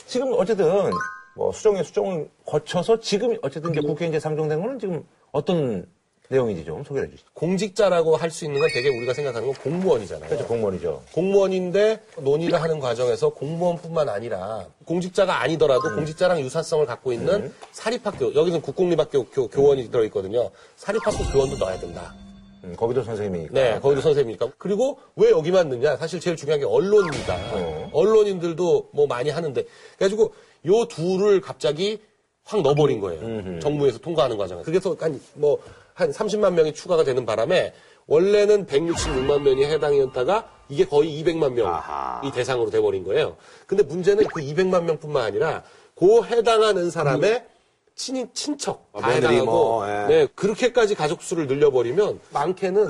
지금 0.07 0.33
어쨌든 0.37 0.89
뭐 1.35 1.51
수정에 1.51 1.83
수정을 1.83 2.29
거쳐서 2.45 2.99
지금 2.99 3.37
어쨌든 3.41 3.71
이제 3.71 3.81
국회에 3.81 4.07
이제 4.09 4.19
상정된 4.19 4.61
거는 4.61 4.79
지금 4.79 5.03
어떤 5.31 5.85
내용인지 6.31 6.63
좀 6.63 6.83
소개해 6.83 7.09
주시죠. 7.09 7.29
공직자라고 7.33 8.15
할 8.15 8.31
수 8.31 8.45
있는 8.45 8.61
건 8.61 8.69
되게 8.73 8.87
우리가 8.87 9.13
생각하는 9.13 9.47
건 9.51 9.55
공무원이잖아요. 9.61 10.29
그렇죠, 10.29 10.47
공무원이죠. 10.47 11.03
공무원인데 11.13 11.99
논의를 12.19 12.61
하는 12.61 12.79
과정에서 12.79 13.29
공무원뿐만 13.29 14.07
아니라 14.07 14.65
공직자가 14.85 15.41
아니더라도 15.41 15.89
음. 15.89 15.95
공직자랑 15.97 16.39
유사성을 16.39 16.85
갖고 16.85 17.11
있는 17.11 17.51
사립학교 17.73 18.33
여기는 18.33 18.61
국공립학교 18.61 19.25
교, 19.25 19.49
교원이 19.49 19.91
들어있거든요. 19.91 20.49
사립학교 20.77 21.17
교원도 21.33 21.57
넣어야 21.57 21.77
된다. 21.77 22.15
음, 22.63 22.75
거기도 22.77 23.03
선생님이니까. 23.03 23.53
네, 23.53 23.79
거기도 23.81 23.99
선생님이니까. 24.01 24.51
그리고 24.57 24.99
왜 25.17 25.31
여기만 25.31 25.67
넣냐? 25.67 25.97
사실 25.97 26.21
제일 26.21 26.37
중요한 26.37 26.59
게 26.61 26.65
언론입니다. 26.65 27.35
어. 27.53 27.89
언론인들도 27.91 28.89
뭐 28.93 29.05
많이 29.07 29.29
하는데. 29.31 29.65
그래가지고 29.97 30.33
요 30.67 30.85
둘을 30.85 31.41
갑자기 31.41 31.99
확 32.43 32.61
넣어버린 32.61 33.01
거예요. 33.01 33.59
정부에서 33.59 33.97
통과하는 33.99 34.37
과정에서. 34.37 34.65
그래서 34.65 34.95
한, 34.99 35.19
뭐, 35.33 35.59
한 36.01 36.11
30만 36.11 36.53
명이 36.53 36.73
추가가 36.73 37.03
되는 37.03 37.25
바람에 37.25 37.73
원래는 38.07 38.65
166만 38.65 39.41
명이 39.41 39.65
해당이었다가 39.65 40.49
이게 40.67 40.85
거의 40.85 41.23
200만 41.23 41.53
명이 41.53 41.67
아하. 41.67 42.21
대상으로 42.33 42.71
돼버린 42.71 43.03
거예요. 43.03 43.37
근데 43.67 43.83
문제는 43.83 44.25
그 44.33 44.41
200만 44.41 44.83
명뿐만 44.83 45.23
아니라 45.23 45.63
그 45.95 46.23
해당하는 46.23 46.89
사람의 46.89 47.45
친인, 47.95 48.29
친척 48.33 48.91
다 48.91 48.97
어, 48.97 49.01
며느리 49.01 49.17
해당하고 49.17 49.45
뭐, 49.45 49.87
예. 49.87 50.07
네, 50.07 50.27
그렇게까지 50.33 50.95
가족 50.95 51.21
수를 51.21 51.45
늘려버리면 51.47 52.19
많게는 52.31 52.87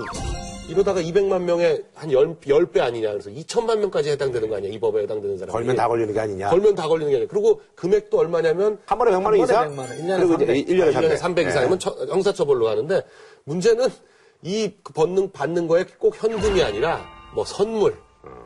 이러다가 0.71 1.01
200만 1.01 1.41
명의 1.41 1.83
한 1.93 2.09
10, 2.09 2.39
10 2.47 2.71
배 2.71 2.79
아니냐. 2.79 3.11
그래서 3.11 3.29
2천만 3.29 3.79
명까지 3.79 4.09
해당되는 4.11 4.49
거 4.49 4.55
아니야. 4.55 4.71
이 4.71 4.79
법에 4.79 5.01
해당되는 5.03 5.37
사람이. 5.37 5.51
걸면 5.51 5.75
다 5.75 5.87
걸리는 5.87 6.13
게 6.13 6.19
아니냐. 6.19 6.49
걸면 6.49 6.75
다 6.75 6.87
걸리는 6.87 7.09
게 7.11 7.17
아니라. 7.17 7.29
그리고 7.29 7.61
금액도 7.75 8.17
얼마냐면 8.17 8.79
한 8.85 8.97
번에 8.97 9.11
100만 9.11 9.25
원 9.25 9.35
이상? 9.39 9.75
100만 9.75 9.79
원, 9.79 9.97
일 9.99 10.07
년에 10.07 10.25
그리고 10.25 10.33
이제 10.35 10.45
300. 10.45 10.67
1년에 10.67 10.89
1년에 10.89 10.93
300. 10.93 11.17
300 11.19 11.47
이상이면 11.47 11.79
처- 11.79 11.95
형사처벌로 12.07 12.65
가는데 12.65 13.01
문제는 13.43 13.89
이 14.43 14.73
받는, 14.95 15.31
받는 15.31 15.67
거에 15.67 15.85
꼭 15.99 16.15
현금이 16.21 16.63
아니라 16.63 17.05
뭐 17.35 17.43
선물. 17.45 17.95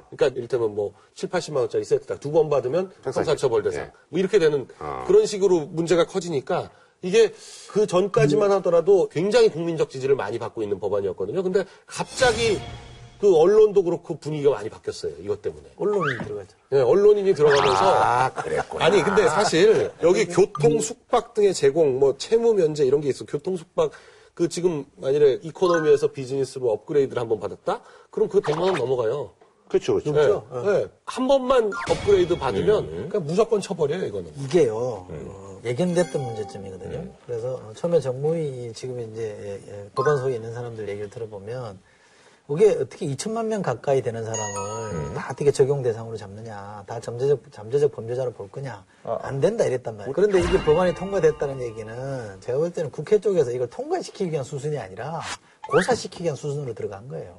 그러니까 0.10 0.38
이를테면 0.38 0.74
뭐 0.74 0.94
7, 1.14 1.30
80만 1.30 1.58
원짜리 1.58 1.84
세트다. 1.84 2.18
두 2.18 2.32
번 2.32 2.50
받으면 2.50 2.92
형사처벌 3.04 3.64
대상. 3.64 3.84
예. 3.86 3.92
뭐 4.10 4.20
이렇게 4.20 4.40
되는 4.40 4.68
그런 5.08 5.26
식으로 5.26 5.62
문제가 5.62 6.06
커지니까 6.06 6.70
이게 7.06 7.32
그 7.70 7.86
전까지만 7.86 8.52
하더라도 8.54 9.08
굉장히 9.10 9.50
국민적 9.50 9.90
지지를 9.92 10.16
많이 10.16 10.40
받고 10.40 10.64
있는 10.64 10.80
법안이었거든요. 10.80 11.44
근데 11.44 11.64
갑자기 11.86 12.58
그 13.20 13.34
언론도 13.38 13.84
그렇고 13.84 14.18
분위기가 14.18 14.52
많이 14.52 14.70
바뀌었어요. 14.70 15.14
이것 15.22 15.42
때문에. 15.42 15.64
언론이 15.78 16.18
들어가죠. 16.26 16.50
네, 16.70 16.82
언론인이 16.82 17.34
들어가면서 17.34 17.94
아, 17.94 18.34
그랬구나. 18.34 18.86
아니 18.86 19.04
근데 19.04 19.28
사실 19.30 19.92
여기 20.04 20.26
교통 20.26 20.80
숙박 20.82 21.34
등의 21.34 21.54
제공 21.54 22.00
뭐 22.00 22.18
채무 22.18 22.54
면제 22.56 22.86
이런 22.86 23.02
게 23.02 23.10
있어 23.10 23.24
교통 23.26 23.56
숙박 23.56 23.92
그 24.34 24.50
지금 24.50 24.84
만일에 24.98 25.40
이코노미에서 25.44 26.08
비즈니스로 26.08 26.70
업그레이드를 26.72 27.22
한 27.22 27.30
번 27.30 27.40
받았다? 27.40 27.82
그럼 28.10 28.28
그 28.28 28.42
100만 28.42 28.62
원 28.64 28.74
넘어가요. 28.74 29.32
그렇죠, 29.70 29.96
그렇죠. 30.00 30.46
네. 30.66 30.72
네. 30.74 30.88
한 31.06 31.28
번만 31.28 31.72
업그레이드 31.90 32.38
받으면 32.38 33.10
그냥 33.10 33.26
무조건 33.26 33.62
쳐버려요, 33.62 34.06
이거는. 34.06 34.32
이게요 34.44 34.76
어, 34.76 35.08
예견됐던 35.66 36.22
문제점이거든요. 36.22 37.04
그래서 37.26 37.56
어, 37.56 37.74
처음에 37.76 38.00
정무위 38.00 38.72
지금 38.74 39.00
이제 39.00 39.36
예, 39.42 39.72
예, 39.72 39.90
보건소에 39.96 40.36
있는 40.36 40.54
사람들 40.54 40.88
얘기를 40.88 41.10
들어보면 41.10 41.80
그게 42.48 42.70
어떻게 42.74 43.08
2천만 43.08 43.48
명 43.48 43.64
가까이 43.64 44.04
되는 44.04 44.24
사람을 44.24 45.16
다 45.16 45.30
어떻게 45.32 45.52
적용 45.52 45.82
대상으로 45.82 46.16
잡느냐, 46.16 46.84
다 46.86 47.00
잠재적 47.00 47.52
잠재적 47.52 47.92
범죄자로 47.92 48.34
볼 48.34 48.52
거냐, 48.52 48.86
안 49.04 49.40
된다 49.40 49.64
이랬단 49.66 49.98
말이에요. 49.98 50.14
그런데 50.14 50.40
이게 50.42 50.64
법안이 50.64 50.94
통과됐다는 50.94 51.60
얘기는 51.62 52.42
제가 52.42 52.60
볼 52.60 52.72
때는 52.72 52.92
국회 52.92 53.20
쪽에서 53.20 53.50
이걸 53.50 53.68
통과시키기 53.68 54.32
위한 54.32 54.44
수순이 54.44 54.78
아니라 54.78 55.22
고사시키기 55.68 56.26
위한 56.26 56.36
수순으로 56.36 56.76
들어간 56.76 57.08
거예요. 57.08 57.36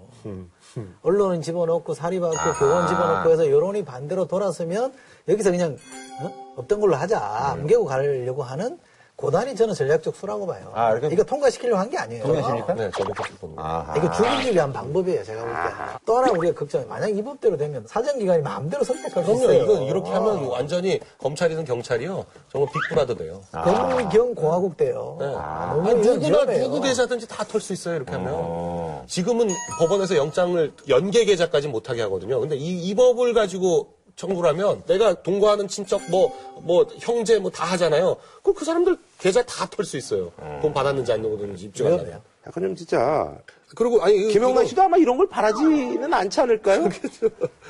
언론은 1.03 1.41
집어넣고 1.43 1.95
사립학교 1.95 2.59
교원 2.59 2.89
집어넣고 2.89 3.31
해서 3.31 3.49
여론이 3.49 3.85
반대로 3.85 4.27
돌았으면 4.27 4.93
여기서 5.29 5.53
그냥 5.53 5.77
어? 6.21 6.46
없던 6.57 6.81
걸로 6.81 6.97
하자 6.97 7.55
뭉개고 7.59 7.85
가려고 7.85 8.43
하는 8.43 8.79
고단이 9.17 9.57
저는 9.57 9.73
전략적 9.73 10.15
수라고 10.15 10.47
봐요. 10.47 10.71
아, 10.75 10.91
이렇게- 10.93 11.09
이거 11.15 11.25
통과시키려고 11.25 11.79
한 11.81 11.89
게 11.89 11.97
아니에요. 11.97 12.23
동의하십니까? 12.23 12.75
네, 12.75 12.91
저도 12.91 13.15
그렇게 13.15 13.35
봅니다. 13.37 13.95
이거 13.97 14.11
죽이기 14.11 14.53
위한 14.53 14.71
방법이에요, 14.75 15.25
제가 15.25 15.41
볼 15.43 15.51
때. 15.51 15.99
또 16.05 16.19
하나 16.19 16.33
우리가 16.33 16.55
걱정, 16.59 16.87
만약 16.87 17.09
이 17.09 17.23
법대로 17.23 17.57
되면 17.57 17.87
사정기관이 17.87 18.43
마음대로 18.43 18.85
선택할 18.85 19.25
수. 19.25 19.33
있어요. 19.33 19.63
이건 19.63 19.83
이렇게 19.85 20.11
하면 20.11 20.45
완전히 20.49 21.01
검찰이든 21.19 21.65
경찰이요. 21.65 22.27
정말 22.53 22.71
빅브라더 22.75 23.15
돼요. 23.15 23.41
검경공화국 23.53 24.77
돼요. 24.77 25.17
네. 25.19 25.33
아, 25.35 25.81
아니, 25.83 25.95
누구나. 25.95 26.45
누구 26.59 26.81
계좌든지 26.83 27.27
다 27.27 27.43
털 27.45 27.61
수 27.63 27.73
있어요 27.73 27.97
이렇게 27.97 28.13
하면. 28.13 28.29
어. 28.35 29.05
지금은 29.07 29.49
법원에서 29.79 30.17
영장을 30.17 30.73
연계 30.91 31.25
계좌까지 31.25 31.69
못하게 31.69 32.03
하거든요. 32.03 32.39
근데 32.41 32.57
이, 32.57 32.87
이 32.89 32.95
법을 32.95 33.33
가지고 33.33 33.95
하면 34.27 34.83
내가 34.87 35.15
동거하는 35.23 35.69
친척 35.69 36.01
뭐 36.11 36.33
뭐 36.63 36.87
형제 37.01 37.39
뭐 37.39 37.51
다 37.51 37.65
하잖아요. 37.67 38.17
그럼 38.43 38.55
그 38.57 38.65
사람들 38.65 38.97
계좌 39.19 39.43
다 39.43 39.67
털 39.67 39.85
수 39.85 39.97
있어요. 39.99 40.33
돈 40.63 40.73
받았는지 40.73 41.13
안 41.13 41.23
받았는지. 41.23 41.71
위험해요. 41.79 42.21
약간 42.47 42.63
좀 42.65 42.75
진짜 42.75 43.33
그리고 43.77 44.03
아니 44.03 44.29
김영만 44.29 44.65
씨도 44.67 44.83
아마 44.83 44.97
이런 44.97 45.17
걸 45.19 45.29
바라지는 45.29 46.13
않지 46.15 46.41
않을까요? 46.41 46.85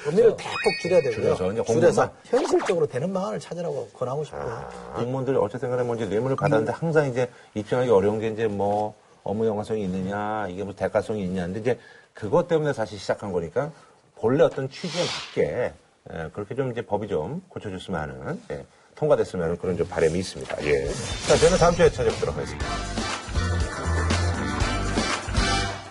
범위를 0.05 0.37
대폭 0.37 0.63
줄여야 0.83 1.01
되고요. 1.03 1.15
줄여서 1.37 1.53
이제 1.53 1.63
공무원만- 1.63 2.11
현실적으로 2.25 2.87
되는 2.87 3.13
방안을 3.13 3.41
찾으라고 3.41 3.89
권하고 3.89 4.23
싶고요. 4.25 4.69
공무원들 4.95 5.37
어쨌든 5.39 5.71
간에 5.71 5.83
뭐 5.83 5.97
이제 5.97 6.07
뇌물을 6.07 6.37
받았는데 6.37 6.73
항상 6.73 7.09
이제 7.11 7.29
입증하기 7.55 7.91
어려운 7.91 8.21
게 8.21 8.29
이제 8.29 8.47
뭐 8.47 8.95
업무 9.25 9.45
영화성이 9.47 9.83
있느냐, 9.85 10.47
이게 10.49 10.63
뭐 10.63 10.73
대가성이 10.75 11.25
있냐인데 11.25 11.59
이제 11.61 11.79
그것 12.15 12.47
때문에 12.47 12.73
사실 12.73 12.99
시작한 12.99 13.33
거니까 13.33 13.73
본래 14.15 14.45
어떤 14.45 14.71
취지에 14.71 15.03
맞게 15.03 15.73
예, 16.15 16.31
그렇게 16.33 16.55
좀 16.55 16.71
이제 16.71 16.83
법이 16.83 17.09
좀 17.09 17.43
고쳐줬으면 17.49 18.01
하는 18.01 18.41
예, 18.51 18.65
통과됐으면 18.95 19.45
하는 19.45 19.57
그런 19.59 19.77
좀 19.77 19.89
바람이 19.89 20.19
있습니다. 20.19 20.65
예. 20.65 20.87
자, 21.27 21.37
저는 21.37 21.59
다음 21.59 21.75
주에 21.75 21.91
찾아뵙도록 21.91 22.37
하겠습니다. 22.37 23.16